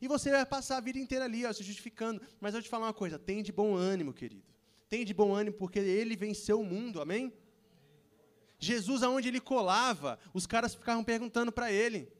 E 0.00 0.08
você 0.08 0.30
vai 0.30 0.44
passar 0.46 0.78
a 0.78 0.80
vida 0.80 0.98
inteira 0.98 1.24
ali, 1.24 1.44
ó, 1.44 1.52
se 1.52 1.62
justificando. 1.62 2.20
Mas 2.40 2.54
eu 2.54 2.62
te 2.62 2.68
falar 2.68 2.86
uma 2.86 2.94
coisa: 2.94 3.18
tem 3.18 3.42
de 3.42 3.52
bom 3.52 3.74
ânimo, 3.74 4.12
querido. 4.12 4.52
Tem 4.88 5.04
de 5.04 5.14
bom 5.14 5.34
ânimo 5.34 5.56
porque 5.56 5.78
ele 5.78 6.16
venceu 6.16 6.60
o 6.60 6.64
mundo, 6.64 7.00
amém? 7.00 7.32
Jesus, 8.58 9.02
aonde 9.02 9.28
ele 9.28 9.40
colava, 9.40 10.18
os 10.32 10.46
caras 10.46 10.74
ficavam 10.74 11.02
perguntando 11.02 11.50
para 11.50 11.72
ele: 11.72 12.12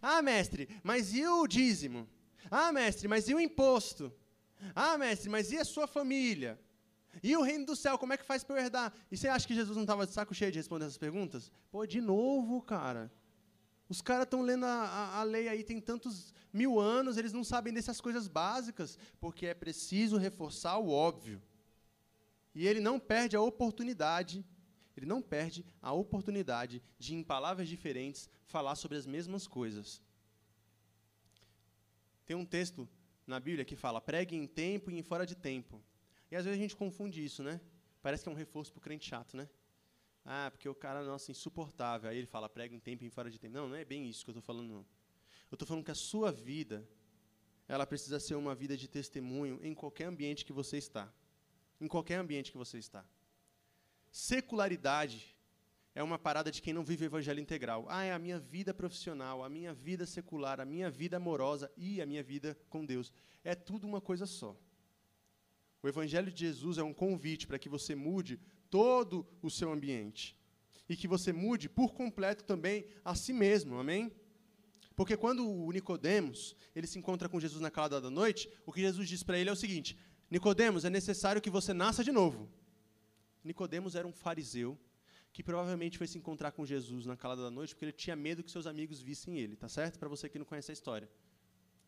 Ah, 0.00 0.22
mestre, 0.22 0.68
mas 0.82 1.14
e 1.14 1.24
o 1.26 1.46
dízimo? 1.46 2.08
Ah, 2.50 2.72
mestre, 2.72 3.06
mas 3.06 3.28
e 3.28 3.34
o 3.34 3.40
imposto? 3.40 4.12
Ah, 4.74 4.98
mestre, 4.98 5.28
mas 5.28 5.52
e 5.52 5.58
a 5.58 5.64
sua 5.64 5.86
família? 5.86 6.58
E 7.22 7.36
o 7.36 7.42
reino 7.42 7.66
do 7.66 7.76
céu, 7.76 7.98
como 7.98 8.12
é 8.12 8.16
que 8.16 8.24
faz 8.24 8.44
para 8.44 8.56
eu 8.56 8.64
herdar? 8.64 8.92
E 9.10 9.16
você 9.16 9.28
acha 9.28 9.46
que 9.46 9.54
Jesus 9.54 9.76
não 9.76 9.84
estava 9.84 10.06
de 10.06 10.12
saco 10.12 10.34
cheio 10.34 10.52
de 10.52 10.58
responder 10.58 10.84
essas 10.84 10.98
perguntas? 10.98 11.50
Pô, 11.70 11.86
de 11.86 12.00
novo, 12.00 12.62
cara. 12.62 13.12
Os 13.90 14.00
caras 14.00 14.22
estão 14.22 14.40
lendo 14.40 14.64
a, 14.66 14.84
a, 14.84 15.18
a, 15.18 15.22
lei 15.24 15.48
aí 15.48 15.64
tem 15.64 15.80
tantos 15.80 16.32
mil 16.52 16.78
anos, 16.78 17.16
eles 17.16 17.32
não 17.32 17.42
sabem 17.42 17.74
dessas 17.74 18.00
coisas 18.00 18.28
básicas, 18.28 18.96
porque 19.18 19.46
é 19.46 19.52
preciso 19.52 20.16
reforçar 20.16 20.78
o 20.78 20.90
óbvio. 20.90 21.42
E 22.54 22.68
ele 22.68 22.78
não 22.78 23.00
perde 23.00 23.34
a 23.34 23.40
oportunidade, 23.40 24.46
ele 24.96 25.06
não 25.06 25.20
perde 25.20 25.66
a 25.82 25.92
oportunidade 25.92 26.80
de, 27.00 27.16
em 27.16 27.24
palavras 27.24 27.68
diferentes, 27.68 28.30
falar 28.46 28.76
sobre 28.76 28.96
as 28.96 29.06
mesmas 29.06 29.48
coisas. 29.48 30.00
Tem 32.24 32.36
um 32.36 32.46
texto 32.46 32.88
na 33.26 33.40
Bíblia 33.40 33.64
que 33.64 33.74
fala: 33.74 34.00
pregue 34.00 34.36
em 34.36 34.46
tempo 34.46 34.92
e 34.92 34.98
em 35.00 35.02
fora 35.02 35.26
de 35.26 35.34
tempo. 35.34 35.82
E 36.30 36.36
às 36.36 36.44
vezes 36.44 36.60
a 36.60 36.62
gente 36.62 36.76
confunde 36.76 37.24
isso, 37.24 37.42
né? 37.42 37.60
Parece 38.00 38.22
que 38.22 38.28
é 38.28 38.32
um 38.32 38.36
reforço 38.36 38.70
para 38.70 38.78
o 38.78 38.82
crente 38.82 39.08
chato, 39.08 39.36
né? 39.36 39.48
Ah, 40.24 40.50
porque 40.50 40.68
o 40.68 40.74
cara, 40.74 41.02
nossa, 41.02 41.30
insuportável. 41.30 42.10
Aí 42.10 42.18
ele 42.18 42.26
fala, 42.26 42.48
prega 42.48 42.74
em 42.74 42.78
tempo 42.78 43.04
e 43.04 43.10
fora 43.10 43.30
de 43.30 43.38
tempo. 43.38 43.54
Não, 43.54 43.68
não 43.68 43.76
é 43.76 43.84
bem 43.84 44.08
isso 44.08 44.24
que 44.24 44.30
eu 44.30 44.32
estou 44.32 44.42
falando, 44.42 44.68
não. 44.68 44.86
Eu 45.50 45.54
estou 45.54 45.66
falando 45.66 45.84
que 45.84 45.90
a 45.90 45.94
sua 45.94 46.30
vida, 46.30 46.86
ela 47.66 47.86
precisa 47.86 48.20
ser 48.20 48.34
uma 48.34 48.54
vida 48.54 48.76
de 48.76 48.86
testemunho 48.88 49.58
em 49.62 49.74
qualquer 49.74 50.04
ambiente 50.04 50.44
que 50.44 50.52
você 50.52 50.76
está. 50.76 51.12
Em 51.80 51.88
qualquer 51.88 52.16
ambiente 52.16 52.52
que 52.52 52.58
você 52.58 52.78
está. 52.78 53.04
Secularidade 54.10 55.36
é 55.94 56.02
uma 56.02 56.18
parada 56.18 56.50
de 56.50 56.62
quem 56.62 56.72
não 56.72 56.84
vive 56.84 57.04
o 57.04 57.06
evangelho 57.06 57.40
integral. 57.40 57.86
Ah, 57.88 58.04
é 58.04 58.12
a 58.12 58.18
minha 58.18 58.38
vida 58.38 58.72
profissional, 58.72 59.42
a 59.42 59.48
minha 59.48 59.72
vida 59.72 60.06
secular, 60.06 60.60
a 60.60 60.64
minha 60.64 60.90
vida 60.90 61.16
amorosa 61.16 61.70
e 61.76 62.00
a 62.00 62.06
minha 62.06 62.22
vida 62.22 62.56
com 62.68 62.84
Deus. 62.84 63.12
É 63.42 63.54
tudo 63.54 63.86
uma 63.86 64.00
coisa 64.00 64.26
só. 64.26 64.56
O 65.82 65.88
evangelho 65.88 66.30
de 66.30 66.40
Jesus 66.40 66.78
é 66.78 66.82
um 66.82 66.92
convite 66.92 67.46
para 67.46 67.58
que 67.58 67.68
você 67.68 67.94
mude 67.94 68.38
todo 68.70 69.26
o 69.42 69.50
seu 69.50 69.72
ambiente 69.72 70.36
e 70.88 70.96
que 70.96 71.06
você 71.06 71.32
mude 71.32 71.68
por 71.68 71.92
completo 71.92 72.44
também 72.44 72.86
a 73.04 73.14
si 73.14 73.32
mesmo. 73.32 73.78
Amém? 73.78 74.10
Porque 74.96 75.16
quando 75.16 75.48
o 75.48 75.70
Nicodemos, 75.70 76.56
ele 76.74 76.86
se 76.86 76.98
encontra 76.98 77.28
com 77.28 77.40
Jesus 77.40 77.60
na 77.60 77.70
calada 77.70 78.00
da 78.00 78.10
noite, 78.10 78.50
o 78.66 78.72
que 78.72 78.80
Jesus 78.80 79.08
diz 79.08 79.22
para 79.22 79.38
ele 79.38 79.48
é 79.48 79.52
o 79.52 79.56
seguinte: 79.56 79.96
Nicodemos, 80.30 80.84
é 80.84 80.90
necessário 80.90 81.40
que 81.40 81.50
você 81.50 81.72
nasça 81.72 82.04
de 82.04 82.12
novo. 82.12 82.50
Nicodemos 83.42 83.94
era 83.94 84.06
um 84.06 84.12
fariseu 84.12 84.78
que 85.32 85.42
provavelmente 85.42 85.96
foi 85.96 86.06
se 86.06 86.18
encontrar 86.18 86.50
com 86.52 86.66
Jesus 86.66 87.06
na 87.06 87.16
calada 87.16 87.42
da 87.42 87.50
noite 87.50 87.74
porque 87.74 87.84
ele 87.84 87.92
tinha 87.92 88.16
medo 88.16 88.42
que 88.42 88.50
seus 88.50 88.66
amigos 88.66 89.00
vissem 89.00 89.38
ele, 89.38 89.56
tá 89.56 89.68
certo? 89.68 89.98
Para 89.98 90.08
você 90.08 90.28
que 90.28 90.38
não 90.38 90.44
conhece 90.44 90.70
a 90.70 90.74
história. 90.74 91.08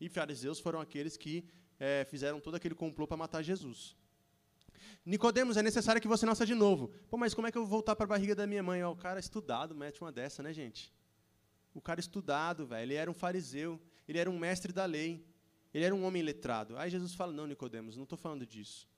E 0.00 0.08
fariseus 0.08 0.60
foram 0.60 0.80
aqueles 0.80 1.16
que 1.16 1.44
é, 1.78 2.06
fizeram 2.08 2.40
todo 2.40 2.54
aquele 2.54 2.74
complô 2.74 3.06
para 3.06 3.16
matar 3.16 3.42
Jesus. 3.42 3.96
Nicodemos, 5.04 5.56
é 5.56 5.62
necessário 5.62 6.00
que 6.00 6.08
você 6.08 6.24
nasça 6.24 6.46
de 6.46 6.54
novo. 6.54 6.88
Pô, 7.10 7.16
mas 7.16 7.34
como 7.34 7.46
é 7.46 7.52
que 7.52 7.58
eu 7.58 7.62
vou 7.62 7.70
voltar 7.70 7.96
para 7.96 8.04
a 8.04 8.08
barriga 8.08 8.34
da 8.34 8.46
minha 8.46 8.62
mãe? 8.62 8.82
Ó, 8.82 8.92
o 8.92 8.96
cara 8.96 9.18
estudado 9.18 9.74
mete 9.74 10.00
uma 10.00 10.12
dessa, 10.12 10.42
né, 10.42 10.52
gente? 10.52 10.92
O 11.74 11.80
cara 11.80 12.00
estudado, 12.00 12.66
velho, 12.66 12.82
ele 12.82 12.94
era 12.94 13.10
um 13.10 13.14
fariseu, 13.14 13.80
ele 14.06 14.18
era 14.18 14.30
um 14.30 14.38
mestre 14.38 14.72
da 14.72 14.84
lei, 14.84 15.26
ele 15.72 15.84
era 15.84 15.94
um 15.94 16.04
homem 16.04 16.22
letrado. 16.22 16.76
Aí 16.76 16.90
Jesus 16.90 17.14
fala: 17.14 17.32
Não, 17.32 17.46
Nicodemos, 17.46 17.96
não 17.96 18.04
estou 18.04 18.18
falando 18.18 18.46
disso. 18.46 18.88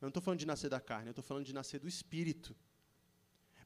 Eu 0.00 0.06
não 0.06 0.08
estou 0.08 0.22
falando 0.22 0.38
de 0.38 0.46
nascer 0.46 0.68
da 0.68 0.80
carne, 0.80 1.08
eu 1.08 1.12
estou 1.12 1.24
falando 1.24 1.44
de 1.44 1.54
nascer 1.54 1.80
do 1.80 1.88
espírito. 1.88 2.54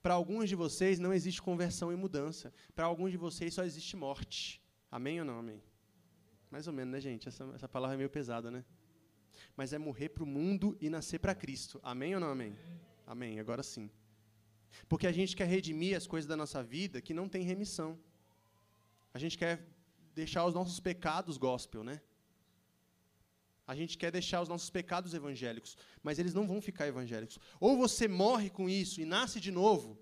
Para 0.02 0.14
alguns 0.14 0.48
de 0.48 0.56
vocês 0.56 0.98
não 0.98 1.12
existe 1.12 1.42
conversão 1.42 1.92
e 1.92 1.96
mudança. 1.96 2.52
Para 2.74 2.86
alguns 2.86 3.10
de 3.10 3.18
vocês 3.18 3.52
só 3.52 3.64
existe 3.64 3.96
morte. 3.96 4.62
Amém 4.90 5.18
ou 5.18 5.26
não 5.26 5.38
amém? 5.38 5.62
Mais 6.50 6.66
ou 6.66 6.72
menos, 6.72 6.92
né, 6.92 7.00
gente? 7.00 7.28
Essa, 7.28 7.44
essa 7.54 7.68
palavra 7.68 7.96
é 7.96 7.98
meio 7.98 8.10
pesada, 8.10 8.50
né? 8.50 8.64
Mas 9.56 9.72
é 9.72 9.78
morrer 9.78 10.10
para 10.10 10.24
o 10.24 10.26
mundo 10.26 10.76
e 10.80 10.88
nascer 10.88 11.18
para 11.18 11.34
Cristo. 11.34 11.80
Amém 11.82 12.14
ou 12.14 12.20
não 12.20 12.28
amém? 12.28 12.56
Amém, 13.06 13.40
agora 13.40 13.62
sim. 13.62 13.90
Porque 14.88 15.06
a 15.06 15.12
gente 15.12 15.36
quer 15.36 15.46
redimir 15.46 15.96
as 15.96 16.06
coisas 16.06 16.28
da 16.28 16.36
nossa 16.36 16.62
vida 16.62 17.00
que 17.00 17.14
não 17.14 17.28
tem 17.28 17.42
remissão. 17.42 17.98
A 19.12 19.18
gente 19.18 19.36
quer 19.36 19.66
deixar 20.14 20.44
os 20.44 20.54
nossos 20.54 20.78
pecados 20.80 21.36
gospel, 21.36 21.82
né? 21.82 22.00
A 23.66 23.74
gente 23.74 23.96
quer 23.96 24.10
deixar 24.10 24.42
os 24.42 24.48
nossos 24.48 24.68
pecados 24.68 25.14
evangélicos, 25.14 25.76
mas 26.02 26.18
eles 26.18 26.34
não 26.34 26.46
vão 26.46 26.60
ficar 26.60 26.88
evangélicos. 26.88 27.38
Ou 27.60 27.76
você 27.76 28.08
morre 28.08 28.50
com 28.50 28.68
isso 28.68 29.00
e 29.00 29.04
nasce 29.04 29.38
de 29.38 29.52
novo, 29.52 29.96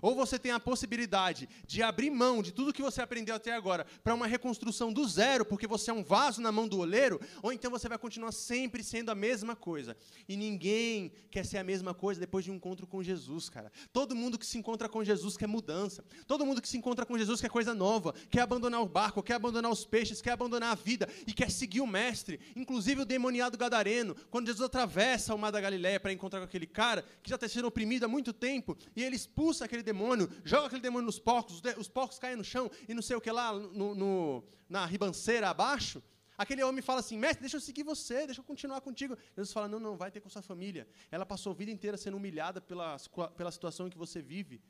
ou 0.00 0.14
você 0.14 0.38
tem 0.38 0.52
a 0.52 0.60
possibilidade 0.60 1.48
de 1.66 1.82
abrir 1.82 2.10
mão 2.10 2.42
de 2.42 2.52
tudo 2.52 2.72
que 2.72 2.82
você 2.82 3.00
aprendeu 3.00 3.34
até 3.34 3.52
agora 3.52 3.86
para 4.02 4.14
uma 4.14 4.26
reconstrução 4.26 4.92
do 4.92 5.06
zero, 5.06 5.44
porque 5.44 5.66
você 5.66 5.90
é 5.90 5.94
um 5.94 6.02
vaso 6.02 6.40
na 6.40 6.52
mão 6.52 6.68
do 6.68 6.78
oleiro, 6.78 7.20
ou 7.42 7.52
então 7.52 7.70
você 7.70 7.88
vai 7.88 7.98
continuar 7.98 8.32
sempre 8.32 8.82
sendo 8.82 9.10
a 9.10 9.14
mesma 9.14 9.56
coisa. 9.56 9.96
E 10.28 10.36
ninguém 10.36 11.12
quer 11.30 11.44
ser 11.44 11.58
a 11.58 11.64
mesma 11.64 11.94
coisa 11.94 12.20
depois 12.20 12.44
de 12.44 12.50
um 12.50 12.54
encontro 12.54 12.86
com 12.86 13.02
Jesus, 13.02 13.48
cara. 13.48 13.70
Todo 13.92 14.14
mundo 14.14 14.38
que 14.38 14.46
se 14.46 14.58
encontra 14.58 14.88
com 14.88 15.04
Jesus 15.04 15.36
quer 15.36 15.46
mudança. 15.46 16.04
Todo 16.26 16.44
mundo 16.44 16.60
que 16.60 16.68
se 16.68 16.76
encontra 16.76 17.04
com 17.04 17.16
Jesus 17.16 17.40
quer 17.40 17.50
coisa 17.50 17.74
nova, 17.74 18.14
quer 18.30 18.40
abandonar 18.40 18.82
o 18.82 18.86
barco, 18.86 19.22
quer 19.22 19.34
abandonar 19.34 19.70
os 19.70 19.84
peixes, 19.84 20.20
quer 20.20 20.32
abandonar 20.32 20.72
a 20.72 20.74
vida 20.74 21.08
e 21.26 21.32
quer 21.32 21.50
seguir 21.50 21.80
o 21.80 21.86
mestre. 21.86 22.40
Inclusive 22.54 23.02
o 23.02 23.04
demoniado 23.04 23.56
gadareno, 23.56 24.14
quando 24.30 24.46
Jesus 24.46 24.64
atravessa 24.64 25.34
o 25.34 25.38
mar 25.38 25.50
da 25.50 25.60
Galileia 25.60 26.00
para 26.00 26.12
encontrar 26.12 26.40
com 26.40 26.44
aquele 26.44 26.66
cara 26.66 27.04
que 27.22 27.30
já 27.30 27.36
está 27.36 27.48
sendo 27.48 27.68
oprimido 27.68 28.04
há 28.04 28.08
muito 28.08 28.32
tempo, 28.32 28.76
e 28.94 29.02
ele 29.02 29.16
expulsa 29.16 29.64
aquele 29.64 29.82
demônio, 29.92 30.26
joga 30.44 30.66
aquele 30.66 30.82
demônio 30.88 31.06
nos 31.06 31.18
porcos, 31.18 31.62
os 31.76 31.88
porcos 31.88 32.18
caem 32.18 32.36
no 32.36 32.44
chão 32.52 32.70
e 32.88 32.94
não 32.94 33.02
sei 33.08 33.16
o 33.16 33.20
que 33.20 33.30
lá, 33.30 33.52
no, 33.52 33.94
no, 33.94 34.44
na 34.68 34.84
ribanceira 34.84 35.48
abaixo. 35.48 36.02
Aquele 36.36 36.62
homem 36.62 36.82
fala 36.88 37.00
assim: 37.00 37.18
Mestre, 37.18 37.40
deixa 37.40 37.56
eu 37.56 37.60
seguir 37.60 37.82
você, 37.82 38.26
deixa 38.26 38.40
eu 38.40 38.44
continuar 38.44 38.80
contigo. 38.80 39.16
Jesus 39.36 39.52
fala: 39.52 39.66
Não, 39.68 39.80
não, 39.80 39.96
vai 39.96 40.10
ter 40.10 40.20
com 40.20 40.28
sua 40.28 40.42
família. 40.42 40.86
Ela 41.10 41.26
passou 41.26 41.50
a 41.52 41.54
vida 41.54 41.70
inteira 41.76 41.96
sendo 41.96 42.16
humilhada 42.16 42.60
pela, 42.60 42.96
pela 43.36 43.50
situação 43.50 43.86
em 43.86 43.90
que 43.90 43.98
você 43.98 44.22
vive. 44.22 44.60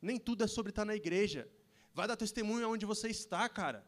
Nem 0.00 0.18
tudo 0.18 0.44
é 0.44 0.46
sobre 0.46 0.70
estar 0.70 0.84
na 0.84 0.94
igreja. 0.94 1.48
Vai 1.92 2.06
dar 2.06 2.16
testemunho 2.16 2.64
aonde 2.66 2.86
você 2.86 3.08
está, 3.08 3.48
cara. 3.48 3.84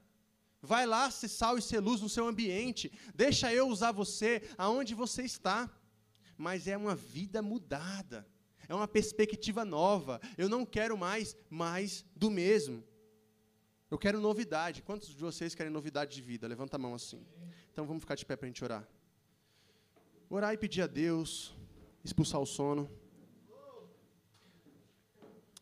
Vai 0.60 0.84
lá 0.84 1.10
ser 1.10 1.28
sal 1.28 1.56
e 1.58 1.62
ser 1.62 1.80
luz 1.80 2.00
no 2.00 2.08
seu 2.08 2.26
ambiente. 2.26 2.90
Deixa 3.14 3.52
eu 3.52 3.68
usar 3.68 3.92
você 3.92 4.42
aonde 4.58 4.94
você 4.94 5.22
está. 5.22 5.70
Mas 6.36 6.66
é 6.66 6.76
uma 6.76 6.96
vida 6.96 7.40
mudada 7.40 8.26
é 8.68 8.74
uma 8.74 8.88
perspectiva 8.88 9.64
nova. 9.64 10.20
Eu 10.36 10.48
não 10.48 10.64
quero 10.64 10.96
mais 10.96 11.36
mais 11.50 12.04
do 12.14 12.30
mesmo. 12.30 12.82
Eu 13.90 13.98
quero 13.98 14.20
novidade. 14.20 14.82
Quantos 14.82 15.08
de 15.10 15.20
vocês 15.20 15.54
querem 15.54 15.70
novidade 15.70 16.14
de 16.14 16.22
vida? 16.22 16.48
Levanta 16.48 16.76
a 16.76 16.78
mão 16.78 16.94
assim. 16.94 17.26
Então 17.70 17.86
vamos 17.86 18.02
ficar 18.02 18.14
de 18.14 18.24
pé 18.24 18.36
para 18.36 18.46
a 18.46 18.48
gente 18.48 18.64
orar. 18.64 18.88
Orar 20.30 20.54
e 20.54 20.58
pedir 20.58 20.80
a 20.82 20.86
Deus, 20.86 21.54
expulsar 22.02 22.40
o 22.40 22.46
sono. 22.46 22.90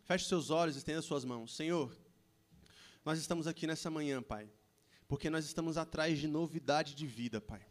Feche 0.05 0.27
seus 0.27 0.51
olhos, 0.51 0.77
estenda 0.77 1.03
suas 1.03 1.25
mãos. 1.25 1.55
Senhor, 1.57 1.97
nós 3.05 3.19
estamos 3.19 3.47
aqui 3.47 3.67
nessa 3.67 3.91
manhã, 3.91 4.23
Pai, 4.23 4.49
porque 5.09 5.31
nós 5.31 5.45
estamos 5.45 5.77
atrás 5.77 6.19
de 6.19 6.29
novidade 6.29 6.95
de 6.95 7.07
vida, 7.07 7.41
Pai. 7.41 7.65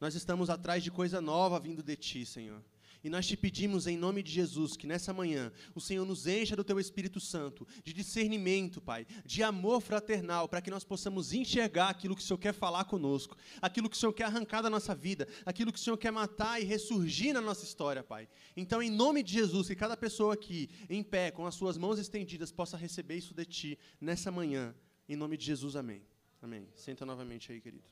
Nós 0.00 0.14
estamos 0.14 0.50
atrás 0.50 0.82
de 0.82 0.90
coisa 0.90 1.20
nova 1.20 1.58
vindo 1.60 1.82
de 1.82 1.96
Ti, 1.96 2.26
Senhor. 2.26 2.62
E 3.04 3.10
nós 3.10 3.26
te 3.26 3.36
pedimos 3.36 3.88
em 3.88 3.96
nome 3.96 4.22
de 4.22 4.30
Jesus 4.30 4.76
que 4.76 4.86
nessa 4.86 5.12
manhã 5.12 5.52
o 5.74 5.80
Senhor 5.80 6.06
nos 6.06 6.28
encha 6.28 6.54
do 6.54 6.62
teu 6.62 6.78
Espírito 6.78 7.18
Santo, 7.18 7.66
de 7.82 7.92
discernimento, 7.92 8.80
Pai, 8.80 9.04
de 9.26 9.42
amor 9.42 9.80
fraternal, 9.80 10.48
para 10.48 10.60
que 10.60 10.70
nós 10.70 10.84
possamos 10.84 11.32
enxergar 11.32 11.88
aquilo 11.88 12.14
que 12.14 12.22
o 12.22 12.24
Senhor 12.24 12.38
quer 12.38 12.54
falar 12.54 12.84
conosco, 12.84 13.36
aquilo 13.60 13.90
que 13.90 13.96
o 13.96 13.98
Senhor 13.98 14.12
quer 14.12 14.24
arrancar 14.24 14.62
da 14.62 14.70
nossa 14.70 14.94
vida, 14.94 15.26
aquilo 15.44 15.72
que 15.72 15.78
o 15.80 15.82
Senhor 15.82 15.96
quer 15.96 16.12
matar 16.12 16.62
e 16.62 16.64
ressurgir 16.64 17.34
na 17.34 17.40
nossa 17.40 17.64
história, 17.64 18.04
Pai. 18.04 18.28
Então, 18.56 18.80
em 18.80 18.90
nome 18.90 19.24
de 19.24 19.32
Jesus, 19.32 19.66
que 19.66 19.74
cada 19.74 19.96
pessoa 19.96 20.34
aqui, 20.34 20.70
em 20.88 21.02
pé, 21.02 21.32
com 21.32 21.44
as 21.44 21.56
suas 21.56 21.76
mãos 21.76 21.98
estendidas, 21.98 22.52
possa 22.52 22.76
receber 22.76 23.16
isso 23.16 23.34
de 23.34 23.44
Ti 23.44 23.78
nessa 24.00 24.30
manhã. 24.30 24.72
Em 25.08 25.16
nome 25.16 25.36
de 25.36 25.44
Jesus, 25.44 25.74
amém. 25.74 26.02
Amém. 26.40 26.68
Senta 26.76 27.04
novamente 27.04 27.50
aí, 27.50 27.60
querido. 27.60 27.84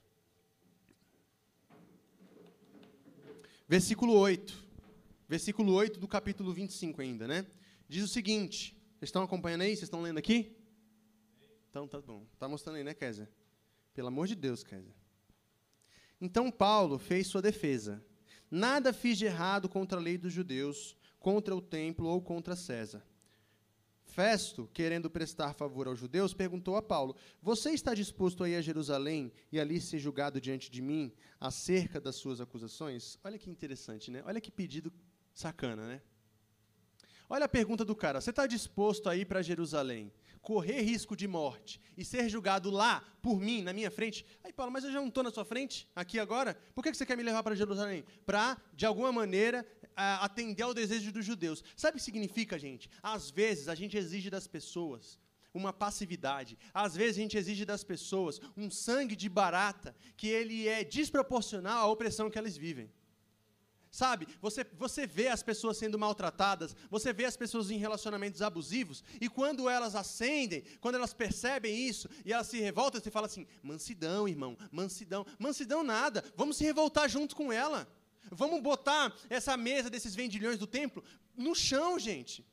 Versículo 3.69 4.15
8 4.15 4.70
versículo 5.31 5.73
8 5.75 6.01
do 6.01 6.09
capítulo 6.09 6.53
25 6.53 7.01
ainda, 7.01 7.29
né? 7.29 7.47
Diz 7.89 8.03
o 8.03 8.09
seguinte, 8.09 8.77
vocês 8.99 9.11
estão 9.11 9.23
acompanhando 9.23 9.61
aí? 9.61 9.69
Vocês 9.69 9.85
estão 9.85 10.03
lendo 10.03 10.19
aqui? 10.19 10.57
Então, 11.69 11.87
tá 11.87 12.01
bom. 12.01 12.27
Tá 12.37 12.49
mostrando 12.49 12.75
aí, 12.75 12.83
né, 12.83 12.95
Kézia? 12.95 13.31
Pelo 13.95 14.09
amor 14.09 14.27
de 14.27 14.35
Deus, 14.35 14.65
Kézia. 14.65 14.93
Então 16.21 16.51
Paulo 16.51 16.99
fez 16.99 17.29
sua 17.29 17.41
defesa. 17.41 18.05
Nada 18.51 18.93
fiz 18.93 19.17
de 19.17 19.27
errado 19.27 19.69
contra 19.69 20.01
a 20.01 20.03
lei 20.03 20.19
dos 20.19 20.33
judeus, 20.33 20.97
contra 21.21 21.55
o 21.55 21.63
templo 21.63 22.09
ou 22.09 22.21
contra 22.21 22.57
César. 22.57 23.07
Festo, 24.03 24.69
querendo 24.75 25.09
prestar 25.09 25.55
favor 25.55 25.87
aos 25.87 26.01
judeus, 26.01 26.35
perguntou 26.35 26.75
a 26.75 26.83
Paulo: 26.83 27.15
Você 27.41 27.71
está 27.71 27.95
disposto 27.95 28.43
a 28.43 28.49
ir 28.49 28.57
a 28.57 28.61
Jerusalém 28.61 29.33
e 29.53 29.61
ali 29.61 29.81
ser 29.81 30.01
julgado 30.01 30.41
diante 30.41 30.69
de 30.69 30.83
mim 30.83 31.13
acerca 31.39 32.01
das 32.01 32.17
suas 32.17 32.41
acusações? 32.41 33.17
Olha 33.23 33.39
que 33.39 33.49
interessante, 33.49 34.11
né? 34.11 34.25
Olha 34.27 34.41
que 34.41 34.51
pedido 34.51 34.93
Sacana, 35.41 35.87
né? 35.87 36.03
Olha 37.27 37.47
a 37.47 37.49
pergunta 37.49 37.83
do 37.83 37.97
cara: 37.97 38.21
você 38.21 38.29
está 38.29 38.47
disposto 38.47 39.09
a 39.09 39.17
ir 39.17 39.25
para 39.25 39.41
Jerusalém, 39.41 40.13
correr 40.43 40.83
risco 40.83 41.17
de 41.17 41.27
morte 41.27 41.81
e 41.97 42.05
ser 42.05 42.29
julgado 42.29 42.71
lá 42.71 43.03
por 43.23 43.41
mim, 43.41 43.63
na 43.63 43.73
minha 43.73 43.91
frente? 43.91 44.27
Aí, 44.45 44.53
Paulo, 44.53 44.71
mas 44.71 44.85
eu 44.85 44.93
já 44.93 45.01
não 45.01 45.09
estou 45.09 45.23
na 45.23 45.31
sua 45.31 45.47
frente, 45.47 45.89
aqui 45.97 46.19
agora? 46.19 46.55
Por 46.75 46.83
que 46.83 46.93
você 46.93 47.07
quer 47.07 47.17
me 47.17 47.23
levar 47.23 47.43
para 47.43 47.55
Jerusalém? 47.55 48.05
Para, 48.27 48.61
de 48.75 48.85
alguma 48.85 49.11
maneira, 49.11 49.67
atender 49.97 50.63
ao 50.63 50.75
desejo 50.75 51.11
dos 51.11 51.25
judeus. 51.25 51.65
Sabe 51.75 51.97
o 51.97 51.99
que 51.99 52.05
significa, 52.05 52.59
gente? 52.59 52.91
Às 53.03 53.31
vezes 53.31 53.67
a 53.69 53.75
gente 53.75 53.97
exige 53.97 54.29
das 54.29 54.47
pessoas 54.47 55.19
uma 55.55 55.73
passividade. 55.73 56.59
Às 56.75 56.95
vezes 56.95 57.17
a 57.17 57.23
gente 57.23 57.39
exige 57.39 57.65
das 57.65 57.83
pessoas 57.83 58.41
um 58.55 58.71
sangue 58.71 59.17
de 59.17 59.29
barata 59.29 59.97
que 60.19 60.29
ele 60.29 60.69
é 60.69 60.85
desproporcional 60.85 61.89
à 61.89 61.91
opressão 61.91 62.29
que 62.29 62.39
elas 62.39 62.59
vivem. 62.59 62.91
Sabe? 63.91 64.29
Você, 64.41 64.65
você 64.79 65.05
vê 65.05 65.27
as 65.27 65.43
pessoas 65.43 65.77
sendo 65.77 65.99
maltratadas, 65.99 66.77
você 66.89 67.13
vê 67.13 67.25
as 67.25 67.37
pessoas 67.37 67.71
em 67.71 67.77
relacionamentos 67.77 68.41
abusivos, 68.41 69.03
e 69.21 69.29
quando 69.29 69.69
elas 69.69 69.97
acendem, 69.97 70.63
quando 70.81 70.95
elas 70.95 71.13
percebem 71.13 71.89
isso, 71.89 72.09
e 72.25 72.33
elas 72.33 72.47
se 72.47 72.61
revoltam, 72.61 73.01
você 73.01 73.11
fala 73.11 73.27
assim: 73.27 73.47
mansidão, 73.63 74.29
irmão, 74.29 74.57
mansidão. 74.71 75.27
Mansidão 75.39 75.83
nada, 75.83 76.25
vamos 76.37 76.57
se 76.57 76.65
revoltar 76.65 77.09
junto 77.09 77.35
com 77.35 77.53
ela. 77.53 77.89
Vamos 78.31 78.63
botar 78.63 79.13
essa 79.29 79.57
mesa 79.57 79.91
desses 79.91 80.15
vendilhões 80.15 80.59
do 80.59 80.67
templo 80.67 81.03
no 81.37 81.55
chão, 81.55 81.99
gente. 81.99 82.47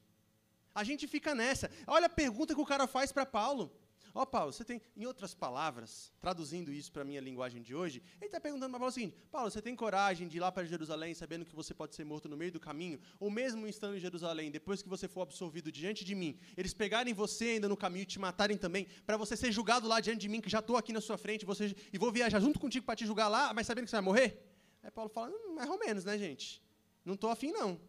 A 0.74 0.84
gente 0.84 1.08
fica 1.08 1.36
nessa. 1.36 1.70
Olha 1.86 2.08
a 2.08 2.10
pergunta 2.10 2.56
que 2.56 2.62
o 2.62 2.66
cara 2.66 2.88
faz 2.88 3.12
para 3.12 3.26
Paulo. 3.26 3.72
Ó, 4.18 4.24
oh, 4.24 4.26
Paulo, 4.26 4.51
você 4.51 4.65
tem, 4.65 4.82
em 4.95 5.05
outras 5.05 5.36
palavras, 5.36 6.11
traduzindo 6.20 6.72
isso 6.72 6.91
para 6.91 7.03
a 7.03 7.05
minha 7.05 7.22
linguagem 7.22 7.61
de 7.61 7.76
hoje, 7.76 8.01
ele 8.20 8.26
está 8.26 8.41
perguntando 8.41 8.72
para 8.72 8.80
Paulo 8.80 8.89
o 8.89 8.91
seguinte: 8.91 9.15
Paulo, 9.30 9.51
você 9.51 9.61
tem 9.61 9.76
coragem 9.76 10.28
de 10.28 10.38
ir 10.38 10.39
lá 10.39 10.51
para 10.51 10.65
Jerusalém 10.65 11.13
sabendo 11.13 11.45
que 11.45 11.55
você 11.55 11.72
pode 11.72 11.93
ser 11.93 12.03
morto 12.03 12.28
no 12.28 12.36
meio 12.36 12.51
do 12.51 12.59
caminho? 12.59 12.99
Ou 13.20 13.30
mesmo 13.30 13.68
estando 13.68 13.95
em 13.95 13.99
Jerusalém, 13.99 14.49
depois 14.49 14.82
que 14.82 14.89
você 14.89 15.07
for 15.07 15.22
absolvido 15.22 15.72
diante 15.72 16.03
de 16.03 16.15
mim, 16.15 16.36
eles 16.57 16.74
pegarem 16.74 17.13
você 17.13 17.45
ainda 17.49 17.70
no 17.70 17.78
caminho 17.78 18.01
e 18.01 18.05
te 18.07 18.18
matarem 18.18 18.57
também, 18.57 18.88
para 19.05 19.18
você 19.18 19.38
ser 19.38 19.51
julgado 19.51 19.88
lá 19.88 19.99
diante 19.99 20.22
de 20.22 20.30
mim, 20.30 20.41
que 20.41 20.49
já 20.49 20.61
estou 20.61 20.78
aqui 20.78 20.91
na 20.91 20.99
sua 20.99 21.20
frente, 21.20 21.45
você, 21.45 21.76
e 21.93 21.97
vou 21.99 22.11
viajar 22.11 22.39
junto 22.39 22.59
contigo 22.59 22.88
para 22.88 22.95
te 22.95 23.05
julgar 23.05 23.28
lá, 23.28 23.53
mas 23.53 23.68
sabendo 23.68 23.84
que 23.84 23.91
você 23.91 23.97
vai 23.97 24.05
morrer? 24.05 24.43
Aí 24.82 24.89
Paulo 24.89 25.11
fala: 25.11 25.30
hum, 25.30 25.53
mais 25.53 25.70
ou 25.70 25.78
menos, 25.78 26.03
né, 26.03 26.18
gente? 26.18 26.59
Não 27.05 27.13
estou 27.13 27.30
afim, 27.30 27.51
não. 27.51 27.80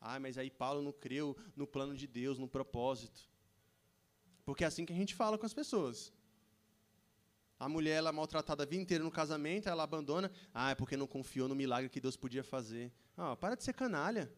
Ah, 0.00 0.20
mas 0.20 0.38
aí 0.38 0.52
Paulo 0.52 0.82
não 0.82 0.92
creu 0.92 1.36
no 1.56 1.66
plano 1.66 1.96
de 1.96 2.06
Deus, 2.06 2.38
no 2.38 2.46
propósito. 2.46 3.34
Porque 4.46 4.62
é 4.62 4.66
assim 4.68 4.86
que 4.86 4.92
a 4.92 4.96
gente 4.96 5.14
fala 5.14 5.36
com 5.36 5.44
as 5.44 5.52
pessoas. 5.52 6.12
A 7.58 7.68
mulher 7.68 7.96
ela 7.96 8.10
é 8.10 8.12
maltratada 8.12 8.62
a 8.62 8.66
vida 8.66 8.82
inteira 8.82 9.02
no 9.02 9.10
casamento, 9.10 9.68
ela 9.68 9.82
abandona. 9.82 10.30
Ah, 10.54 10.70
é 10.70 10.74
porque 10.74 10.96
não 10.96 11.06
confiou 11.06 11.48
no 11.48 11.54
milagre 11.54 11.90
que 11.90 12.00
Deus 12.00 12.16
podia 12.16 12.44
fazer. 12.44 12.92
Ah, 13.16 13.34
para 13.34 13.56
de 13.56 13.64
ser 13.64 13.72
canalha. 13.72 14.32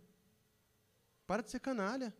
Para 1.27 1.43
de 1.43 1.51
ser 1.51 1.61
canalha. 1.61 2.17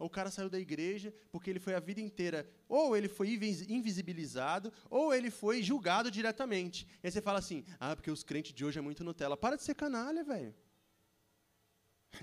O 0.00 0.10
cara 0.10 0.30
saiu 0.30 0.48
da 0.48 0.58
igreja 0.58 1.12
porque 1.30 1.50
ele 1.50 1.58
foi 1.60 1.74
a 1.74 1.80
vida 1.80 2.00
inteira, 2.00 2.48
ou 2.68 2.96
ele 2.96 3.08
foi 3.08 3.28
invisibilizado, 3.68 4.72
ou 4.88 5.12
ele 5.12 5.30
foi 5.30 5.60
julgado 5.60 6.08
diretamente. 6.10 6.86
E 7.02 7.06
aí 7.06 7.10
você 7.10 7.20
fala 7.20 7.38
assim: 7.40 7.64
ah, 7.78 7.94
porque 7.94 8.10
os 8.10 8.24
crentes 8.24 8.52
de 8.52 8.64
hoje 8.64 8.78
é 8.78 8.82
muito 8.82 9.04
Nutella. 9.04 9.36
Para 9.36 9.56
de 9.56 9.62
ser 9.62 9.74
canalha, 9.74 10.24
velho. 10.24 10.54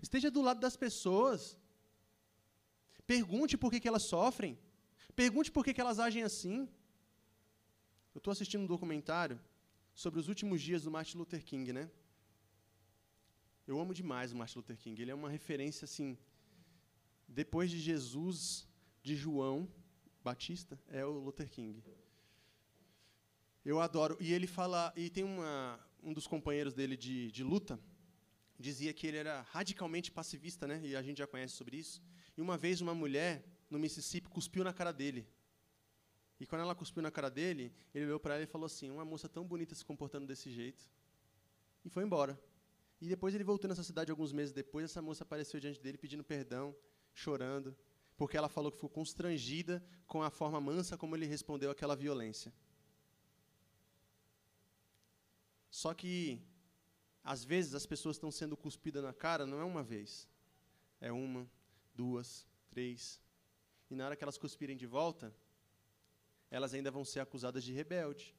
Esteja 0.01 0.32
do 0.32 0.41
lado 0.41 0.60
das 0.60 0.76
pessoas. 0.76 1.58
Pergunte 3.06 3.58
por 3.58 3.72
que, 3.72 3.80
que 3.80 3.88
elas 3.88 4.03
sofrem. 4.03 4.58
Pergunte 5.16 5.51
por 5.51 5.64
que, 5.64 5.74
que 5.74 5.82
elas 5.82 5.99
agem 5.99 6.24
assim. 6.24 6.68
Eu 8.14 8.20
estou 8.20 8.32
assistindo 8.32 8.62
um 8.64 8.68
documentário 8.68 9.39
sobre 9.93 10.20
os 10.20 10.28
últimos 10.28 10.62
dias 10.62 10.84
do 10.84 10.91
Martin 10.91 11.18
Luther 11.18 11.43
King, 11.43 11.72
né? 11.72 11.89
Eu 13.68 13.80
amo 13.80 13.93
demais 13.93 14.32
o 14.32 14.36
Martin 14.36 14.58
Luther 14.58 14.78
King. 14.78 15.01
Ele 15.01 15.12
é 15.12 15.16
uma 15.16 15.30
referência, 15.30 15.86
assim, 15.86 16.18
depois 17.28 17.72
de 17.72 17.80
Jesus, 17.80 18.68
de 19.01 19.16
João 19.16 19.68
Batista, 20.24 20.80
é 20.89 21.06
o 21.06 21.20
Luther 21.20 21.49
King. 21.49 21.84
Eu 23.64 23.80
adoro. 23.80 24.18
E 24.20 24.34
ele 24.34 24.47
fala, 24.47 24.93
e 24.95 25.10
tem 25.10 25.24
uma, 25.24 25.80
um 26.03 26.14
dos 26.14 26.28
companheiros 26.28 26.74
dele 26.74 26.95
de, 26.95 27.32
de 27.32 27.43
luta, 27.43 27.80
dizia 28.60 28.93
que 28.93 29.08
ele 29.08 29.18
era 29.18 29.41
radicalmente 29.41 30.12
pacifista, 30.12 30.68
né? 30.68 30.80
E 30.84 30.95
a 30.95 31.01
gente 31.01 31.18
já 31.18 31.28
conhece 31.28 31.56
sobre 31.56 31.78
isso. 31.78 32.01
E 32.38 32.41
uma 32.41 32.57
vez 32.57 32.81
uma 32.81 32.93
mulher 32.93 33.43
no 33.69 33.79
Mississippi 33.79 34.29
cuspiu 34.29 34.63
na 34.63 34.73
cara 34.73 34.91
dele. 34.91 35.27
E 36.39 36.45
quando 36.45 36.61
ela 36.61 36.75
cuspiu 36.75 37.01
na 37.01 37.11
cara 37.11 37.29
dele, 37.29 37.73
ele 37.93 38.05
olhou 38.05 38.19
para 38.19 38.36
ela 38.36 38.43
e 38.43 38.47
falou 38.47 38.65
assim: 38.65 38.89
"Uma 38.91 39.05
moça 39.05 39.29
tão 39.29 39.45
bonita 39.45 39.73
se 39.73 39.86
comportando 39.86 40.27
desse 40.27 40.51
jeito". 40.51 40.89
E 41.83 41.89
foi 41.89 42.03
embora. 42.03 42.39
E 42.99 43.07
depois 43.07 43.33
ele 43.36 43.43
voltou 43.43 43.69
nessa 43.69 43.83
cidade 43.83 44.11
alguns 44.11 44.31
meses 44.31 44.53
depois, 44.53 44.86
essa 44.86 45.01
moça 45.01 45.23
apareceu 45.23 45.59
diante 45.59 45.81
dele 45.81 45.97
pedindo 45.97 46.23
perdão, 46.23 46.75
chorando, 47.13 47.75
porque 48.17 48.38
ela 48.38 48.49
falou 48.49 48.71
que 48.71 48.77
ficou 48.77 48.89
constrangida 48.89 49.83
com 50.07 50.23
a 50.23 50.29
forma 50.29 50.59
mansa 50.59 50.97
como 50.97 51.15
ele 51.15 51.25
respondeu 51.25 51.69
àquela 51.69 51.95
violência. 51.95 52.53
Só 55.69 55.93
que 55.93 56.41
às 57.23 57.43
vezes 57.43 57.73
as 57.73 57.86
pessoas 57.86 58.15
estão 58.15 58.31
sendo 58.31 58.55
cuspidas 58.55 59.03
na 59.03 59.13
cara 59.13 59.45
não 59.45 59.59
é 59.59 59.63
uma 59.63 59.83
vez, 59.83 60.27
é 61.01 61.11
uma, 61.11 61.49
duas, 61.96 62.46
três. 62.70 63.22
E 63.89 63.96
na 63.96 64.06
hora 64.06 64.16
que 64.16 64.24
elas 64.24 64.38
cuspirem 64.38 64.78
de 64.78 64.86
volta, 64.86 65.34
elas 66.50 66.74
ainda 66.74 66.91
vão 66.91 67.06
ser 67.06 67.20
acusadas 67.20 67.64
de 67.64 67.74
rebelde. 67.74 68.36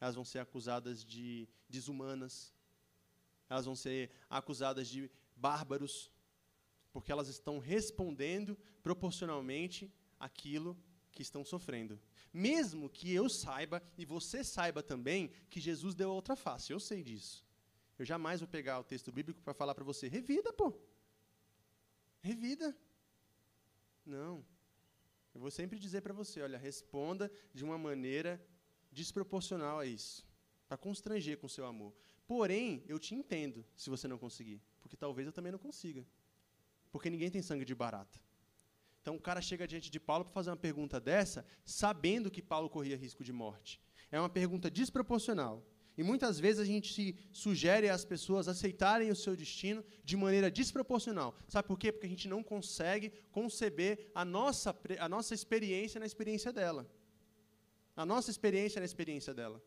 Elas 0.00 0.14
vão 0.14 0.24
ser 0.24 0.38
acusadas 0.38 1.04
de 1.04 1.48
desumanas. 1.68 2.54
Elas 3.48 3.64
vão 3.64 3.74
ser 3.74 4.10
acusadas 4.28 4.88
de 4.88 5.10
bárbaros, 5.36 6.10
porque 6.92 7.12
elas 7.12 7.28
estão 7.28 7.58
respondendo 7.58 8.56
proporcionalmente 8.82 9.92
aquilo 10.18 10.76
que 11.10 11.22
estão 11.22 11.44
sofrendo. 11.44 12.00
Mesmo 12.32 12.88
que 12.88 13.12
eu 13.12 13.28
saiba 13.28 13.82
e 13.98 14.04
você 14.04 14.44
saiba 14.44 14.82
também 14.82 15.32
que 15.48 15.60
Jesus 15.60 15.94
deu 15.94 16.10
outra 16.10 16.36
face, 16.36 16.72
eu 16.72 16.78
sei 16.78 17.02
disso. 17.02 17.44
Eu 17.98 18.04
jamais 18.04 18.40
vou 18.40 18.48
pegar 18.48 18.78
o 18.78 18.84
texto 18.84 19.10
bíblico 19.12 19.42
para 19.42 19.52
falar 19.52 19.74
para 19.74 19.84
você, 19.84 20.08
revida, 20.08 20.52
pô. 20.52 20.72
Revida. 22.20 22.76
Não. 24.04 24.44
Eu 25.34 25.40
vou 25.40 25.50
sempre 25.50 25.78
dizer 25.78 26.00
para 26.00 26.12
você, 26.12 26.40
olha, 26.40 26.58
responda 26.58 27.30
de 27.54 27.64
uma 27.64 27.78
maneira 27.78 28.44
desproporcional 28.90 29.78
a 29.78 29.86
isso, 29.86 30.26
para 30.68 30.76
constranger 30.76 31.38
com 31.38 31.48
seu 31.48 31.64
amor. 31.64 31.94
Porém, 32.26 32.84
eu 32.86 32.98
te 32.98 33.14
entendo 33.14 33.64
se 33.76 33.88
você 33.88 34.08
não 34.08 34.18
conseguir, 34.18 34.60
porque 34.80 34.96
talvez 34.96 35.26
eu 35.26 35.32
também 35.32 35.52
não 35.52 35.58
consiga. 35.58 36.04
Porque 36.90 37.08
ninguém 37.08 37.30
tem 37.30 37.42
sangue 37.42 37.64
de 37.64 37.74
barata. 37.74 38.20
Então 39.00 39.14
o 39.14 39.20
cara 39.20 39.40
chega 39.40 39.66
diante 39.66 39.90
de 39.90 40.00
Paulo 40.00 40.24
para 40.24 40.34
fazer 40.34 40.50
uma 40.50 40.56
pergunta 40.56 41.00
dessa, 41.00 41.46
sabendo 41.64 42.30
que 42.30 42.42
Paulo 42.42 42.68
corria 42.68 42.96
risco 42.96 43.24
de 43.24 43.32
morte. 43.32 43.80
É 44.10 44.18
uma 44.18 44.28
pergunta 44.28 44.70
desproporcional. 44.70 45.64
E 45.98 46.02
muitas 46.02 46.38
vezes 46.38 46.60
a 46.60 46.64
gente 46.64 47.16
sugere 47.32 47.88
às 47.88 48.04
pessoas 48.04 48.48
aceitarem 48.48 49.10
o 49.10 49.16
seu 49.16 49.36
destino 49.36 49.84
de 50.04 50.16
maneira 50.16 50.50
desproporcional. 50.50 51.36
Sabe 51.48 51.68
por 51.68 51.78
quê? 51.78 51.92
Porque 51.92 52.06
a 52.06 52.10
gente 52.10 52.28
não 52.28 52.42
consegue 52.42 53.12
conceber 53.30 54.10
a 54.14 54.24
nossa, 54.24 54.74
a 54.98 55.08
nossa 55.08 55.34
experiência 55.34 56.00
na 56.00 56.06
experiência 56.06 56.52
dela. 56.52 56.88
A 57.96 58.06
nossa 58.06 58.30
experiência 58.30 58.78
na 58.78 58.86
experiência 58.86 59.34
dela. 59.34 59.62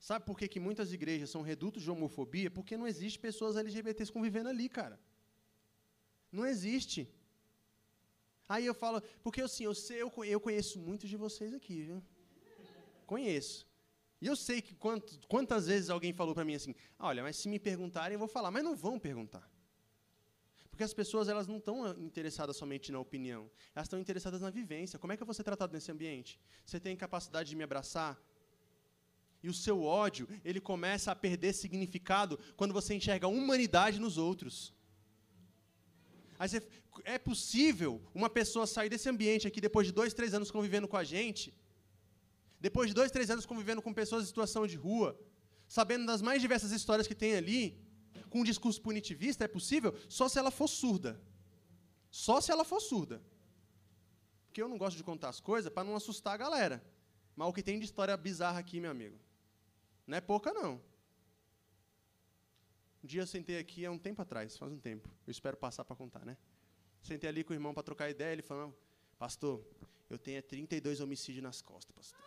Sabe 0.00 0.24
por 0.24 0.38
que, 0.38 0.48
que 0.48 0.60
muitas 0.60 0.92
igrejas 0.92 1.30
são 1.30 1.42
redutos 1.42 1.82
de 1.82 1.90
homofobia? 1.90 2.50
Porque 2.50 2.76
não 2.76 2.86
existe 2.86 3.18
pessoas 3.18 3.56
LGBTs 3.56 4.12
convivendo 4.12 4.48
ali, 4.48 4.68
cara. 4.68 4.98
Não 6.30 6.46
existe. 6.46 7.08
Aí 8.48 8.64
eu 8.64 8.74
falo, 8.74 9.02
porque 9.22 9.40
assim, 9.40 9.64
eu, 9.64 9.74
sei, 9.74 10.02
eu 10.02 10.40
conheço 10.40 10.78
muitos 10.78 11.10
de 11.10 11.16
vocês 11.16 11.52
aqui, 11.52 11.82
viu? 11.82 12.02
Conheço. 13.06 13.66
E 14.20 14.26
eu 14.26 14.34
sei 14.34 14.60
que 14.60 14.74
quantas 15.28 15.66
vezes 15.66 15.90
alguém 15.90 16.12
falou 16.12 16.34
para 16.34 16.44
mim 16.44 16.54
assim: 16.54 16.74
olha, 16.98 17.22
mas 17.22 17.36
se 17.36 17.48
me 17.48 17.58
perguntarem, 17.58 18.14
eu 18.14 18.18
vou 18.18 18.28
falar, 18.28 18.50
mas 18.50 18.64
não 18.64 18.74
vão 18.74 18.98
perguntar. 18.98 19.48
Porque 20.70 20.84
as 20.84 20.92
pessoas 20.92 21.28
elas 21.28 21.46
não 21.46 21.56
estão 21.56 21.88
interessadas 21.98 22.56
somente 22.56 22.92
na 22.92 22.98
opinião, 22.98 23.50
elas 23.74 23.86
estão 23.86 23.98
interessadas 23.98 24.40
na 24.40 24.50
vivência. 24.50 24.98
Como 24.98 25.12
é 25.12 25.16
que 25.16 25.22
eu 25.22 25.26
vou 25.26 25.34
ser 25.34 25.44
tratado 25.44 25.72
nesse 25.72 25.90
ambiente? 25.90 26.38
Você 26.64 26.78
tem 26.78 26.94
capacidade 26.96 27.48
de 27.48 27.56
me 27.56 27.64
abraçar? 27.64 28.20
E 29.42 29.48
o 29.48 29.54
seu 29.54 29.82
ódio, 29.82 30.28
ele 30.44 30.60
começa 30.60 31.12
a 31.12 31.16
perder 31.16 31.52
significado 31.52 32.38
quando 32.56 32.74
você 32.74 32.94
enxerga 32.94 33.26
a 33.26 33.30
humanidade 33.30 34.00
nos 34.00 34.18
outros. 34.18 34.74
Aí 36.38 36.48
você, 36.48 36.66
é 37.04 37.18
possível 37.18 38.02
uma 38.14 38.28
pessoa 38.28 38.66
sair 38.66 38.88
desse 38.88 39.08
ambiente 39.08 39.46
aqui 39.46 39.60
depois 39.60 39.86
de 39.86 39.92
dois, 39.92 40.12
três 40.12 40.34
anos 40.34 40.50
convivendo 40.50 40.88
com 40.88 40.96
a 40.96 41.04
gente 41.04 41.54
depois 42.66 42.88
de 42.88 42.94
dois, 42.94 43.12
três 43.12 43.30
anos 43.30 43.46
convivendo 43.46 43.80
com 43.80 43.92
pessoas 43.94 44.24
em 44.24 44.26
situação 44.26 44.66
de 44.66 44.76
rua, 44.76 45.16
sabendo 45.68 46.04
das 46.04 46.20
mais 46.20 46.42
diversas 46.44 46.72
histórias 46.72 47.06
que 47.06 47.14
tem 47.14 47.36
ali, 47.36 47.80
com 48.28 48.40
um 48.40 48.44
discurso 48.52 48.80
punitivista, 48.82 49.44
é 49.44 49.48
possível 49.48 49.94
só 50.08 50.28
se 50.28 50.36
ela 50.40 50.50
for 50.50 50.66
surda. 50.66 51.12
Só 52.10 52.40
se 52.40 52.50
ela 52.50 52.64
for 52.64 52.80
surda. 52.80 53.22
Porque 54.46 54.60
eu 54.60 54.68
não 54.68 54.76
gosto 54.76 54.96
de 54.96 55.04
contar 55.04 55.28
as 55.28 55.38
coisas 55.38 55.72
para 55.72 55.84
não 55.84 55.94
assustar 55.94 56.34
a 56.34 56.36
galera. 56.36 56.84
Mas 57.36 57.48
o 57.48 57.52
que 57.52 57.62
tem 57.62 57.78
de 57.78 57.84
história 57.84 58.16
bizarra 58.16 58.58
aqui, 58.58 58.80
meu 58.80 58.90
amigo, 58.90 59.16
não 60.04 60.18
é 60.18 60.20
pouca, 60.20 60.52
não. 60.52 60.82
Um 63.04 63.06
dia 63.06 63.22
eu 63.22 63.28
sentei 63.28 63.58
aqui 63.58 63.86
há 63.86 63.92
um 63.92 63.98
tempo 63.98 64.20
atrás, 64.22 64.56
faz 64.56 64.72
um 64.72 64.80
tempo. 64.80 65.08
Eu 65.24 65.30
espero 65.30 65.56
passar 65.56 65.84
para 65.84 65.94
contar, 65.94 66.24
né? 66.24 66.36
Sentei 67.00 67.28
ali 67.28 67.44
com 67.44 67.52
o 67.52 67.54
irmão 67.54 67.72
para 67.72 67.84
trocar 67.84 68.10
ideia, 68.10 68.32
ele 68.32 68.42
falou, 68.42 68.76
pastor, 69.16 69.64
eu 70.10 70.18
tenho 70.18 70.42
32 70.42 71.00
homicídios 71.00 71.44
nas 71.44 71.62
costas, 71.62 71.94
pastor 71.94 72.25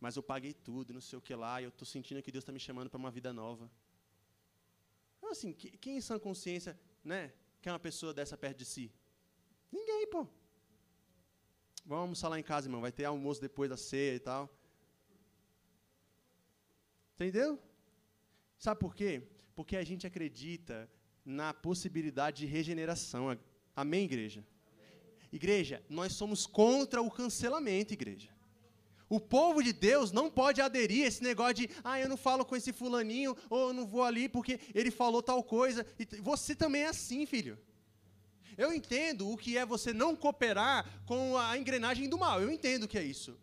mas 0.00 0.16
eu 0.16 0.22
paguei 0.22 0.52
tudo, 0.52 0.92
não 0.92 1.00
sei 1.00 1.18
o 1.18 1.22
que 1.22 1.34
lá, 1.34 1.60
e 1.60 1.64
eu 1.64 1.70
estou 1.70 1.86
sentindo 1.86 2.22
que 2.22 2.30
Deus 2.30 2.42
está 2.42 2.52
me 2.52 2.60
chamando 2.60 2.88
para 2.88 2.98
uma 2.98 3.10
vida 3.10 3.32
nova. 3.32 3.70
Então, 5.18 5.30
assim, 5.30 5.52
quem 5.52 5.96
em 5.96 6.00
sã 6.00 6.18
consciência, 6.18 6.78
né, 7.04 7.32
quer 7.60 7.72
uma 7.72 7.78
pessoa 7.78 8.14
dessa 8.14 8.36
perto 8.36 8.58
de 8.58 8.64
si? 8.64 8.92
Ninguém, 9.70 10.06
pô. 10.06 10.26
Vamos 11.84 12.02
almoçar 12.02 12.28
lá 12.28 12.38
em 12.38 12.42
casa, 12.42 12.66
irmão, 12.66 12.80
vai 12.80 12.92
ter 12.92 13.04
almoço 13.04 13.40
depois 13.40 13.68
da 13.68 13.76
ceia 13.76 14.14
e 14.14 14.20
tal. 14.20 14.48
Entendeu? 17.14 17.58
Sabe 18.58 18.78
por 18.80 18.94
quê? 18.94 19.22
Porque 19.56 19.76
a 19.76 19.82
gente 19.82 20.06
acredita 20.06 20.88
na 21.24 21.52
possibilidade 21.52 22.38
de 22.38 22.46
regeneração. 22.46 23.38
Amém, 23.74 24.04
igreja? 24.04 24.46
Igreja, 25.32 25.84
nós 25.88 26.12
somos 26.12 26.46
contra 26.46 27.02
o 27.02 27.10
cancelamento, 27.10 27.92
igreja. 27.92 28.37
O 29.08 29.18
povo 29.18 29.62
de 29.62 29.72
Deus 29.72 30.12
não 30.12 30.30
pode 30.30 30.60
aderir 30.60 31.04
a 31.04 31.08
esse 31.08 31.22
negócio 31.22 31.54
de, 31.54 31.70
ah, 31.82 31.98
eu 31.98 32.08
não 32.08 32.16
falo 32.16 32.44
com 32.44 32.54
esse 32.54 32.72
fulaninho, 32.72 33.36
ou 33.48 33.68
eu 33.68 33.72
não 33.72 33.86
vou 33.86 34.04
ali 34.04 34.28
porque 34.28 34.60
ele 34.74 34.90
falou 34.90 35.22
tal 35.22 35.42
coisa. 35.42 35.86
E 35.98 36.06
você 36.20 36.54
também 36.54 36.82
é 36.82 36.88
assim, 36.88 37.24
filho. 37.24 37.58
Eu 38.56 38.72
entendo 38.72 39.30
o 39.30 39.36
que 39.36 39.56
é 39.56 39.64
você 39.64 39.92
não 39.92 40.16
cooperar 40.16 40.84
com 41.06 41.38
a 41.38 41.56
engrenagem 41.56 42.08
do 42.08 42.18
mal. 42.18 42.42
Eu 42.42 42.50
entendo 42.50 42.84
o 42.84 42.88
que 42.88 42.98
é 42.98 43.02
isso. 43.02 43.38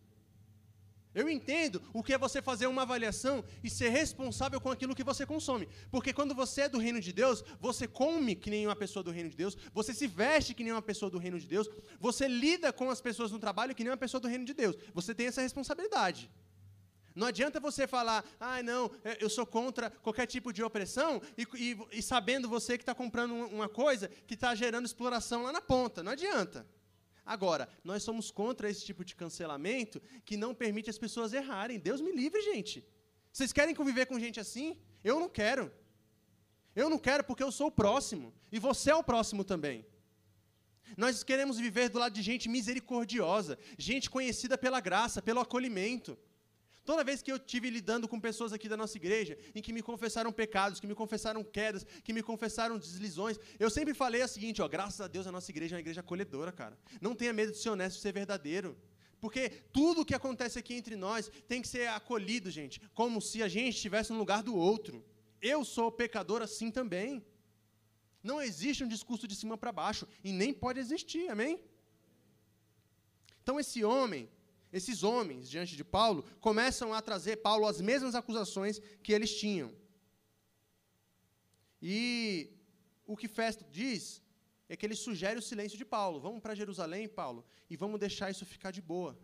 Eu 1.16 1.30
entendo 1.30 1.82
o 1.93 2.03
que 2.03 2.13
é 2.13 2.18
você 2.18 2.41
fazer 2.41 2.68
uma 2.68 2.82
avaliação 2.82 3.43
e 3.63 3.70
ser 3.70 3.88
responsável 3.88 4.59
com 4.59 4.70
aquilo 4.70 4.93
que 4.93 5.03
você 5.03 5.26
consome. 5.26 5.70
Porque 5.89 6.11
quando 6.11 6.36
você 6.36 6.63
é 6.63 6.70
do 6.70 6.78
reino 6.78 6.99
de 6.99 7.13
Deus, 7.13 7.41
você 7.57 7.88
come 7.88 8.36
que 8.36 8.49
nem 8.49 8.68
uma 8.68 8.76
pessoa 8.76 9.01
do 9.01 9.11
reino 9.11 9.30
de 9.30 9.38
Deus, 9.38 9.57
você 9.74 9.93
se 9.93 10.07
veste 10.07 10.53
que 10.53 10.63
nem 10.63 10.74
uma 10.74 10.82
pessoa 10.82 11.09
do 11.09 11.18
reino 11.18 11.39
de 11.39 11.47
Deus, 11.47 11.70
você 12.01 12.28
lida 12.28 12.74
com 12.74 12.89
as 12.89 12.99
pessoas 12.99 13.32
no 13.32 13.39
trabalho 13.39 13.74
que 13.74 13.82
nem 13.82 13.91
uma 13.91 13.97
pessoa 13.97 14.20
do 14.20 14.28
reino 14.28 14.43
de 14.43 14.53
Deus. 14.53 14.76
Você 14.93 15.16
tem 15.16 15.28
essa 15.28 15.41
responsabilidade. 15.41 16.30
Não 17.16 17.28
adianta 17.28 17.61
você 17.61 17.88
falar, 17.88 18.26
ah, 18.38 18.61
não, 18.61 18.91
é, 19.01 19.18
eu 19.22 19.30
sou 19.30 19.45
contra 19.45 19.89
qualquer 19.89 20.26
tipo 20.26 20.51
de 20.51 20.61
opressão, 20.61 21.22
e, 21.38 21.47
e, 21.55 21.78
e 21.93 22.01
sabendo 22.01 22.49
você 22.49 22.78
que 22.78 22.82
está 22.82 22.93
comprando 22.93 23.32
uma 23.32 23.70
coisa 23.70 24.09
que 24.28 24.34
está 24.34 24.53
gerando 24.53 24.86
exploração 24.86 25.43
lá 25.43 25.53
na 25.53 25.61
ponta. 25.61 26.03
Não 26.03 26.11
adianta. 26.11 26.68
Agora, 27.26 27.67
nós 27.84 28.03
somos 28.03 28.30
contra 28.30 28.69
esse 28.69 28.86
tipo 28.86 29.03
de 29.03 29.15
cancelamento 29.15 30.01
que 30.23 30.38
não 30.38 30.53
permite 30.53 30.89
as 30.89 30.97
pessoas 30.97 31.34
errarem. 31.34 31.80
Deus 31.80 31.99
me 32.01 32.11
livre, 32.11 32.41
gente. 32.41 32.86
Vocês 33.32 33.51
querem 33.51 33.73
conviver 33.73 34.05
com 34.05 34.19
gente 34.19 34.39
assim? 34.39 34.78
Eu 35.03 35.19
não 35.19 35.28
quero. 35.28 35.71
Eu 36.76 36.89
não 36.89 36.99
quero 36.99 37.23
porque 37.23 37.43
eu 37.43 37.51
sou 37.51 37.67
o 37.67 37.71
próximo. 37.71 38.34
E 38.51 38.59
você 38.59 38.91
é 38.91 38.95
o 38.95 39.03
próximo 39.03 39.43
também. 39.43 39.86
Nós 40.95 41.23
queremos 41.23 41.57
viver 41.57 41.89
do 41.89 41.97
lado 41.97 42.13
de 42.13 42.21
gente 42.21 42.47
misericordiosa, 42.47 43.57
gente 43.78 44.09
conhecida 44.09 44.57
pela 44.57 44.80
graça, 44.80 45.21
pelo 45.21 45.39
acolhimento. 45.39 46.17
Toda 46.86 47.04
vez 47.04 47.22
que 47.24 47.32
eu 47.32 47.40
tive 47.40 47.70
lidando 47.70 48.08
com 48.08 48.20
pessoas 48.20 48.54
aqui 48.54 48.70
da 48.70 48.78
nossa 48.78 48.96
igreja, 48.96 49.36
em 49.56 49.62
que 49.62 49.74
me 49.74 49.82
confessaram 49.82 50.32
pecados, 50.32 50.80
que 50.80 50.86
me 50.86 50.94
confessaram 50.94 51.44
quedas, 51.44 51.84
que 52.04 52.14
me 52.14 52.22
confessaram 52.22 52.78
deslizões, 52.78 53.40
eu 53.60 53.72
sempre 53.72 53.96
falei 53.96 54.22
o 54.22 54.28
seguinte, 54.28 54.62
ó, 54.62 54.68
graças 54.68 55.02
a 55.02 55.08
Deus 55.08 55.26
a 55.26 55.32
nossa 55.32 55.50
igreja 55.50 55.76
é 55.76 55.78
uma 55.78 55.82
igreja 55.82 56.02
acolhedora, 56.02 56.52
cara. 56.52 56.78
Não 57.02 57.16
tenha 57.16 57.34
medo 57.34 57.52
de 57.52 57.58
ser 57.58 57.70
honesto 57.70 57.98
e 57.98 58.02
ser 58.02 58.14
verdadeiro. 58.14 58.78
Porque 59.20 59.50
tudo 59.74 60.06
que 60.06 60.14
acontece 60.14 60.60
aqui 60.60 60.76
entre 60.76 60.96
nós 60.96 61.32
tem 61.48 61.60
que 61.60 61.68
ser 61.68 61.88
acolhido, 61.88 62.52
gente, 62.52 62.80
como 62.94 63.20
se 63.20 63.42
a 63.42 63.48
gente 63.48 63.76
estivesse 63.76 64.14
no 64.14 64.20
lugar 64.20 64.44
do 64.44 64.56
outro. 64.56 65.04
Eu 65.42 65.66
sou 65.66 65.92
pecador 65.92 66.44
assim 66.44 66.70
também. 66.70 67.26
Não 68.22 68.40
existe 68.40 68.84
um 68.84 68.88
discurso 68.88 69.28
de 69.28 69.36
cima 69.36 69.58
para 69.58 69.72
baixo 69.72 70.08
e 70.24 70.32
nem 70.32 70.54
pode 70.54 70.80
existir, 70.80 71.30
amém? 71.30 71.60
Então 73.42 73.60
esse 73.60 73.84
homem, 73.84 74.30
esses 74.78 75.03
homens, 75.03 75.49
diante 75.49 75.73
de 75.80 75.86
Paulo, 75.97 76.21
começam 76.47 76.93
a 76.93 77.01
trazer 77.01 77.38
Paulo 77.38 77.65
as 77.65 77.80
mesmas 77.89 78.13
acusações 78.13 78.82
que 79.01 79.13
eles 79.13 79.32
tinham. 79.41 79.69
E 81.82 82.49
o 83.07 83.15
que 83.15 83.30
Festo 83.30 83.63
diz 83.71 84.21
é 84.67 84.76
que 84.76 84.86
ele 84.86 84.97
sugere 85.05 85.39
o 85.39 85.41
silêncio 85.49 85.78
de 85.78 85.86
Paulo. 85.86 86.19
Vamos 86.19 86.41
para 86.41 86.53
Jerusalém, 86.53 87.07
Paulo, 87.07 87.45
e 87.69 87.78
vamos 87.78 88.01
deixar 88.01 88.30
isso 88.30 88.45
ficar 88.45 88.71
de 88.71 88.82
boa. 88.82 89.17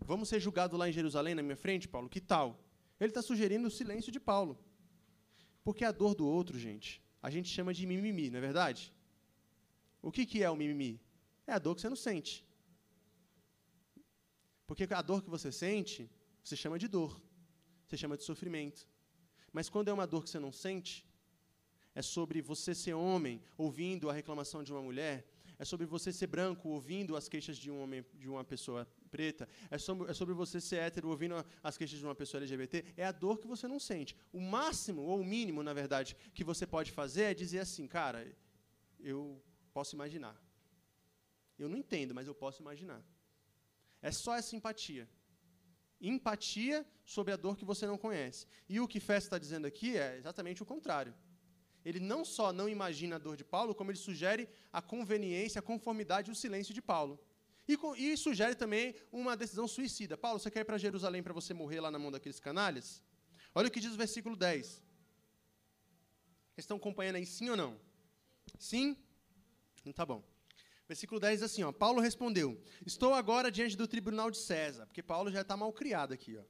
Vamos 0.00 0.28
ser 0.28 0.40
julgados 0.40 0.76
lá 0.76 0.88
em 0.88 0.92
Jerusalém, 0.92 1.36
na 1.36 1.44
minha 1.44 1.60
frente, 1.64 1.86
Paulo? 1.86 2.08
Que 2.08 2.20
tal? 2.20 2.58
Ele 2.98 3.10
está 3.10 3.22
sugerindo 3.22 3.68
o 3.68 3.70
silêncio 3.70 4.10
de 4.10 4.18
Paulo. 4.18 4.58
Porque 5.62 5.84
a 5.84 5.92
dor 5.92 6.12
do 6.16 6.26
outro, 6.26 6.58
gente, 6.58 7.00
a 7.22 7.30
gente 7.30 7.48
chama 7.48 7.72
de 7.72 7.86
mimimi, 7.86 8.30
não 8.30 8.38
é 8.38 8.40
verdade? 8.40 8.92
O 10.02 10.10
que, 10.10 10.26
que 10.26 10.42
é 10.42 10.50
o 10.50 10.56
mimimi? 10.56 11.00
É 11.46 11.52
a 11.52 11.60
dor 11.60 11.76
que 11.76 11.82
você 11.82 11.88
não 11.88 11.94
sente. 12.08 12.44
Porque 14.66 14.86
a 14.90 15.02
dor 15.02 15.22
que 15.22 15.30
você 15.30 15.50
sente, 15.50 16.10
você 16.42 16.56
chama 16.56 16.78
de 16.78 16.88
dor, 16.88 17.20
você 17.86 17.96
chama 17.96 18.16
de 18.16 18.24
sofrimento. 18.24 18.88
Mas 19.52 19.68
quando 19.68 19.88
é 19.88 19.92
uma 19.92 20.06
dor 20.06 20.22
que 20.24 20.30
você 20.30 20.38
não 20.38 20.52
sente, 20.52 21.06
é 21.94 22.02
sobre 22.02 22.40
você 22.40 22.74
ser 22.74 22.94
homem 22.94 23.42
ouvindo 23.56 24.08
a 24.08 24.12
reclamação 24.12 24.62
de 24.62 24.72
uma 24.72 24.80
mulher, 24.80 25.26
é 25.58 25.64
sobre 25.64 25.86
você 25.86 26.12
ser 26.12 26.26
branco 26.26 26.68
ouvindo 26.70 27.16
as 27.16 27.28
queixas 27.28 27.56
de 27.56 27.70
um 27.70 27.82
homem, 27.82 28.04
de 28.14 28.28
uma 28.28 28.42
pessoa 28.42 28.86
preta, 29.10 29.48
é 29.70 29.78
sobre, 29.78 30.10
é 30.10 30.14
sobre 30.14 30.34
você 30.34 30.60
ser 30.60 30.76
hétero 30.76 31.08
ouvindo 31.08 31.34
as 31.62 31.76
queixas 31.76 31.98
de 31.98 32.04
uma 32.04 32.14
pessoa 32.14 32.40
LGBT. 32.40 32.84
É 32.96 33.04
a 33.04 33.12
dor 33.12 33.38
que 33.38 33.46
você 33.46 33.68
não 33.68 33.78
sente. 33.78 34.16
O 34.32 34.40
máximo 34.40 35.02
ou 35.02 35.20
o 35.20 35.24
mínimo, 35.24 35.62
na 35.62 35.72
verdade, 35.72 36.16
que 36.34 36.42
você 36.42 36.66
pode 36.66 36.90
fazer 36.90 37.24
é 37.24 37.34
dizer 37.34 37.60
assim, 37.60 37.86
cara, 37.86 38.26
eu 38.98 39.40
posso 39.72 39.94
imaginar. 39.94 40.36
Eu 41.58 41.68
não 41.68 41.76
entendo, 41.76 42.14
mas 42.14 42.26
eu 42.26 42.34
posso 42.34 42.60
imaginar. 42.62 43.04
É 44.02 44.10
só 44.10 44.34
essa 44.34 44.56
empatia. 44.56 45.08
Empatia 46.00 46.84
sobre 47.06 47.32
a 47.32 47.36
dor 47.36 47.56
que 47.56 47.64
você 47.64 47.86
não 47.86 47.96
conhece. 47.96 48.46
E 48.68 48.80
o 48.80 48.88
que 48.88 48.98
Festa 48.98 49.28
está 49.28 49.38
dizendo 49.38 49.66
aqui 49.66 49.96
é 49.96 50.18
exatamente 50.18 50.62
o 50.62 50.66
contrário. 50.66 51.14
Ele 51.84 52.00
não 52.00 52.24
só 52.24 52.52
não 52.52 52.68
imagina 52.68 53.16
a 53.16 53.18
dor 53.18 53.36
de 53.36 53.44
Paulo, 53.44 53.74
como 53.74 53.90
ele 53.90 53.98
sugere 53.98 54.48
a 54.72 54.82
conveniência, 54.82 55.60
a 55.60 55.62
conformidade 55.62 56.30
e 56.30 56.32
o 56.32 56.34
silêncio 56.34 56.74
de 56.74 56.82
Paulo. 56.82 57.18
E, 57.68 57.78
e 57.96 58.16
sugere 58.16 58.54
também 58.56 58.94
uma 59.12 59.36
decisão 59.36 59.68
suicida. 59.68 60.16
Paulo, 60.16 60.38
você 60.40 60.50
quer 60.50 60.60
ir 60.60 60.64
para 60.64 60.78
Jerusalém 60.78 61.22
para 61.22 61.32
você 61.32 61.54
morrer 61.54 61.80
lá 61.80 61.90
na 61.90 61.98
mão 61.98 62.10
daqueles 62.10 62.40
canalhas? 62.40 63.02
Olha 63.54 63.68
o 63.68 63.70
que 63.70 63.80
diz 63.80 63.92
o 63.92 63.96
versículo 63.96 64.36
10. 64.36 64.82
Estão 66.56 66.76
acompanhando 66.76 67.16
aí, 67.16 67.26
sim 67.26 67.48
ou 67.50 67.56
não? 67.56 67.80
Sim? 68.58 68.96
Então 69.80 69.92
tá 69.92 70.04
bom. 70.04 70.22
Versículo 70.92 71.18
10 71.18 71.40
diz 71.40 71.50
assim: 71.50 71.62
ó, 71.62 71.72
Paulo 71.72 72.02
respondeu: 72.02 72.60
Estou 72.84 73.14
agora 73.14 73.50
diante 73.50 73.74
do 73.74 73.88
tribunal 73.88 74.30
de 74.30 74.36
César, 74.36 74.84
porque 74.84 75.02
Paulo 75.02 75.30
já 75.30 75.40
está 75.40 75.56
mal 75.56 75.72
criado 75.72 76.12
aqui. 76.12 76.36
Ó. 76.36 76.42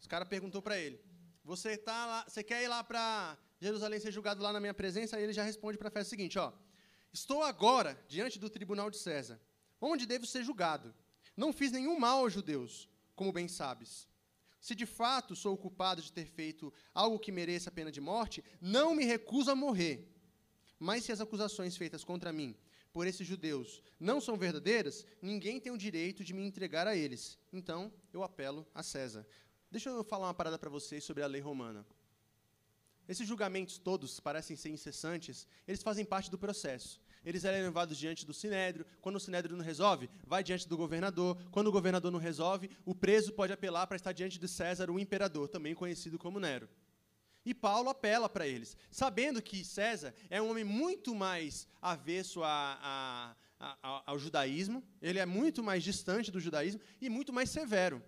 Os 0.00 0.06
caras 0.06 0.28
perguntou 0.28 0.62
para 0.62 0.78
ele: 0.78 1.00
Você 1.42 1.76
tá 1.76 2.06
lá, 2.06 2.24
você 2.24 2.44
quer 2.44 2.62
ir 2.62 2.68
lá 2.68 2.84
para 2.84 3.36
Jerusalém 3.60 3.98
ser 3.98 4.12
julgado 4.12 4.40
lá 4.40 4.52
na 4.52 4.60
minha 4.60 4.72
presença? 4.72 5.16
Aí 5.16 5.24
ele 5.24 5.32
já 5.32 5.42
responde 5.42 5.76
para 5.76 5.90
a 5.92 6.02
o 6.02 6.04
seguinte: 6.04 6.38
ó, 6.38 6.52
Estou 7.12 7.42
agora 7.42 8.00
diante 8.06 8.38
do 8.38 8.48
tribunal 8.48 8.88
de 8.90 8.96
César, 8.96 9.40
onde 9.80 10.06
devo 10.06 10.24
ser 10.24 10.44
julgado. 10.44 10.94
Não 11.36 11.52
fiz 11.52 11.72
nenhum 11.72 11.98
mal 11.98 12.20
aos 12.20 12.32
judeus, 12.32 12.88
como 13.16 13.32
bem 13.32 13.48
sabes. 13.48 14.06
Se 14.60 14.76
de 14.76 14.86
fato 14.86 15.34
sou 15.34 15.58
culpado 15.58 16.00
de 16.00 16.12
ter 16.12 16.26
feito 16.26 16.72
algo 16.94 17.18
que 17.18 17.32
mereça 17.32 17.70
a 17.70 17.72
pena 17.72 17.90
de 17.90 18.00
morte, 18.00 18.44
não 18.60 18.94
me 18.94 19.04
recuso 19.04 19.50
a 19.50 19.56
morrer. 19.56 20.08
Mas 20.78 21.02
se 21.02 21.10
as 21.10 21.20
acusações 21.20 21.76
feitas 21.76 22.04
contra 22.04 22.32
mim 22.32 22.56
por 22.94 23.08
esses 23.08 23.26
judeus 23.26 23.82
não 23.98 24.20
são 24.20 24.36
verdadeiras, 24.36 25.04
ninguém 25.20 25.60
tem 25.60 25.72
o 25.72 25.76
direito 25.76 26.22
de 26.22 26.32
me 26.32 26.46
entregar 26.46 26.86
a 26.86 26.96
eles. 26.96 27.36
Então, 27.52 27.92
eu 28.12 28.22
apelo 28.22 28.64
a 28.72 28.84
César. 28.84 29.26
Deixa 29.68 29.90
eu 29.90 30.04
falar 30.04 30.28
uma 30.28 30.34
parada 30.34 30.56
para 30.56 30.70
vocês 30.70 31.02
sobre 31.02 31.24
a 31.24 31.26
lei 31.26 31.40
romana. 31.40 31.84
Esses 33.08 33.26
julgamentos 33.26 33.78
todos 33.78 34.20
parecem 34.20 34.56
ser 34.56 34.68
incessantes, 34.68 35.46
eles 35.66 35.82
fazem 35.82 36.04
parte 36.04 36.30
do 36.30 36.38
processo. 36.38 37.02
Eles 37.24 37.44
eram 37.44 37.64
levados 37.64 37.98
diante 37.98 38.24
do 38.24 38.32
sinédrio. 38.32 38.86
Quando 39.00 39.16
o 39.16 39.20
sinédrio 39.20 39.56
não 39.56 39.64
resolve, 39.64 40.08
vai 40.24 40.44
diante 40.44 40.68
do 40.68 40.76
governador. 40.76 41.36
Quando 41.50 41.68
o 41.68 41.72
governador 41.72 42.12
não 42.12 42.18
resolve, 42.18 42.70
o 42.84 42.94
preso 42.94 43.32
pode 43.32 43.52
apelar 43.52 43.86
para 43.86 43.96
estar 43.96 44.12
diante 44.12 44.38
de 44.38 44.46
César, 44.46 44.90
o 44.90 45.00
imperador, 45.00 45.48
também 45.48 45.74
conhecido 45.74 46.18
como 46.18 46.38
Nero. 46.38 46.68
E 47.44 47.52
Paulo 47.52 47.90
apela 47.90 48.28
para 48.28 48.46
eles, 48.46 48.76
sabendo 48.90 49.42
que 49.42 49.64
César 49.64 50.14
é 50.30 50.40
um 50.40 50.50
homem 50.50 50.64
muito 50.64 51.14
mais 51.14 51.68
avesso 51.80 52.42
a, 52.42 53.36
a, 53.60 53.76
a, 53.82 54.02
ao 54.06 54.18
judaísmo, 54.18 54.82
ele 55.00 55.18
é 55.18 55.26
muito 55.26 55.62
mais 55.62 55.82
distante 55.82 56.30
do 56.30 56.40
judaísmo 56.40 56.80
e 57.00 57.10
muito 57.10 57.32
mais 57.32 57.50
severo. 57.50 58.02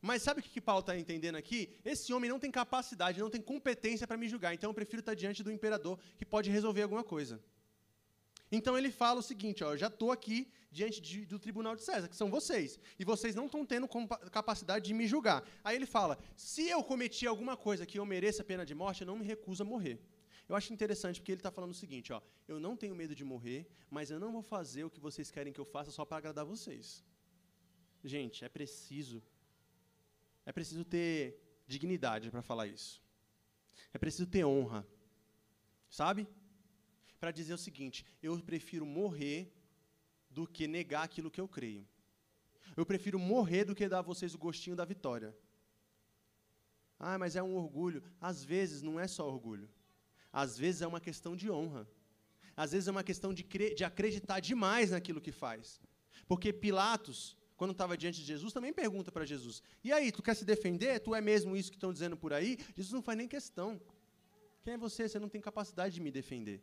Mas 0.00 0.22
sabe 0.22 0.40
o 0.40 0.42
que 0.42 0.60
Paulo 0.60 0.80
está 0.80 0.98
entendendo 0.98 1.36
aqui? 1.36 1.70
Esse 1.84 2.12
homem 2.12 2.28
não 2.28 2.38
tem 2.38 2.50
capacidade, 2.50 3.20
não 3.20 3.30
tem 3.30 3.40
competência 3.40 4.06
para 4.06 4.16
me 4.16 4.28
julgar, 4.28 4.52
então 4.52 4.70
eu 4.70 4.74
prefiro 4.74 4.98
estar 5.00 5.14
diante 5.14 5.44
do 5.44 5.52
imperador 5.52 5.98
que 6.18 6.24
pode 6.24 6.50
resolver 6.50 6.82
alguma 6.82 7.04
coisa. 7.04 7.40
Então 8.52 8.76
ele 8.76 8.90
fala 8.90 9.20
o 9.20 9.22
seguinte: 9.22 9.64
ó, 9.64 9.72
eu 9.72 9.78
já 9.78 9.86
estou 9.86 10.12
aqui 10.12 10.52
diante 10.70 11.00
de, 11.00 11.24
do 11.24 11.38
tribunal 11.38 11.74
de 11.74 11.82
César, 11.82 12.06
que 12.06 12.16
são 12.16 12.30
vocês, 12.30 12.78
e 12.98 13.04
vocês 13.04 13.34
não 13.34 13.46
estão 13.46 13.64
tendo 13.64 13.88
capacidade 14.30 14.84
de 14.84 14.92
me 14.92 15.06
julgar. 15.08 15.42
Aí 15.64 15.74
ele 15.74 15.86
fala: 15.86 16.18
se 16.36 16.68
eu 16.68 16.84
cometi 16.84 17.26
alguma 17.26 17.56
coisa 17.56 17.86
que 17.86 17.98
eu 17.98 18.04
mereça 18.04 18.44
pena 18.44 18.66
de 18.66 18.74
morte, 18.74 19.00
eu 19.00 19.06
não 19.06 19.16
me 19.16 19.24
recuso 19.24 19.62
a 19.62 19.66
morrer. 19.66 19.98
Eu 20.46 20.54
acho 20.54 20.70
interessante 20.70 21.18
porque 21.18 21.32
ele 21.32 21.38
está 21.40 21.50
falando 21.50 21.70
o 21.70 21.74
seguinte: 21.74 22.12
ó, 22.12 22.20
eu 22.46 22.60
não 22.60 22.76
tenho 22.76 22.94
medo 22.94 23.14
de 23.14 23.24
morrer, 23.24 23.66
mas 23.88 24.10
eu 24.10 24.20
não 24.20 24.30
vou 24.30 24.42
fazer 24.42 24.84
o 24.84 24.90
que 24.90 25.00
vocês 25.00 25.30
querem 25.30 25.52
que 25.52 25.60
eu 25.60 25.64
faça 25.64 25.90
só 25.90 26.04
para 26.04 26.18
agradar 26.18 26.44
vocês. 26.44 27.02
Gente, 28.04 28.44
é 28.44 28.50
preciso, 28.50 29.22
é 30.44 30.52
preciso 30.52 30.84
ter 30.84 31.40
dignidade 31.66 32.30
para 32.30 32.42
falar 32.42 32.66
isso. 32.66 33.02
É 33.94 33.98
preciso 33.98 34.26
ter 34.26 34.44
honra, 34.44 34.86
sabe? 35.88 36.26
Para 37.22 37.30
dizer 37.30 37.54
o 37.54 37.58
seguinte: 37.58 38.04
eu 38.20 38.36
prefiro 38.40 38.84
morrer 38.84 39.54
do 40.28 40.44
que 40.44 40.66
negar 40.66 41.04
aquilo 41.04 41.30
que 41.30 41.40
eu 41.40 41.46
creio. 41.46 41.86
Eu 42.76 42.84
prefiro 42.84 43.16
morrer 43.16 43.64
do 43.64 43.76
que 43.76 43.88
dar 43.88 44.00
a 44.00 44.02
vocês 44.02 44.34
o 44.34 44.38
gostinho 44.38 44.74
da 44.74 44.84
vitória. 44.84 45.32
Ah, 46.98 47.16
mas 47.16 47.36
é 47.36 47.42
um 47.42 47.54
orgulho. 47.54 48.02
Às 48.20 48.42
vezes 48.42 48.82
não 48.82 48.98
é 48.98 49.06
só 49.06 49.24
orgulho. 49.24 49.70
Às 50.32 50.58
vezes 50.58 50.82
é 50.82 50.86
uma 50.86 51.00
questão 51.00 51.36
de 51.36 51.48
honra. 51.48 51.88
Às 52.56 52.72
vezes 52.72 52.88
é 52.88 52.90
uma 52.90 53.04
questão 53.04 53.32
de, 53.32 53.44
de 53.44 53.84
acreditar 53.84 54.40
demais 54.40 54.90
naquilo 54.90 55.20
que 55.20 55.30
faz. 55.30 55.80
Porque 56.26 56.52
Pilatos, 56.52 57.36
quando 57.56 57.70
estava 57.70 57.96
diante 57.96 58.18
de 58.18 58.26
Jesus, 58.26 58.52
também 58.52 58.72
pergunta 58.72 59.12
para 59.12 59.24
Jesus: 59.24 59.62
E 59.84 59.92
aí, 59.92 60.10
tu 60.10 60.24
quer 60.24 60.34
se 60.34 60.44
defender? 60.44 60.98
Tu 60.98 61.14
é 61.14 61.20
mesmo 61.20 61.56
isso 61.56 61.70
que 61.70 61.76
estão 61.76 61.92
dizendo 61.92 62.16
por 62.16 62.32
aí? 62.32 62.58
Jesus 62.74 62.92
não 62.92 63.02
faz 63.02 63.16
nem 63.16 63.28
questão. 63.28 63.80
Quem 64.64 64.74
é 64.74 64.76
você? 64.76 65.08
Você 65.08 65.20
não 65.20 65.28
tem 65.28 65.40
capacidade 65.40 65.94
de 65.94 66.00
me 66.00 66.10
defender. 66.10 66.60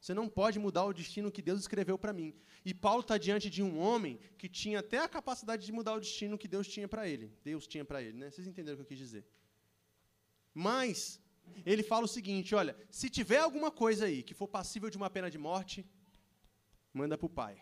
Você 0.00 0.14
não 0.14 0.28
pode 0.28 0.58
mudar 0.58 0.84
o 0.84 0.92
destino 0.92 1.30
que 1.30 1.42
Deus 1.42 1.60
escreveu 1.60 1.98
para 1.98 2.12
mim. 2.12 2.34
E 2.64 2.72
Paulo 2.72 3.00
está 3.00 3.18
diante 3.18 3.50
de 3.50 3.62
um 3.62 3.78
homem 3.78 4.18
que 4.36 4.48
tinha 4.48 4.78
até 4.78 4.98
a 4.98 5.08
capacidade 5.08 5.66
de 5.66 5.72
mudar 5.72 5.94
o 5.94 6.00
destino 6.00 6.38
que 6.38 6.46
Deus 6.46 6.68
tinha 6.68 6.86
para 6.86 7.08
ele. 7.08 7.32
Deus 7.42 7.66
tinha 7.66 7.84
para 7.84 8.02
ele, 8.02 8.16
né? 8.16 8.30
Vocês 8.30 8.46
entenderam 8.46 8.74
o 8.74 8.78
que 8.78 8.82
eu 8.82 8.88
quis 8.88 8.98
dizer? 8.98 9.26
Mas 10.54 11.20
ele 11.66 11.82
fala 11.82 12.04
o 12.04 12.08
seguinte: 12.08 12.54
olha, 12.54 12.76
se 12.90 13.10
tiver 13.10 13.38
alguma 13.38 13.70
coisa 13.70 14.06
aí 14.06 14.22
que 14.22 14.34
for 14.34 14.46
passível 14.46 14.88
de 14.88 14.96
uma 14.96 15.10
pena 15.10 15.30
de 15.30 15.38
morte, 15.38 15.84
manda 16.92 17.18
para 17.18 17.26
o 17.26 17.30
pai. 17.30 17.60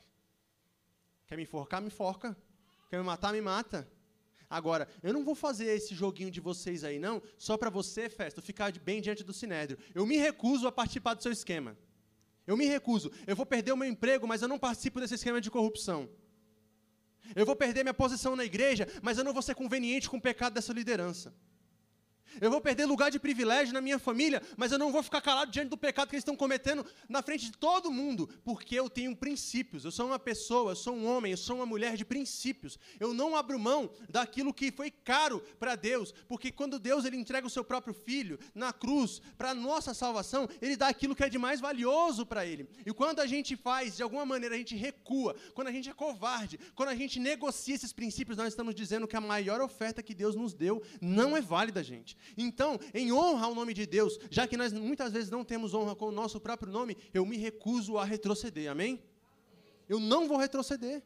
Quer 1.26 1.36
me 1.36 1.42
enforcar? 1.42 1.80
Me 1.80 1.88
enforca. 1.88 2.36
Quer 2.90 2.98
me 2.98 3.04
matar? 3.04 3.32
Me 3.32 3.40
mata. 3.40 3.90
Agora, 4.48 4.88
eu 5.02 5.12
não 5.12 5.24
vou 5.24 5.34
fazer 5.34 5.66
esse 5.66 5.94
joguinho 5.94 6.30
de 6.30 6.40
vocês 6.40 6.84
aí, 6.84 7.00
não, 7.00 7.20
só 7.36 7.56
para 7.56 7.68
você, 7.68 8.08
Festo, 8.08 8.40
ficar 8.40 8.70
bem 8.78 9.02
diante 9.02 9.24
do 9.24 9.32
Sinédrio. 9.32 9.76
Eu 9.92 10.06
me 10.06 10.16
recuso 10.16 10.68
a 10.68 10.72
participar 10.72 11.14
do 11.14 11.22
seu 11.22 11.32
esquema. 11.32 11.76
Eu 12.46 12.56
me 12.56 12.66
recuso. 12.66 13.10
Eu 13.26 13.34
vou 13.34 13.44
perder 13.44 13.72
o 13.72 13.76
meu 13.76 13.88
emprego, 13.88 14.26
mas 14.26 14.42
eu 14.42 14.48
não 14.48 14.58
participo 14.58 15.00
desse 15.00 15.14
esquema 15.14 15.40
de 15.40 15.50
corrupção. 15.50 16.08
Eu 17.34 17.44
vou 17.44 17.56
perder 17.56 17.82
minha 17.82 17.94
posição 17.94 18.36
na 18.36 18.44
igreja, 18.44 18.86
mas 19.02 19.18
eu 19.18 19.24
não 19.24 19.32
vou 19.32 19.42
ser 19.42 19.54
conveniente 19.54 20.08
com 20.08 20.16
o 20.16 20.20
pecado 20.20 20.54
dessa 20.54 20.72
liderança. 20.72 21.34
Eu 22.40 22.50
vou 22.50 22.60
perder 22.60 22.84
lugar 22.86 23.10
de 23.10 23.18
privilégio 23.18 23.72
na 23.72 23.80
minha 23.80 23.98
família, 23.98 24.42
mas 24.56 24.72
eu 24.72 24.78
não 24.78 24.92
vou 24.92 25.02
ficar 25.02 25.20
calado 25.20 25.50
diante 25.50 25.68
do 25.68 25.76
pecado 25.76 26.08
que 26.08 26.14
eles 26.14 26.22
estão 26.22 26.36
cometendo 26.36 26.84
na 27.08 27.22
frente 27.22 27.46
de 27.46 27.52
todo 27.52 27.90
mundo, 27.90 28.28
porque 28.44 28.74
eu 28.74 28.90
tenho 28.90 29.16
princípios. 29.16 29.84
Eu 29.84 29.90
sou 29.90 30.06
uma 30.06 30.18
pessoa, 30.18 30.72
eu 30.72 30.76
sou 30.76 30.94
um 30.94 31.06
homem, 31.06 31.32
eu 31.32 31.38
sou 31.38 31.56
uma 31.56 31.66
mulher 31.66 31.96
de 31.96 32.04
princípios. 32.04 32.78
Eu 33.00 33.14
não 33.14 33.36
abro 33.36 33.58
mão 33.58 33.90
daquilo 34.08 34.52
que 34.52 34.70
foi 34.70 34.90
caro 34.90 35.40
para 35.58 35.74
Deus, 35.76 36.12
porque 36.28 36.52
quando 36.52 36.78
Deus 36.78 37.04
ele 37.04 37.16
entrega 37.16 37.46
o 37.46 37.50
seu 37.50 37.64
próprio 37.64 37.94
filho 37.94 38.38
na 38.54 38.72
cruz 38.72 39.20
para 39.36 39.54
nossa 39.54 39.94
salvação, 39.94 40.48
ele 40.60 40.76
dá 40.76 40.88
aquilo 40.88 41.14
que 41.14 41.24
é 41.24 41.28
de 41.28 41.38
mais 41.38 41.60
valioso 41.60 42.26
para 42.26 42.44
ele. 42.44 42.68
E 42.84 42.92
quando 42.92 43.20
a 43.20 43.26
gente 43.26 43.56
faz, 43.56 43.96
de 43.96 44.02
alguma 44.02 44.26
maneira 44.26 44.54
a 44.54 44.58
gente 44.58 44.76
recua, 44.76 45.34
quando 45.54 45.68
a 45.68 45.72
gente 45.72 45.88
é 45.88 45.94
covarde, 45.94 46.58
quando 46.74 46.90
a 46.90 46.94
gente 46.94 47.18
negocia 47.18 47.74
esses 47.74 47.92
princípios, 47.92 48.36
nós 48.36 48.48
estamos 48.48 48.74
dizendo 48.74 49.06
que 49.06 49.16
a 49.16 49.20
maior 49.20 49.60
oferta 49.60 50.02
que 50.02 50.14
Deus 50.14 50.34
nos 50.34 50.54
deu 50.54 50.82
não 51.00 51.36
é 51.36 51.40
válida, 51.40 51.82
gente. 51.82 52.15
Então, 52.36 52.78
em 52.92 53.12
honra 53.12 53.46
ao 53.46 53.54
nome 53.54 53.74
de 53.74 53.86
Deus, 53.86 54.18
já 54.30 54.46
que 54.46 54.56
nós 54.56 54.72
muitas 54.72 55.12
vezes 55.12 55.30
não 55.30 55.44
temos 55.44 55.74
honra 55.74 55.94
com 55.94 56.06
o 56.06 56.12
nosso 56.12 56.40
próprio 56.40 56.72
nome, 56.72 56.96
eu 57.12 57.24
me 57.24 57.36
recuso 57.36 57.98
a 57.98 58.04
retroceder. 58.04 58.70
Amém? 58.70 59.02
Eu 59.88 60.00
não 60.00 60.26
vou 60.26 60.36
retroceder. 60.36 61.02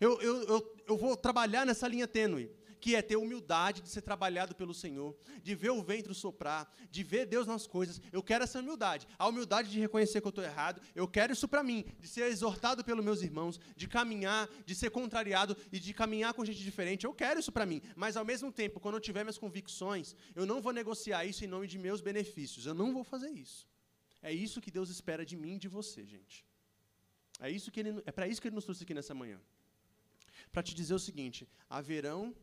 Eu, 0.00 0.20
eu, 0.20 0.42
eu, 0.44 0.76
eu 0.88 0.96
vou 0.96 1.16
trabalhar 1.16 1.66
nessa 1.66 1.86
linha 1.86 2.08
tênue 2.08 2.50
que 2.82 2.96
é 2.96 3.00
ter 3.00 3.16
humildade 3.16 3.80
de 3.80 3.88
ser 3.88 4.02
trabalhado 4.02 4.56
pelo 4.56 4.74
Senhor, 4.74 5.16
de 5.40 5.54
ver 5.54 5.70
o 5.70 5.80
ventre 5.80 6.12
soprar, 6.12 6.68
de 6.90 7.04
ver 7.04 7.26
Deus 7.26 7.46
nas 7.46 7.64
coisas. 7.64 8.00
Eu 8.10 8.24
quero 8.24 8.42
essa 8.42 8.58
humildade. 8.58 9.06
A 9.16 9.28
humildade 9.28 9.70
de 9.70 9.78
reconhecer 9.78 10.20
que 10.20 10.26
eu 10.26 10.30
estou 10.30 10.42
errado. 10.42 10.82
Eu 10.92 11.06
quero 11.06 11.32
isso 11.32 11.46
para 11.46 11.62
mim, 11.62 11.84
de 12.00 12.08
ser 12.08 12.22
exortado 12.22 12.84
pelos 12.84 13.04
meus 13.04 13.22
irmãos, 13.22 13.60
de 13.76 13.86
caminhar, 13.86 14.50
de 14.66 14.74
ser 14.74 14.90
contrariado 14.90 15.56
e 15.70 15.78
de 15.78 15.94
caminhar 15.94 16.34
com 16.34 16.44
gente 16.44 16.58
diferente. 16.58 17.06
Eu 17.06 17.14
quero 17.14 17.38
isso 17.38 17.52
para 17.52 17.64
mim. 17.64 17.80
Mas, 17.94 18.16
ao 18.16 18.24
mesmo 18.24 18.50
tempo, 18.50 18.80
quando 18.80 18.96
eu 18.96 19.00
tiver 19.00 19.22
minhas 19.22 19.38
convicções, 19.38 20.16
eu 20.34 20.44
não 20.44 20.60
vou 20.60 20.72
negociar 20.72 21.24
isso 21.24 21.44
em 21.44 21.46
nome 21.46 21.68
de 21.68 21.78
meus 21.78 22.00
benefícios. 22.00 22.66
Eu 22.66 22.74
não 22.74 22.92
vou 22.92 23.04
fazer 23.04 23.30
isso. 23.30 23.68
É 24.20 24.32
isso 24.32 24.60
que 24.60 24.72
Deus 24.72 24.90
espera 24.90 25.24
de 25.24 25.36
mim 25.36 25.54
e 25.54 25.58
de 25.60 25.68
você, 25.68 26.04
gente. 26.04 26.44
É, 27.38 27.48
isso 27.48 27.70
que 27.70 27.78
ele, 27.78 28.02
é 28.04 28.10
para 28.10 28.26
isso 28.26 28.40
que 28.42 28.48
Ele 28.48 28.56
nos 28.56 28.64
trouxe 28.64 28.82
aqui 28.82 28.92
nessa 28.92 29.14
manhã. 29.14 29.40
Para 30.50 30.64
te 30.64 30.74
dizer 30.74 30.94
o 30.94 30.98
seguinte: 30.98 31.48
haverão 31.70 32.34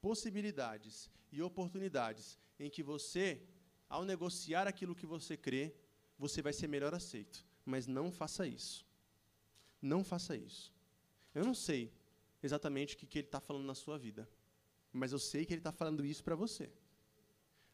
possibilidades 0.00 1.10
e 1.30 1.42
oportunidades 1.42 2.38
em 2.58 2.70
que 2.70 2.82
você, 2.82 3.42
ao 3.88 4.04
negociar 4.04 4.66
aquilo 4.66 4.94
que 4.94 5.06
você 5.06 5.36
crê, 5.36 5.74
você 6.18 6.42
vai 6.42 6.52
ser 6.52 6.68
melhor 6.68 6.94
aceito. 6.94 7.44
Mas 7.64 7.86
não 7.86 8.10
faça 8.10 8.46
isso. 8.46 8.86
Não 9.80 10.02
faça 10.02 10.36
isso. 10.36 10.72
Eu 11.34 11.44
não 11.44 11.54
sei 11.54 11.92
exatamente 12.42 12.94
o 12.94 12.98
que, 12.98 13.06
que 13.06 13.18
ele 13.18 13.26
está 13.26 13.40
falando 13.40 13.64
na 13.64 13.74
sua 13.74 13.98
vida, 13.98 14.28
mas 14.92 15.12
eu 15.12 15.18
sei 15.18 15.44
que 15.44 15.52
ele 15.52 15.60
está 15.60 15.72
falando 15.72 16.04
isso 16.04 16.24
para 16.24 16.34
você. 16.34 16.70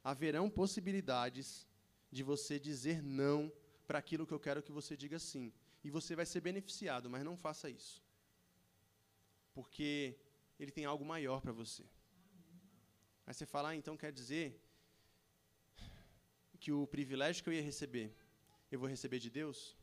Haverão 0.03 0.51
possibilidades 0.51 1.67
de 2.11 2.23
você 2.23 2.59
dizer 2.59 3.03
não 3.03 3.53
para 3.87 3.99
aquilo 3.99 4.27
que 4.27 4.33
eu 4.33 4.41
quero 4.41 4.63
que 4.63 4.73
você 4.73 4.97
diga 4.97 5.19
sim. 5.19 5.53
E 5.83 5.91
você 5.91 6.17
vai 6.17 6.27
ser 6.27 6.41
beneficiado, 6.41 7.09
mas 7.09 7.25
não 7.25 7.37
faça 7.37 7.71
isso. 7.71 8.03
Porque 9.53 10.17
ele 10.59 10.71
tem 10.71 10.85
algo 10.85 11.05
maior 11.05 11.41
para 11.41 11.53
você. 11.53 11.85
Aí 13.27 13.33
você 13.33 13.47
fala, 13.47 13.71
ah, 13.71 13.77
então 13.77 13.97
quer 13.97 14.13
dizer 14.13 14.61
que 16.61 16.73
o 16.73 16.87
privilégio 16.87 17.43
que 17.43 17.49
eu 17.51 17.55
ia 17.55 17.63
receber, 17.63 18.15
eu 18.71 18.79
vou 18.79 18.89
receber 18.89 19.19
de 19.19 19.31
Deus? 19.31 19.77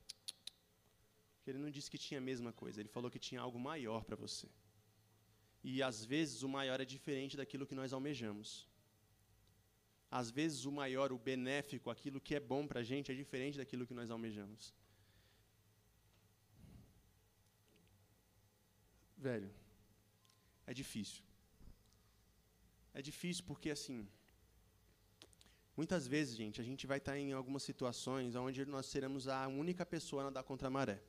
Ele 1.46 1.58
não 1.58 1.72
disse 1.76 1.90
que 1.92 1.98
tinha 1.98 2.20
a 2.20 2.28
mesma 2.32 2.52
coisa, 2.54 2.80
ele 2.80 2.90
falou 2.90 3.10
que 3.10 3.20
tinha 3.28 3.42
algo 3.42 3.60
maior 3.60 4.04
para 4.04 4.16
você. 4.16 4.48
E 5.64 5.82
às 5.84 6.04
vezes 6.04 6.44
o 6.44 6.50
maior 6.50 6.80
é 6.80 6.86
diferente 6.86 7.38
daquilo 7.38 7.68
que 7.70 7.76
nós 7.76 7.94
almejamos. 7.94 8.68
Às 10.10 10.30
vezes 10.30 10.66
o 10.66 10.72
maior, 10.72 11.12
o 11.12 11.18
benéfico, 11.18 11.90
aquilo 11.90 12.20
que 12.20 12.36
é 12.36 12.40
bom 12.40 12.68
para 12.68 12.82
a 12.82 12.84
gente 12.84 13.12
é 13.12 13.16
diferente 13.16 13.58
daquilo 13.58 13.88
que 13.88 13.94
nós 13.94 14.12
almejamos. 14.12 14.74
Velho, 19.18 19.52
é 20.66 20.74
difícil. 20.74 21.24
É 22.94 23.02
difícil 23.02 23.44
porque, 23.46 23.70
assim, 23.70 24.08
muitas 25.76 26.06
vezes, 26.08 26.36
gente, 26.36 26.60
a 26.60 26.64
gente 26.64 26.86
vai 26.86 26.98
estar 26.98 27.18
em 27.18 27.32
algumas 27.32 27.64
situações 27.64 28.36
onde 28.36 28.66
nós 28.66 28.86
seremos 28.86 29.28
a 29.28 29.48
única 29.48 29.86
pessoa 29.86 30.24
a 30.24 30.26
nadar 30.26 30.44
contra 30.44 30.68
a 30.68 30.72
maré. 30.72 31.02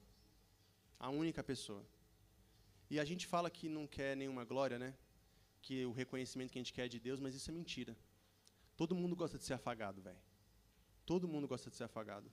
A 0.99 1.11
única 1.11 1.43
pessoa. 1.43 1.85
E 2.89 3.01
a 3.01 3.05
gente 3.05 3.27
fala 3.27 3.51
que 3.51 3.69
não 3.69 3.87
quer 3.87 4.17
nenhuma 4.17 4.45
glória, 4.45 4.79
né? 4.79 4.95
Que 5.61 5.85
o 5.85 5.93
reconhecimento 5.93 6.53
que 6.53 6.59
a 6.59 6.63
gente 6.63 6.73
quer 6.73 6.87
é 6.87 6.89
de 6.89 7.01
Deus, 7.01 7.19
mas 7.19 7.35
isso 7.35 7.51
é 7.51 7.55
mentira. 7.55 7.97
Todo 8.77 8.95
mundo 8.95 9.17
gosta 9.17 9.39
de 9.39 9.45
ser 9.45 9.55
afagado, 9.55 10.01
velho. 10.01 10.19
Todo 11.05 11.27
mundo 11.27 11.49
gosta 11.49 11.69
de 11.69 11.77
ser 11.77 11.85
afagado. 11.85 12.31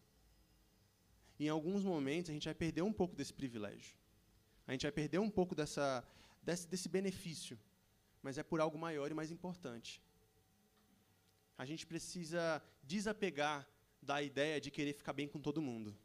Em 1.40 1.50
alguns 1.50 1.84
momentos 1.84 2.30
a 2.30 2.34
gente 2.34 2.46
vai 2.46 2.54
perder 2.54 2.84
um 2.84 2.94
pouco 2.94 3.16
desse 3.16 3.34
privilégio. 3.34 3.96
A 4.68 4.72
gente 4.74 4.84
vai 4.84 4.92
perder 4.92 5.20
um 5.20 5.30
pouco 5.30 5.56
dessa, 5.56 6.08
desse, 6.44 6.68
desse 6.68 6.88
benefício 6.88 7.58
mas 8.22 8.38
é 8.38 8.44
por 8.44 8.60
algo 8.60 8.78
maior 8.78 9.10
e 9.10 9.14
mais 9.14 9.32
importante. 9.32 10.02
A 11.58 11.66
gente 11.66 11.86
precisa 11.86 12.62
desapegar 12.84 13.68
da 14.02 14.22
ideia 14.22 14.62
de 14.62 14.72
querer 14.72 14.94
ficar 14.94 15.14
bem 15.14 15.28
com 15.28 15.40
todo 15.40 15.62
mundo. 15.62 15.98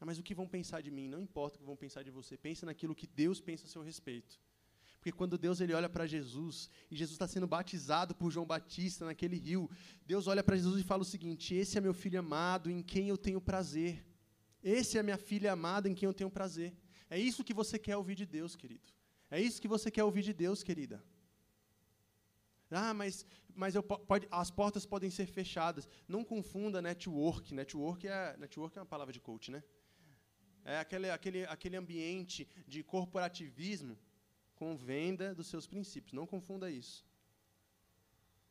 Ah, 0.00 0.04
mas 0.04 0.18
o 0.18 0.22
que 0.22 0.34
vão 0.34 0.48
pensar 0.48 0.80
de 0.80 0.90
mim? 0.90 1.08
Não 1.08 1.20
importa 1.20 1.56
o 1.56 1.60
que 1.60 1.64
vão 1.64 1.76
pensar 1.76 2.02
de 2.02 2.10
você. 2.10 2.36
Pense 2.36 2.66
naquilo 2.66 2.94
que 2.94 3.06
Deus 3.06 3.40
pensa 3.40 3.66
a 3.66 3.68
seu 3.68 3.82
respeito. 3.82 4.40
Porque 4.98 5.12
quando 5.12 5.38
Deus 5.38 5.60
ele 5.60 5.74
olha 5.74 5.88
para 5.88 6.06
Jesus, 6.06 6.70
e 6.90 6.96
Jesus 6.96 7.14
está 7.14 7.26
sendo 7.26 7.46
batizado 7.46 8.14
por 8.14 8.30
João 8.30 8.46
Batista 8.46 9.04
naquele 9.04 9.36
rio, 9.36 9.68
Deus 10.06 10.26
olha 10.26 10.42
para 10.42 10.56
Jesus 10.56 10.80
e 10.80 10.84
fala 10.84 11.02
o 11.02 11.04
seguinte: 11.04 11.54
Esse 11.54 11.78
é 11.78 11.80
meu 11.80 11.94
filho 11.94 12.18
amado 12.18 12.70
em 12.70 12.82
quem 12.82 13.08
eu 13.08 13.16
tenho 13.16 13.40
prazer. 13.40 14.04
Esse 14.62 14.98
é 14.98 15.02
minha 15.02 15.18
filha 15.18 15.52
amada 15.52 15.88
em 15.88 15.94
quem 15.94 16.06
eu 16.06 16.14
tenho 16.14 16.30
prazer. 16.30 16.72
É 17.10 17.18
isso 17.18 17.44
que 17.44 17.54
você 17.54 17.78
quer 17.78 17.96
ouvir 17.96 18.14
de 18.14 18.26
Deus, 18.26 18.54
querido. 18.54 18.88
É 19.30 19.40
isso 19.40 19.60
que 19.60 19.68
você 19.68 19.90
quer 19.90 20.04
ouvir 20.04 20.22
de 20.22 20.32
Deus, 20.32 20.62
querida. 20.62 21.02
Ah, 22.72 22.94
mas, 22.94 23.26
mas 23.54 23.74
eu, 23.74 23.82
pode, 23.82 24.26
as 24.30 24.50
portas 24.50 24.86
podem 24.86 25.10
ser 25.10 25.26
fechadas. 25.26 25.88
Não 26.08 26.24
confunda 26.24 26.80
network. 26.80 27.54
Network 27.54 28.08
é, 28.08 28.36
network 28.38 28.78
é 28.78 28.80
uma 28.80 28.86
palavra 28.86 29.12
de 29.12 29.20
coach, 29.20 29.50
né? 29.50 29.62
É 30.64 30.78
aquele, 30.78 31.10
aquele, 31.10 31.44
aquele 31.46 31.76
ambiente 31.76 32.48
de 32.66 32.82
corporativismo 32.82 33.98
com 34.54 34.76
venda 34.76 35.34
dos 35.34 35.48
seus 35.48 35.66
princípios. 35.66 36.12
Não 36.12 36.26
confunda 36.26 36.70
isso. 36.70 37.04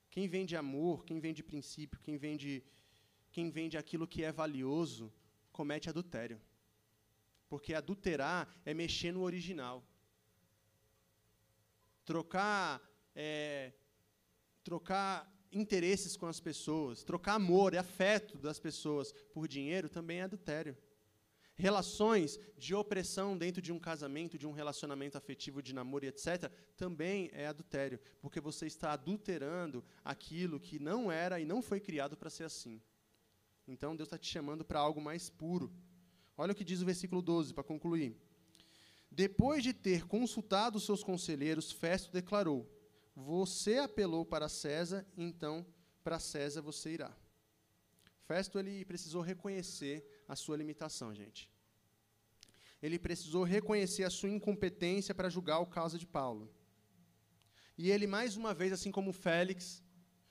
Quem 0.10 0.28
vende 0.28 0.56
amor, 0.58 1.06
quem 1.06 1.20
vende 1.20 1.42
princípio, 1.42 2.00
quem 2.02 2.18
vende, 2.18 2.64
quem 3.32 3.50
vende 3.50 3.78
aquilo 3.78 4.08
que 4.08 4.24
é 4.24 4.32
valioso, 4.32 5.12
comete 5.54 5.90
adultério. 5.90 6.40
Porque 7.48 7.74
adulterar 7.74 8.42
é 8.66 8.74
mexer 8.74 9.14
no 9.14 9.22
original. 9.22 9.84
Trocar 12.04 12.82
é, 13.16 13.72
trocar 14.64 15.30
interesses 15.52 16.16
com 16.16 16.28
as 16.28 16.40
pessoas, 16.40 17.04
trocar 17.04 17.36
amor 17.36 17.74
e 17.74 17.78
afeto 17.78 18.38
das 18.38 18.60
pessoas 18.60 19.12
por 19.34 19.48
dinheiro 19.48 19.90
também 19.90 20.20
é 20.20 20.24
adultério. 20.24 20.78
Relações 21.56 22.40
de 22.58 22.74
opressão 22.74 23.38
dentro 23.38 23.62
de 23.62 23.72
um 23.72 23.78
casamento, 23.78 24.38
de 24.38 24.48
um 24.48 24.52
relacionamento 24.52 25.18
afetivo, 25.18 25.62
de 25.62 25.76
namoro 25.76 26.06
etc., 26.06 26.52
também 26.76 27.30
é 27.34 27.46
adultério, 27.46 28.00
porque 28.20 28.40
você 28.40 28.66
está 28.66 28.94
adulterando 28.94 29.84
aquilo 30.04 30.60
que 30.60 30.80
não 30.80 31.12
era 31.12 31.40
e 31.40 31.46
não 31.46 31.62
foi 31.62 31.80
criado 31.80 32.18
para 32.18 32.30
ser 32.30 32.46
assim. 32.46 32.82
Então 33.68 33.96
Deus 33.96 34.08
está 34.08 34.18
te 34.18 34.28
chamando 34.28 34.66
para 34.66 34.80
algo 34.80 35.00
mais 35.00 35.30
puro. 35.30 35.72
Olha 36.38 36.54
o 36.54 36.56
que 36.56 36.64
diz 36.64 36.82
o 36.82 36.86
versículo 36.86 37.22
12, 37.22 37.54
para 37.54 37.64
concluir. 37.64 38.16
Depois 39.12 39.62
de 39.62 39.74
ter 39.74 40.08
consultado 40.08 40.80
seus 40.80 41.04
conselheiros, 41.04 41.72
Festo 41.72 42.12
declarou: 42.12 42.68
Você 43.22 43.78
apelou 43.78 44.26
para 44.26 44.50
César, 44.50 45.06
então 45.16 45.66
para 46.04 46.20
César 46.20 46.62
você 46.62 46.94
irá. 46.94 47.16
Festo 48.26 48.58
ele 48.58 48.84
precisou 48.84 49.22
reconhecer 49.22 50.04
a 50.28 50.36
sua 50.36 50.58
limitação, 50.58 51.14
gente. 51.14 51.50
Ele 52.82 52.98
precisou 52.98 53.44
reconhecer 53.44 54.04
a 54.04 54.10
sua 54.10 54.30
incompetência 54.30 55.14
para 55.14 55.30
julgar 55.30 55.60
o 55.60 55.68
caso 55.68 56.00
de 56.00 56.08
Paulo. 56.08 56.52
E 57.78 57.92
ele, 57.92 58.08
mais 58.08 58.36
uma 58.36 58.54
vez, 58.56 58.74
assim 58.74 58.92
como 58.92 59.14
Félix, 59.14 59.84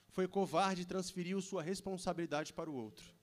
foi 0.09 0.27
covarde 0.27 0.83
e 0.83 0.87
transferiu 0.93 1.41
sua 1.41 1.63
responsabilidade 1.63 2.53
para 2.53 2.69
o 2.69 2.75
outro. 2.75 3.15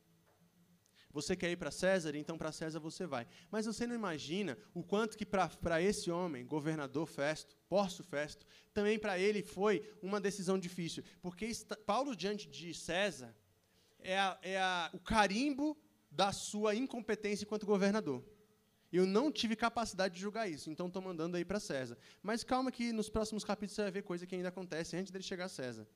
Você 1.18 1.36
quer 1.36 1.50
ir 1.50 1.56
para 1.58 1.72
César? 1.72 2.16
Então 2.16 2.38
para 2.38 2.52
César 2.52 2.80
você 2.80 3.08
vai. 3.08 3.26
Mas 3.50 3.66
você 3.66 3.88
não 3.88 3.96
imagina 3.96 4.56
o 4.72 4.84
quanto 4.84 5.18
que 5.18 5.26
para 5.26 5.82
esse 5.82 6.12
homem, 6.12 6.46
governador 6.46 7.08
Festo, 7.08 7.58
Pórcio 7.68 8.04
Festo, 8.04 8.46
também 8.72 9.00
para 9.00 9.18
ele 9.18 9.42
foi 9.42 9.84
uma 10.00 10.22
decisão 10.22 10.60
difícil. 10.60 11.04
Porque 11.20 11.46
está, 11.46 11.76
Paulo, 11.76 12.16
diante 12.16 12.48
de 12.48 12.72
César, 12.72 13.36
é, 14.00 14.16
a, 14.16 14.38
é 14.44 14.60
a, 14.60 14.92
o 14.94 15.00
carimbo 15.00 15.76
da 16.12 16.32
sua 16.32 16.76
incompetência 16.76 17.46
enquanto 17.46 17.66
governador. 17.66 18.24
Eu 18.94 19.08
não 19.08 19.32
tive 19.32 19.56
capacidade 19.56 20.14
de 20.14 20.22
julgar 20.22 20.48
isso, 20.48 20.70
então 20.70 20.86
estou 20.86 21.02
mandando 21.02 21.36
aí 21.36 21.44
para 21.44 21.60
César. 21.60 21.98
Mas 22.22 22.44
calma 22.44 22.72
que 22.72 22.94
nos 22.94 23.10
próximos 23.10 23.44
capítulos 23.44 23.76
você 23.76 23.82
vai 23.82 23.92
ver 23.92 24.04
coisa 24.04 24.28
que 24.28 24.36
ainda 24.36 24.50
acontece 24.50 24.96
antes 24.96 25.12
dele 25.12 25.24
chegar 25.24 25.46
a 25.46 25.50
César 25.50 25.88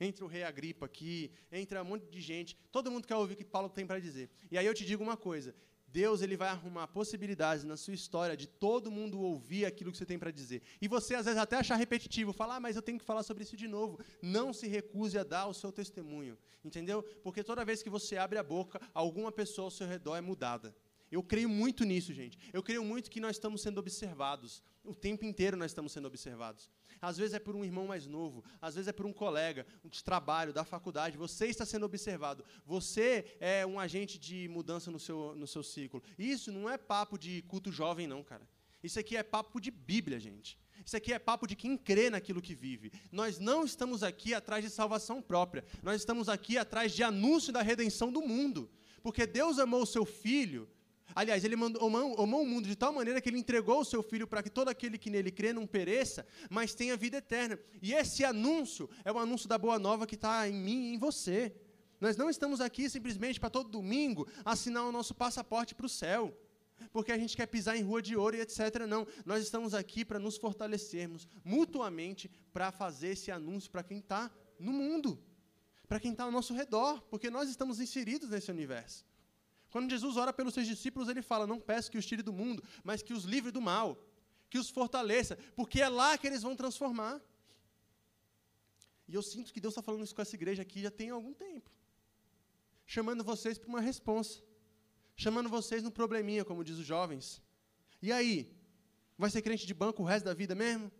entre 0.00 0.24
o 0.24 0.26
rei 0.26 0.42
Agripa 0.42 0.86
aqui, 0.86 1.30
entre 1.52 1.78
um 1.78 1.84
monte 1.84 2.06
de 2.10 2.20
gente, 2.20 2.56
todo 2.72 2.90
mundo 2.90 3.06
quer 3.06 3.16
ouvir 3.16 3.34
o 3.34 3.36
que 3.36 3.44
Paulo 3.44 3.68
tem 3.68 3.86
para 3.86 4.00
dizer. 4.00 4.30
E 4.50 4.56
aí 4.56 4.66
eu 4.66 4.74
te 4.74 4.84
digo 4.84 5.02
uma 5.02 5.16
coisa: 5.16 5.54
Deus 5.86 6.22
ele 6.22 6.36
vai 6.36 6.48
arrumar 6.48 6.86
possibilidades 6.88 7.64
na 7.64 7.76
sua 7.76 7.94
história 7.94 8.36
de 8.36 8.46
todo 8.46 8.90
mundo 8.90 9.20
ouvir 9.20 9.64
aquilo 9.66 9.90
que 9.90 9.98
você 9.98 10.06
tem 10.06 10.18
para 10.18 10.30
dizer. 10.30 10.62
E 10.80 10.86
você 10.86 11.14
às 11.14 11.26
vezes 11.26 11.40
até 11.40 11.56
achar 11.56 11.76
repetitivo, 11.76 12.32
falar, 12.32 12.56
ah, 12.56 12.60
mas 12.60 12.76
eu 12.76 12.82
tenho 12.82 12.98
que 12.98 13.04
falar 13.04 13.22
sobre 13.22 13.42
isso 13.42 13.56
de 13.56 13.66
novo. 13.66 13.98
Não 14.22 14.52
se 14.52 14.68
recuse 14.68 15.18
a 15.18 15.24
dar 15.24 15.46
o 15.46 15.54
seu 15.54 15.72
testemunho, 15.72 16.38
entendeu? 16.64 17.02
Porque 17.22 17.42
toda 17.42 17.64
vez 17.64 17.82
que 17.82 17.90
você 17.90 18.16
abre 18.16 18.38
a 18.38 18.42
boca, 18.42 18.80
alguma 18.94 19.32
pessoa 19.32 19.66
ao 19.66 19.70
seu 19.70 19.86
redor 19.86 20.16
é 20.16 20.20
mudada. 20.20 20.74
Eu 21.10 21.22
creio 21.22 21.48
muito 21.48 21.84
nisso, 21.84 22.14
gente. 22.14 22.38
Eu 22.52 22.62
creio 22.62 22.84
muito 22.84 23.10
que 23.10 23.20
nós 23.20 23.36
estamos 23.36 23.60
sendo 23.60 23.78
observados. 23.78 24.62
O 24.84 24.94
tempo 24.94 25.24
inteiro 25.24 25.56
nós 25.56 25.72
estamos 25.72 25.92
sendo 25.92 26.06
observados. 26.06 26.70
Às 27.02 27.16
vezes 27.18 27.34
é 27.34 27.38
por 27.38 27.56
um 27.56 27.64
irmão 27.64 27.86
mais 27.86 28.06
novo, 28.06 28.44
às 28.60 28.74
vezes 28.74 28.88
é 28.88 28.92
por 28.92 29.06
um 29.06 29.12
colega 29.12 29.66
de 29.84 30.04
trabalho, 30.04 30.52
da 30.52 30.64
faculdade. 30.64 31.16
Você 31.16 31.46
está 31.46 31.66
sendo 31.66 31.84
observado. 31.84 32.44
Você 32.64 33.36
é 33.40 33.66
um 33.66 33.80
agente 33.80 34.18
de 34.18 34.48
mudança 34.48 34.90
no 34.90 35.00
seu, 35.00 35.34
no 35.34 35.46
seu 35.46 35.62
ciclo. 35.62 36.02
Isso 36.18 36.52
não 36.52 36.68
é 36.70 36.78
papo 36.78 37.18
de 37.18 37.42
culto 37.42 37.72
jovem, 37.72 38.06
não, 38.06 38.22
cara. 38.22 38.46
Isso 38.82 38.98
aqui 38.98 39.16
é 39.16 39.22
papo 39.22 39.60
de 39.60 39.70
Bíblia, 39.70 40.20
gente. 40.20 40.58
Isso 40.84 40.96
aqui 40.96 41.12
é 41.12 41.18
papo 41.18 41.46
de 41.46 41.54
quem 41.54 41.76
crê 41.76 42.08
naquilo 42.08 42.40
que 42.40 42.54
vive. 42.54 42.92
Nós 43.12 43.38
não 43.38 43.64
estamos 43.64 44.02
aqui 44.02 44.32
atrás 44.32 44.64
de 44.64 44.70
salvação 44.70 45.20
própria. 45.20 45.64
Nós 45.82 46.00
estamos 46.00 46.28
aqui 46.28 46.56
atrás 46.56 46.92
de 46.92 47.02
anúncio 47.02 47.52
da 47.52 47.62
redenção 47.62 48.10
do 48.10 48.22
mundo. 48.22 48.70
Porque 49.02 49.26
Deus 49.26 49.58
amou 49.58 49.82
o 49.82 49.86
seu 49.86 50.04
filho 50.04 50.68
Aliás, 51.14 51.44
ele 51.44 51.56
mandou, 51.56 51.86
amou, 51.86 52.20
amou 52.20 52.42
o 52.42 52.46
mundo 52.46 52.66
de 52.68 52.76
tal 52.76 52.92
maneira 52.92 53.20
que 53.20 53.28
ele 53.28 53.38
entregou 53.38 53.80
o 53.80 53.84
seu 53.84 54.02
filho 54.02 54.26
para 54.26 54.42
que 54.42 54.50
todo 54.50 54.68
aquele 54.68 54.98
que 54.98 55.10
nele 55.10 55.30
crê 55.30 55.52
não 55.52 55.66
pereça, 55.66 56.26
mas 56.48 56.74
tenha 56.74 56.96
vida 56.96 57.18
eterna. 57.18 57.58
E 57.82 57.92
esse 57.92 58.24
anúncio 58.24 58.88
é 59.04 59.10
o 59.10 59.18
anúncio 59.18 59.48
da 59.48 59.58
boa 59.58 59.78
nova 59.78 60.06
que 60.06 60.14
está 60.14 60.48
em 60.48 60.54
mim 60.54 60.90
e 60.90 60.94
em 60.94 60.98
você. 60.98 61.54
Nós 62.00 62.16
não 62.16 62.30
estamos 62.30 62.60
aqui 62.60 62.88
simplesmente 62.88 63.38
para 63.38 63.50
todo 63.50 63.68
domingo 63.68 64.26
assinar 64.44 64.84
o 64.84 64.92
nosso 64.92 65.14
passaporte 65.14 65.74
para 65.74 65.86
o 65.86 65.88
céu, 65.88 66.34
porque 66.92 67.12
a 67.12 67.18
gente 67.18 67.36
quer 67.36 67.46
pisar 67.46 67.76
em 67.76 67.82
rua 67.82 68.00
de 68.00 68.16
ouro 68.16 68.36
e 68.36 68.40
etc. 68.40 68.86
Não. 68.88 69.06
Nós 69.26 69.42
estamos 69.42 69.74
aqui 69.74 70.04
para 70.04 70.18
nos 70.18 70.38
fortalecermos 70.38 71.28
mutuamente 71.44 72.30
para 72.52 72.72
fazer 72.72 73.08
esse 73.08 73.30
anúncio 73.30 73.70
para 73.70 73.82
quem 73.82 73.98
está 73.98 74.30
no 74.58 74.72
mundo, 74.72 75.22
para 75.86 76.00
quem 76.00 76.12
está 76.12 76.24
ao 76.24 76.32
nosso 76.32 76.54
redor, 76.54 77.02
porque 77.10 77.28
nós 77.28 77.50
estamos 77.50 77.80
inseridos 77.80 78.30
nesse 78.30 78.50
universo. 78.50 79.09
Quando 79.70 79.90
Jesus 79.90 80.16
ora 80.16 80.32
pelos 80.32 80.54
seus 80.54 80.66
discípulos, 80.66 81.08
ele 81.08 81.22
fala: 81.22 81.46
Não 81.46 81.60
peço 81.60 81.90
que 81.90 81.98
os 81.98 82.04
tire 82.04 82.22
do 82.22 82.32
mundo, 82.32 82.62
mas 82.82 83.02
que 83.02 83.12
os 83.12 83.24
livre 83.24 83.50
do 83.50 83.60
mal, 83.60 83.96
que 84.48 84.58
os 84.58 84.68
fortaleça, 84.68 85.38
porque 85.54 85.80
é 85.80 85.88
lá 85.88 86.18
que 86.18 86.26
eles 86.26 86.42
vão 86.42 86.56
transformar. 86.56 87.20
E 89.06 89.14
eu 89.14 89.22
sinto 89.22 89.52
que 89.52 89.60
Deus 89.60 89.72
está 89.72 89.82
falando 89.82 90.04
isso 90.04 90.14
com 90.14 90.22
essa 90.22 90.34
igreja 90.34 90.62
aqui 90.62 90.82
já 90.82 90.90
tem 90.90 91.10
algum 91.10 91.32
tempo, 91.32 91.70
chamando 92.86 93.22
vocês 93.24 93.58
para 93.58 93.68
uma 93.68 93.80
responsa, 93.80 94.42
chamando 95.16 95.48
vocês 95.48 95.82
no 95.82 95.90
probleminha, 95.90 96.44
como 96.44 96.64
diz 96.64 96.76
os 96.78 96.86
jovens. 96.86 97.42
E 98.02 98.12
aí? 98.12 98.52
Vai 99.16 99.30
ser 99.30 99.42
crente 99.42 99.66
de 99.66 99.74
banco 99.74 100.02
o 100.02 100.06
resto 100.06 100.24
da 100.24 100.34
vida 100.34 100.54
mesmo? 100.54 100.90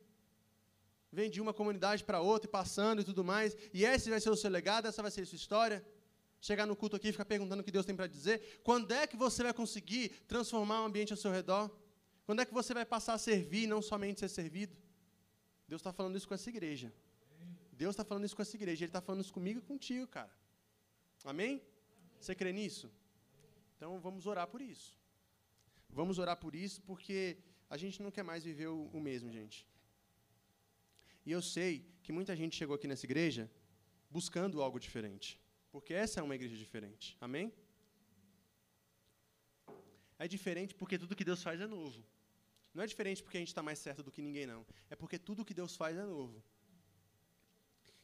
Vem 1.12 1.30
de 1.30 1.40
uma 1.40 1.52
comunidade 1.52 2.04
para 2.04 2.20
outra 2.20 2.48
e 2.48 2.50
passando 2.50 3.00
e 3.00 3.04
tudo 3.04 3.24
mais, 3.24 3.56
e 3.72 3.84
esse 3.84 4.10
vai 4.10 4.20
ser 4.20 4.30
o 4.30 4.36
seu 4.36 4.50
legado, 4.50 4.86
essa 4.86 5.02
vai 5.02 5.10
ser 5.10 5.22
a 5.22 5.26
sua 5.26 5.36
história? 5.36 5.84
Chegar 6.40 6.66
no 6.66 6.74
culto 6.74 6.96
aqui 6.96 7.08
e 7.08 7.12
ficar 7.12 7.24
perguntando 7.24 7.60
o 7.60 7.64
que 7.64 7.70
Deus 7.70 7.84
tem 7.84 7.94
para 7.94 8.06
dizer? 8.06 8.60
Quando 8.62 8.92
é 8.92 9.06
que 9.06 9.16
você 9.16 9.42
vai 9.42 9.52
conseguir 9.52 10.10
transformar 10.26 10.82
o 10.82 10.84
ambiente 10.84 11.12
ao 11.12 11.16
seu 11.16 11.30
redor? 11.30 11.70
Quando 12.24 12.40
é 12.40 12.44
que 12.44 12.54
você 12.54 12.72
vai 12.72 12.84
passar 12.84 13.14
a 13.14 13.18
servir, 13.18 13.66
não 13.66 13.82
somente 13.82 14.20
ser 14.20 14.28
servido? 14.28 14.76
Deus 15.68 15.80
está 15.80 15.92
falando 15.92 16.16
isso 16.16 16.26
com 16.26 16.34
essa 16.34 16.48
igreja. 16.48 16.92
Deus 17.72 17.92
está 17.92 18.04
falando 18.04 18.24
isso 18.24 18.36
com 18.36 18.42
essa 18.42 18.56
igreja. 18.56 18.84
Ele 18.84 18.88
está 18.88 19.00
falando 19.00 19.22
isso 19.22 19.32
comigo 19.32 19.58
e 19.60 19.62
contigo, 19.62 20.06
cara. 20.06 20.30
Amém? 21.24 21.62
Você 22.20 22.34
crê 22.34 22.52
nisso? 22.52 22.90
Então 23.76 23.98
vamos 24.00 24.26
orar 24.26 24.46
por 24.46 24.60
isso. 24.60 24.98
Vamos 25.88 26.18
orar 26.18 26.36
por 26.36 26.54
isso 26.54 26.82
porque 26.82 27.38
a 27.68 27.76
gente 27.76 28.02
não 28.02 28.10
quer 28.10 28.22
mais 28.22 28.44
viver 28.44 28.68
o, 28.68 28.90
o 28.92 29.00
mesmo, 29.00 29.30
gente. 29.32 29.66
E 31.24 31.32
eu 31.32 31.40
sei 31.40 31.86
que 32.02 32.12
muita 32.12 32.36
gente 32.36 32.56
chegou 32.56 32.76
aqui 32.76 32.86
nessa 32.86 33.06
igreja 33.06 33.50
buscando 34.10 34.62
algo 34.62 34.78
diferente. 34.78 35.39
Porque 35.70 35.94
essa 35.94 36.20
é 36.20 36.22
uma 36.22 36.34
igreja 36.34 36.56
diferente. 36.56 37.16
Amém? 37.20 37.52
É 40.18 40.26
diferente 40.28 40.74
porque 40.74 40.98
tudo 40.98 41.16
que 41.16 41.24
Deus 41.24 41.42
faz 41.42 41.60
é 41.60 41.66
novo. 41.66 42.04
Não 42.74 42.82
é 42.82 42.86
diferente 42.86 43.22
porque 43.22 43.36
a 43.36 43.40
gente 43.40 43.48
está 43.48 43.62
mais 43.62 43.78
certo 43.78 44.02
do 44.02 44.12
que 44.12 44.22
ninguém, 44.22 44.46
não. 44.46 44.66
É 44.88 44.94
porque 44.94 45.18
tudo 45.18 45.44
que 45.44 45.54
Deus 45.54 45.76
faz 45.76 45.96
é 45.96 46.04
novo. 46.04 46.42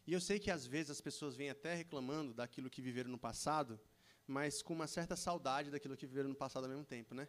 E 0.06 0.12
eu 0.12 0.20
sei 0.20 0.38
que 0.38 0.50
às 0.50 0.64
vezes 0.66 0.90
as 0.90 1.00
pessoas 1.00 1.36
vêm 1.36 1.50
até 1.50 1.74
reclamando 1.74 2.32
daquilo 2.32 2.70
que 2.70 2.80
viveram 2.80 3.10
no 3.10 3.18
passado, 3.18 3.78
mas 4.26 4.62
com 4.62 4.72
uma 4.72 4.86
certa 4.86 5.16
saudade 5.16 5.70
daquilo 5.70 5.96
que 5.96 6.06
viveram 6.06 6.28
no 6.28 6.34
passado 6.34 6.64
ao 6.64 6.70
mesmo 6.70 6.84
tempo, 6.84 7.14
né? 7.14 7.28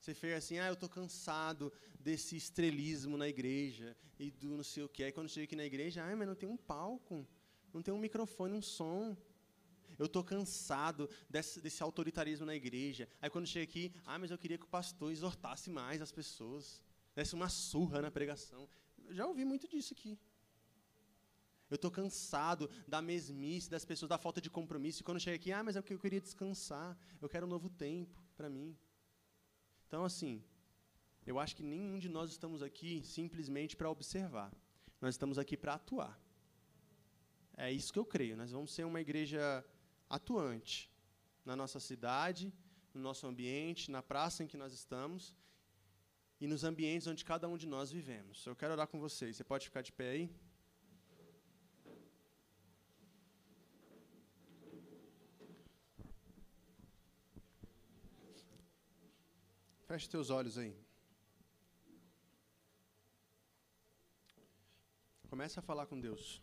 Você 0.00 0.14
fez 0.14 0.34
assim, 0.34 0.58
ah, 0.58 0.66
eu 0.66 0.74
estou 0.74 0.88
cansado 0.88 1.72
desse 1.98 2.36
estrelismo 2.36 3.16
na 3.16 3.28
igreja 3.28 3.96
e 4.18 4.32
do 4.32 4.56
não 4.56 4.64
sei 4.64 4.82
o 4.82 4.88
que. 4.88 5.04
Aí 5.04 5.12
quando 5.12 5.28
chega 5.28 5.44
aqui 5.44 5.54
na 5.54 5.64
igreja, 5.64 6.04
ah, 6.04 6.16
mas 6.16 6.26
não 6.26 6.34
tem 6.34 6.48
um 6.48 6.56
palco 6.56 7.26
não 7.72 7.82
tem 7.82 7.92
um 7.92 7.98
microfone, 7.98 8.54
um 8.54 8.62
som. 8.62 9.16
Eu 9.98 10.06
estou 10.06 10.24
cansado 10.24 11.08
desse, 11.28 11.60
desse, 11.60 11.82
autoritarismo 11.82 12.46
na 12.46 12.54
igreja. 12.54 13.08
Aí 13.20 13.30
quando 13.30 13.46
chega 13.46 13.64
aqui, 13.64 13.92
ah, 14.04 14.18
mas 14.18 14.30
eu 14.30 14.38
queria 14.38 14.58
que 14.58 14.64
o 14.64 14.68
pastor 14.68 15.12
exortasse 15.12 15.70
mais 15.70 16.00
as 16.00 16.10
pessoas, 16.10 16.82
desse 17.14 17.34
uma 17.34 17.48
surra 17.48 18.00
na 18.00 18.10
pregação. 18.10 18.68
Eu 19.06 19.14
já 19.14 19.26
ouvi 19.26 19.44
muito 19.44 19.68
disso 19.68 19.92
aqui. 19.92 20.18
Eu 21.70 21.76
estou 21.76 21.90
cansado 21.90 22.68
da 22.86 23.00
mesmice 23.00 23.70
das 23.70 23.84
pessoas, 23.84 24.08
da 24.08 24.18
falta 24.18 24.40
de 24.40 24.50
compromisso. 24.50 25.00
E 25.00 25.04
quando 25.04 25.20
chega 25.20 25.36
aqui, 25.36 25.50
ah, 25.52 25.62
mas 25.62 25.74
é 25.74 25.78
eu 25.78 25.98
queria 25.98 26.20
descansar. 26.20 26.98
Eu 27.20 27.28
quero 27.28 27.46
um 27.46 27.48
novo 27.48 27.70
tempo 27.70 28.22
para 28.36 28.50
mim. 28.50 28.76
Então, 29.86 30.04
assim, 30.04 30.42
eu 31.26 31.38
acho 31.38 31.56
que 31.56 31.62
nenhum 31.62 31.98
de 31.98 32.08
nós 32.08 32.30
estamos 32.30 32.62
aqui 32.62 33.02
simplesmente 33.04 33.76
para 33.76 33.90
observar. 33.90 34.52
Nós 35.00 35.14
estamos 35.14 35.38
aqui 35.38 35.56
para 35.56 35.74
atuar. 35.74 36.21
É 37.56 37.70
isso 37.70 37.92
que 37.92 37.98
eu 37.98 38.04
creio. 38.04 38.36
Nós 38.36 38.50
vamos 38.50 38.72
ser 38.72 38.84
uma 38.84 39.00
igreja 39.00 39.64
atuante 40.08 40.90
na 41.44 41.54
nossa 41.54 41.80
cidade, 41.80 42.52
no 42.94 43.00
nosso 43.00 43.26
ambiente, 43.26 43.90
na 43.90 44.02
praça 44.02 44.42
em 44.42 44.46
que 44.46 44.56
nós 44.56 44.72
estamos 44.72 45.36
e 46.40 46.46
nos 46.46 46.64
ambientes 46.64 47.06
onde 47.06 47.24
cada 47.24 47.48
um 47.48 47.56
de 47.56 47.66
nós 47.66 47.90
vivemos. 47.90 48.44
Eu 48.46 48.56
quero 48.56 48.72
orar 48.72 48.88
com 48.88 48.98
vocês. 48.98 49.36
Você 49.36 49.44
pode 49.44 49.64
ficar 49.66 49.82
de 49.82 49.92
pé 49.92 50.10
aí? 50.10 50.30
Feche 59.86 60.08
teus 60.08 60.30
olhos 60.30 60.56
aí. 60.56 60.74
Comece 65.28 65.58
a 65.58 65.62
falar 65.62 65.86
com 65.86 66.00
Deus. 66.00 66.42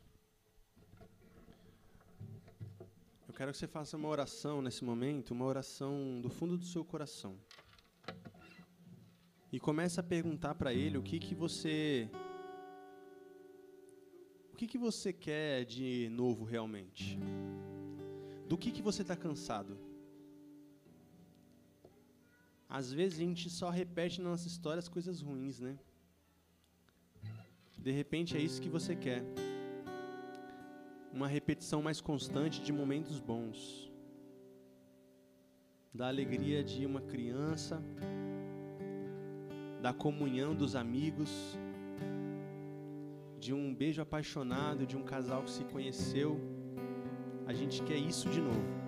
Quero 3.39 3.53
que 3.53 3.57
você 3.57 3.67
faça 3.67 3.95
uma 3.95 4.09
oração 4.09 4.61
nesse 4.61 4.83
momento, 4.83 5.31
uma 5.31 5.45
oração 5.45 6.19
do 6.19 6.29
fundo 6.29 6.57
do 6.57 6.65
seu 6.65 6.83
coração. 6.83 7.37
E 9.49 9.57
comece 9.57 9.97
a 9.97 10.03
perguntar 10.03 10.55
para 10.55 10.73
ele 10.73 10.97
o 10.97 11.01
que 11.01 11.17
que 11.17 11.33
você 11.33 12.09
o 14.51 14.57
que 14.57 14.67
que 14.67 14.77
você 14.77 15.13
quer 15.13 15.63
de 15.63 16.09
novo 16.11 16.43
realmente? 16.43 17.17
Do 18.45 18.57
que 18.57 18.73
que 18.73 18.81
você 18.81 19.03
está 19.03 19.15
cansado? 19.15 19.79
Às 22.67 22.91
vezes 22.91 23.19
a 23.19 23.23
gente 23.23 23.49
só 23.49 23.69
repete 23.69 24.19
na 24.19 24.31
nossa 24.31 24.49
história 24.49 24.79
as 24.79 24.89
coisas 24.89 25.21
ruins, 25.21 25.61
né? 25.61 25.79
De 27.77 27.91
repente 27.91 28.35
é 28.35 28.41
isso 28.41 28.61
que 28.61 28.67
você 28.67 28.97
quer. 28.97 29.23
Uma 31.11 31.27
repetição 31.27 31.81
mais 31.81 31.99
constante 31.99 32.61
de 32.61 32.71
momentos 32.71 33.19
bons. 33.19 33.91
Da 35.93 36.07
alegria 36.07 36.63
de 36.63 36.85
uma 36.85 37.01
criança, 37.01 37.81
da 39.81 39.91
comunhão 39.91 40.53
dos 40.53 40.75
amigos, 40.75 41.57
de 43.39 43.53
um 43.53 43.73
beijo 43.73 44.01
apaixonado 44.01 44.85
de 44.85 44.95
um 44.95 45.03
casal 45.03 45.43
que 45.43 45.51
se 45.51 45.63
conheceu. 45.63 46.39
A 47.47 47.53
gente 47.53 47.81
quer 47.83 47.97
isso 47.97 48.29
de 48.29 48.39
novo. 48.39 48.79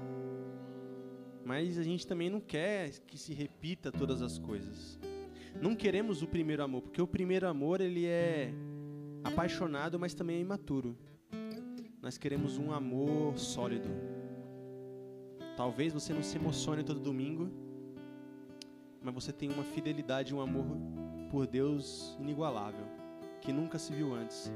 Mas 1.43 1.77
a 1.79 1.83
gente 1.83 2.05
também 2.05 2.29
não 2.29 2.39
quer 2.39 2.91
que 3.07 3.17
se 3.17 3.33
repita 3.33 3.91
todas 3.91 4.21
as 4.21 4.37
coisas. 4.37 4.99
Não 5.59 5.75
queremos 5.75 6.21
o 6.21 6.27
primeiro 6.27 6.63
amor, 6.63 6.83
porque 6.83 7.01
o 7.01 7.07
primeiro 7.07 7.47
amor 7.47 7.81
ele 7.81 8.05
é 8.05 8.53
apaixonado, 9.23 9.99
mas 9.99 10.13
também 10.13 10.37
é 10.37 10.39
imaturo. 10.39 10.95
Nós 12.11 12.17
queremos 12.17 12.57
um 12.57 12.73
amor 12.73 13.39
sólido. 13.39 13.87
Talvez 15.55 15.93
você 15.93 16.11
não 16.11 16.21
se 16.21 16.35
emocione 16.35 16.83
todo 16.83 16.99
domingo, 16.99 17.49
mas 19.01 19.13
você 19.13 19.31
tem 19.31 19.49
uma 19.49 19.63
fidelidade, 19.63 20.35
um 20.35 20.41
amor 20.41 20.65
por 21.29 21.47
Deus 21.47 22.17
inigualável, 22.19 22.83
que 23.39 23.53
nunca 23.53 23.79
se 23.79 23.93
viu 23.93 24.13
antes. 24.13 24.51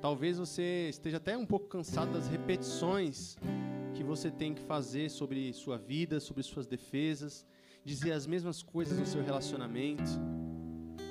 Talvez 0.00 0.38
você 0.38 0.88
esteja 0.88 1.16
até 1.16 1.36
um 1.36 1.44
pouco 1.44 1.66
cansado 1.66 2.12
das 2.12 2.28
repetições 2.28 3.36
que 3.92 4.04
você 4.04 4.30
tem 4.30 4.54
que 4.54 4.62
fazer 4.62 5.10
sobre 5.10 5.52
sua 5.52 5.76
vida, 5.76 6.20
sobre 6.20 6.44
suas 6.44 6.68
defesas, 6.68 7.44
dizer 7.84 8.12
as 8.12 8.24
mesmas 8.24 8.62
coisas 8.62 8.96
no 8.96 9.04
seu 9.04 9.20
relacionamento, 9.20 10.12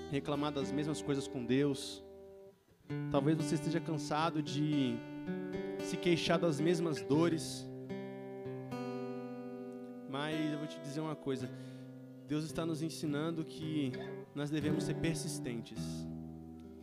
reclamar 0.09 0.53
das 0.53 0.71
mesmas 0.71 1.01
coisas 1.01 1.27
com 1.27 1.45
Deus. 1.45 2.04
Talvez 3.11 3.37
você 3.37 3.55
esteja 3.55 3.79
cansado 3.79 4.41
de 4.41 4.95
se 5.79 5.97
queixar 5.97 6.39
das 6.39 6.59
mesmas 6.59 7.01
dores. 7.01 7.67
Mas 10.09 10.51
eu 10.51 10.57
vou 10.57 10.67
te 10.67 10.79
dizer 10.79 11.01
uma 11.01 11.15
coisa: 11.15 11.49
Deus 12.27 12.43
está 12.43 12.65
nos 12.65 12.81
ensinando 12.81 13.43
que 13.43 13.91
nós 14.33 14.49
devemos 14.49 14.83
ser 14.83 14.95
persistentes. 14.95 15.79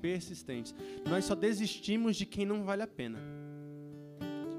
Persistentes. 0.01 0.75
Nós 1.09 1.25
só 1.25 1.35
desistimos 1.35 2.17
de 2.17 2.27
quem 2.27 2.45
não 2.45 2.65
vale 2.65 2.83
a 2.83 2.87
pena. 2.87 3.19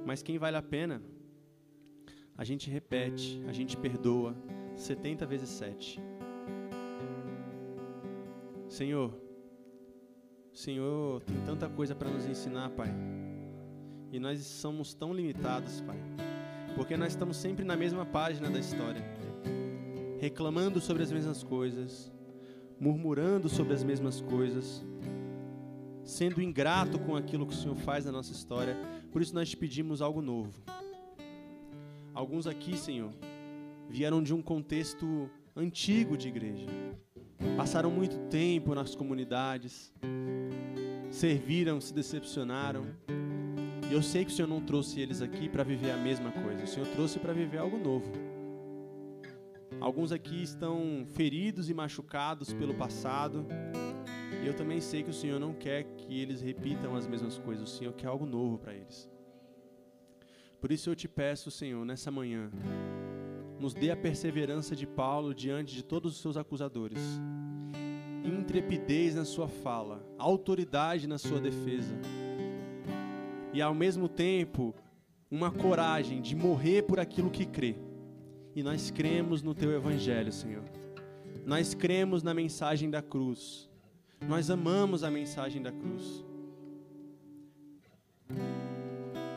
Mas 0.06 0.22
quem 0.22 0.38
vale 0.38 0.58
a 0.58 0.62
pena, 0.62 1.02
a 2.38 2.44
gente 2.44 2.70
repete, 2.70 3.42
a 3.48 3.54
gente 3.54 3.78
perdoa 3.78 4.36
70 4.76 5.26
vezes 5.26 5.50
7. 5.50 6.02
Senhor, 8.68 9.23
Senhor 10.54 11.22
tem 11.24 11.36
tanta 11.46 11.68
coisa 11.68 11.96
para 11.96 12.10
nos 12.10 12.28
ensinar, 12.28 12.70
Pai. 12.70 12.94
E 14.12 14.20
nós 14.20 14.40
somos 14.42 14.94
tão 14.94 15.12
limitados, 15.12 15.82
Pai. 15.82 15.98
Porque 16.76 16.96
nós 16.96 17.14
estamos 17.14 17.38
sempre 17.38 17.66
na 17.66 17.76
mesma 17.76 18.06
página 18.06 18.50
da 18.50 18.60
história, 18.60 19.04
reclamando 20.20 20.80
sobre 20.80 21.02
as 21.02 21.12
mesmas 21.12 21.44
coisas, 21.44 22.12
murmurando 22.80 23.50
sobre 23.50 23.74
as 23.74 23.84
mesmas 23.84 24.22
coisas, 24.22 24.86
sendo 26.04 26.42
ingrato 26.42 27.00
com 27.00 27.16
aquilo 27.16 27.48
que 27.48 27.54
o 27.54 27.58
Senhor 27.58 27.76
faz 27.78 28.06
na 28.06 28.12
nossa 28.12 28.32
história. 28.32 28.78
Por 29.12 29.22
isso 29.22 29.34
nós 29.34 29.50
te 29.50 29.58
pedimos 29.58 30.02
algo 30.02 30.22
novo. 30.22 30.54
Alguns 32.14 32.46
aqui, 32.46 32.78
Senhor, 32.78 33.12
vieram 33.90 34.22
de 34.22 34.36
um 34.36 34.42
contexto 34.42 35.30
antigo 35.56 36.16
de 36.16 36.28
igreja. 36.28 36.68
Passaram 37.58 37.90
muito 37.90 38.18
tempo 38.30 38.74
nas 38.74 38.96
comunidades, 38.96 39.92
serviram, 41.14 41.80
se 41.80 41.94
decepcionaram. 41.94 42.88
E 43.90 43.94
eu 43.94 44.02
sei 44.02 44.26
que 44.26 44.32
o 44.32 44.34
Senhor 44.34 44.48
não 44.48 44.60
trouxe 44.60 45.00
eles 45.00 45.22
aqui 45.22 45.48
para 45.48 45.64
viver 45.64 45.92
a 45.92 45.98
mesma 45.98 46.32
coisa. 46.32 46.64
O 46.64 46.68
Senhor 46.68 46.88
trouxe 46.88 47.20
para 47.20 47.32
viver 47.32 47.60
algo 47.60 47.78
novo. 47.78 48.12
Alguns 49.80 50.12
aqui 50.12 50.42
estão 50.42 51.06
feridos 51.14 51.70
e 51.70 51.74
machucados 51.74 52.52
pelo 52.52 52.74
passado. 52.74 53.46
E 54.44 54.48
eu 54.48 54.56
também 54.56 54.82
sei 54.82 55.04
que 55.04 55.12
o 55.12 55.14
Senhor 55.14 55.40
não 55.40 55.54
quer 55.54 55.84
que 55.84 56.20
eles 56.20 56.42
repitam 56.42 56.96
as 56.96 57.08
mesmas 57.08 57.38
coisas. 57.38 57.72
O 57.72 57.78
Senhor 57.78 57.94
quer 57.94 58.08
algo 58.08 58.26
novo 58.26 58.58
para 58.58 58.74
eles. 58.74 59.10
Por 60.60 60.72
isso 60.72 60.90
eu 60.90 60.96
te 60.96 61.08
peço, 61.08 61.52
Senhor, 61.52 61.86
nessa 61.86 62.10
manhã, 62.10 62.50
nos 63.60 63.74
dê 63.74 63.92
a 63.92 63.98
perseverança 63.98 64.76
de 64.76 64.88
Paulo 64.88 65.34
diante 65.34 65.76
de 65.76 65.84
todos 65.84 66.16
os 66.16 66.22
seus 66.22 66.38
acusadores, 66.38 67.20
intrepidez 68.24 69.16
na 69.16 69.26
sua 69.26 69.48
fala, 69.48 70.06
autoridade 70.18 71.08
na 71.08 71.18
sua 71.18 71.40
defesa, 71.40 71.96
e 73.54 73.62
ao 73.62 73.74
mesmo 73.74 74.10
tempo, 74.10 74.74
uma 75.30 75.52
coragem 75.52 76.22
de 76.22 76.36
morrer 76.36 76.84
por 76.84 77.00
aquilo 77.00 77.30
que 77.30 77.46
crê. 77.46 77.76
E 78.56 78.62
nós 78.62 78.92
cremos 78.92 79.42
no 79.42 79.54
teu 79.54 79.72
evangelho, 79.72 80.32
Senhor. 80.32 80.64
Nós 81.46 81.74
cremos 81.74 82.24
na 82.24 82.34
mensagem 82.34 82.90
da 82.90 83.02
cruz. 83.02 83.70
Nós 84.28 84.50
amamos 84.50 85.04
a 85.04 85.12
mensagem 85.12 85.62
da 85.62 85.72
cruz. 85.72 86.24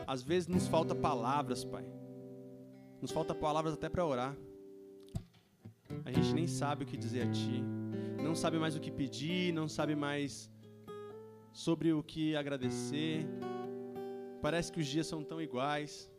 Às 0.05 0.23
vezes 0.23 0.47
nos 0.47 0.67
falta 0.67 0.95
palavras, 0.95 1.63
Pai. 1.63 1.85
Nos 3.01 3.11
falta 3.11 3.35
palavras 3.35 3.73
até 3.73 3.89
para 3.89 4.05
orar. 4.05 4.35
A 6.05 6.11
gente 6.11 6.33
nem 6.33 6.47
sabe 6.47 6.83
o 6.83 6.87
que 6.87 6.95
dizer 6.95 7.23
a 7.23 7.31
Ti. 7.31 7.63
Não 8.21 8.35
sabe 8.35 8.57
mais 8.57 8.75
o 8.75 8.79
que 8.79 8.91
pedir, 8.91 9.53
não 9.53 9.67
sabe 9.67 9.95
mais 9.95 10.49
sobre 11.51 11.93
o 11.93 12.03
que 12.03 12.35
agradecer. 12.35 13.25
Parece 14.41 14.71
que 14.71 14.79
os 14.79 14.87
dias 14.87 15.07
são 15.07 15.23
tão 15.23 15.41
iguais. 15.41 16.11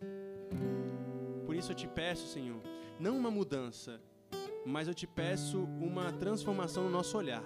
Por 1.46 1.54
isso 1.54 1.72
eu 1.72 1.76
te 1.76 1.88
peço, 1.88 2.26
Senhor, 2.26 2.60
não 2.98 3.16
uma 3.16 3.30
mudança, 3.30 4.00
mas 4.66 4.88
eu 4.88 4.94
te 4.94 5.06
peço 5.06 5.62
uma 5.80 6.12
transformação 6.12 6.84
no 6.84 6.90
nosso 6.90 7.16
olhar, 7.16 7.44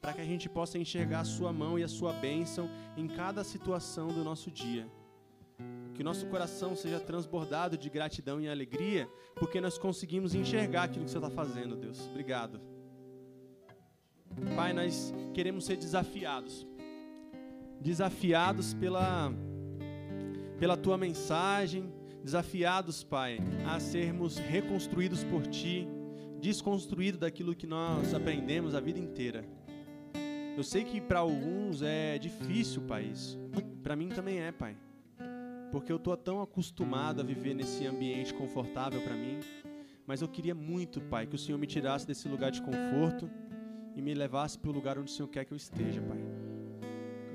para 0.00 0.12
que 0.12 0.20
a 0.20 0.24
gente 0.24 0.48
possa 0.48 0.78
enxergar 0.78 1.20
a 1.20 1.24
Sua 1.24 1.52
mão 1.52 1.78
e 1.78 1.82
a 1.82 1.88
Sua 1.88 2.12
bênção 2.12 2.70
em 2.96 3.06
cada 3.06 3.44
situação 3.44 4.08
do 4.08 4.24
nosso 4.24 4.50
dia. 4.50 4.88
Que 5.94 6.02
o 6.02 6.04
nosso 6.04 6.26
coração 6.26 6.74
seja 6.74 6.98
transbordado 6.98 7.76
de 7.76 7.88
gratidão 7.88 8.40
e 8.40 8.48
alegria, 8.48 9.08
porque 9.36 9.60
nós 9.60 9.78
conseguimos 9.78 10.34
enxergar 10.34 10.84
aquilo 10.84 11.04
que 11.04 11.10
você 11.10 11.18
está 11.18 11.30
fazendo, 11.30 11.76
Deus. 11.76 12.06
Obrigado. 12.08 12.73
Pai, 14.56 14.72
nós 14.72 15.12
queremos 15.32 15.64
ser 15.64 15.76
desafiados. 15.76 16.66
Desafiados 17.80 18.74
pela, 18.74 19.32
pela 20.58 20.76
tua 20.76 20.96
mensagem, 20.96 21.92
desafiados, 22.22 23.04
Pai, 23.04 23.38
a 23.66 23.78
sermos 23.80 24.38
reconstruídos 24.38 25.22
por 25.24 25.46
Ti, 25.46 25.86
desconstruídos 26.40 27.20
daquilo 27.20 27.54
que 27.54 27.66
nós 27.66 28.14
aprendemos 28.14 28.74
a 28.74 28.80
vida 28.80 28.98
inteira. 28.98 29.44
Eu 30.56 30.62
sei 30.62 30.84
que 30.84 31.00
para 31.00 31.18
alguns 31.18 31.82
é 31.82 32.18
difícil, 32.18 32.82
Pai, 32.82 33.04
isso. 33.04 33.38
Para 33.82 33.96
mim 33.96 34.08
também 34.08 34.40
é, 34.40 34.52
Pai 34.52 34.76
porque 35.74 35.90
eu 35.90 35.96
estou 35.96 36.16
tão 36.16 36.40
acostumado 36.40 37.20
a 37.20 37.24
viver 37.24 37.52
nesse 37.52 37.84
ambiente 37.84 38.32
confortável 38.32 39.02
para 39.02 39.16
mim. 39.16 39.40
Mas 40.06 40.22
eu 40.22 40.28
queria 40.28 40.54
muito, 40.54 41.00
Pai, 41.00 41.26
que 41.26 41.34
o 41.34 41.38
Senhor 41.38 41.58
me 41.58 41.66
tirasse 41.66 42.06
desse 42.06 42.28
lugar 42.28 42.52
de 42.52 42.62
conforto 42.62 43.28
e 43.94 44.02
me 44.02 44.14
levasse 44.14 44.58
para 44.58 44.70
o 44.70 44.72
lugar 44.72 44.98
onde 44.98 45.10
o 45.10 45.14
Senhor 45.14 45.28
quer 45.28 45.44
que 45.44 45.52
eu 45.52 45.56
esteja, 45.56 46.00
Pai. 46.02 46.18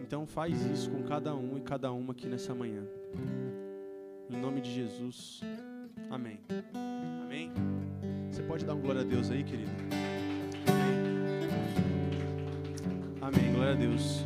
Então 0.01 0.25
faz 0.25 0.65
isso 0.65 0.89
com 0.89 1.03
cada 1.03 1.35
um 1.35 1.57
e 1.57 1.61
cada 1.61 1.91
uma 1.91 2.13
aqui 2.13 2.27
nessa 2.27 2.53
manhã. 2.53 2.83
Em 4.29 4.37
nome 4.37 4.61
de 4.61 4.71
Jesus. 4.71 5.41
Amém. 6.09 6.39
Amém. 7.23 7.51
Você 8.31 8.41
pode 8.43 8.65
dar 8.65 8.73
um 8.75 8.81
glória 8.81 9.01
a 9.01 9.03
Deus 9.03 9.29
aí, 9.29 9.43
querido? 9.43 9.71
Amém. 13.21 13.39
Amém. 13.39 13.53
Glória 13.53 13.73
a 13.73 13.75
Deus. 13.75 14.25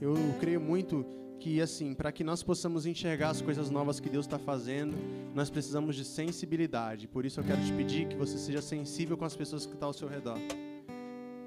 Eu 0.00 0.14
creio 0.38 0.60
muito 0.60 1.04
que 1.46 1.60
assim, 1.60 1.94
para 1.94 2.10
que 2.10 2.24
nós 2.24 2.42
possamos 2.42 2.86
enxergar 2.86 3.30
as 3.30 3.40
coisas 3.40 3.70
novas 3.70 4.00
que 4.00 4.10
Deus 4.10 4.26
está 4.26 4.36
fazendo, 4.36 4.96
nós 5.32 5.48
precisamos 5.48 5.94
de 5.94 6.04
sensibilidade. 6.04 7.06
Por 7.06 7.24
isso 7.24 7.38
eu 7.38 7.44
quero 7.44 7.64
te 7.64 7.72
pedir 7.72 8.08
que 8.08 8.16
você 8.16 8.36
seja 8.36 8.60
sensível 8.60 9.16
com 9.16 9.24
as 9.24 9.36
pessoas 9.36 9.64
que 9.64 9.72
estão 9.72 9.86
ao 9.90 9.92
seu 9.92 10.08
redor, 10.08 10.36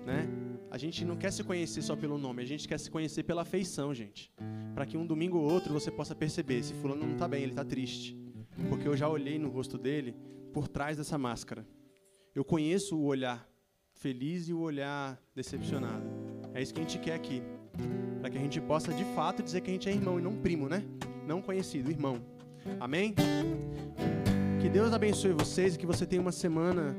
né? 0.06 0.26
A 0.72 0.78
gente 0.78 1.04
não 1.04 1.18
quer 1.18 1.34
se 1.34 1.44
conhecer 1.44 1.82
só 1.82 1.98
pelo 1.98 2.18
nome, 2.18 2.42
a 2.42 2.46
gente 2.46 2.66
quer 2.66 2.80
se 2.80 2.90
conhecer 2.90 3.24
pela 3.24 3.42
afeição, 3.42 3.94
gente. 3.94 4.32
Para 4.74 4.86
que 4.86 4.96
um 4.96 5.06
domingo 5.06 5.38
ou 5.38 5.52
outro 5.52 5.74
você 5.74 5.92
possa 5.92 6.16
perceber 6.16 6.64
se 6.64 6.74
fulano 6.76 7.06
não 7.06 7.14
está 7.16 7.28
bem, 7.28 7.44
ele 7.44 7.52
está 7.52 7.66
triste. 7.66 8.18
Porque 8.70 8.88
eu 8.88 8.96
já 8.96 9.10
olhei 9.10 9.38
no 9.38 9.50
rosto 9.50 9.78
dele 9.78 10.16
por 10.54 10.70
trás 10.70 10.96
dessa 10.96 11.18
máscara. 11.18 11.68
Eu 12.34 12.46
conheço 12.46 12.96
o 12.96 13.04
olhar 13.04 13.46
feliz 13.92 14.48
e 14.48 14.54
o 14.54 14.62
olhar 14.62 15.22
decepcionado. 15.36 16.06
É 16.54 16.62
isso 16.62 16.74
que 16.74 16.80
a 16.80 16.84
gente 16.84 17.00
quer 17.00 17.16
aqui. 17.16 17.44
Para 18.20 18.30
que 18.30 18.38
a 18.38 18.42
gente 18.42 18.60
possa 18.62 18.94
de 18.94 19.04
fato 19.16 19.42
dizer 19.42 19.62
que 19.62 19.70
a 19.70 19.74
gente 19.74 19.90
é 19.90 19.92
irmão 19.92 20.20
e 20.20 20.22
não 20.22 20.36
primo, 20.36 20.68
né? 20.68 20.84
Não 21.26 21.42
conhecido, 21.42 21.90
irmão. 21.90 22.18
Amém? 22.80 23.14
Que 24.60 24.68
Deus 24.70 24.94
abençoe 24.94 25.32
vocês 25.34 25.76
e 25.76 25.80
que 25.80 25.86
você 25.86 26.06
tenha 26.06 26.22
uma 26.22 26.32
semana 26.32 26.96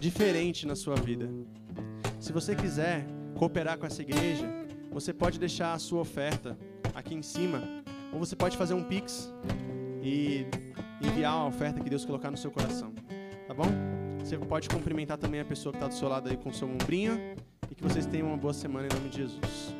diferente 0.00 0.66
na 0.66 0.74
sua 0.74 0.94
vida. 0.94 1.28
Se 2.18 2.32
você 2.32 2.54
quiser 2.54 3.06
cooperar 3.34 3.78
com 3.78 3.86
essa 3.86 4.02
igreja, 4.02 4.46
você 4.90 5.12
pode 5.12 5.38
deixar 5.38 5.74
a 5.74 5.78
sua 5.78 6.00
oferta 6.00 6.56
aqui 6.94 7.14
em 7.14 7.22
cima, 7.22 7.62
ou 8.12 8.18
você 8.18 8.34
pode 8.34 8.56
fazer 8.56 8.74
um 8.74 8.82
pix 8.82 9.32
e 10.02 10.46
enviar 11.02 11.34
a 11.34 11.46
oferta 11.46 11.80
que 11.80 11.90
Deus 11.90 12.04
colocar 12.04 12.30
no 12.30 12.36
seu 12.36 12.50
coração. 12.50 12.94
Tá 13.46 13.52
bom? 13.52 13.66
Você 14.20 14.38
pode 14.38 14.68
cumprimentar 14.68 15.18
também 15.18 15.40
a 15.40 15.44
pessoa 15.44 15.72
que 15.72 15.76
está 15.76 15.86
do 15.86 15.94
seu 15.94 16.08
lado 16.08 16.28
aí 16.28 16.36
com 16.36 16.48
o 16.48 16.54
seu 16.54 16.66
ombrinho 16.66 17.20
e 17.70 17.74
que 17.74 17.82
vocês 17.82 18.06
tenham 18.06 18.28
uma 18.28 18.36
boa 18.36 18.54
semana 18.54 18.88
em 18.90 18.96
nome 18.96 19.10
de 19.10 19.18
Jesus. 19.18 19.75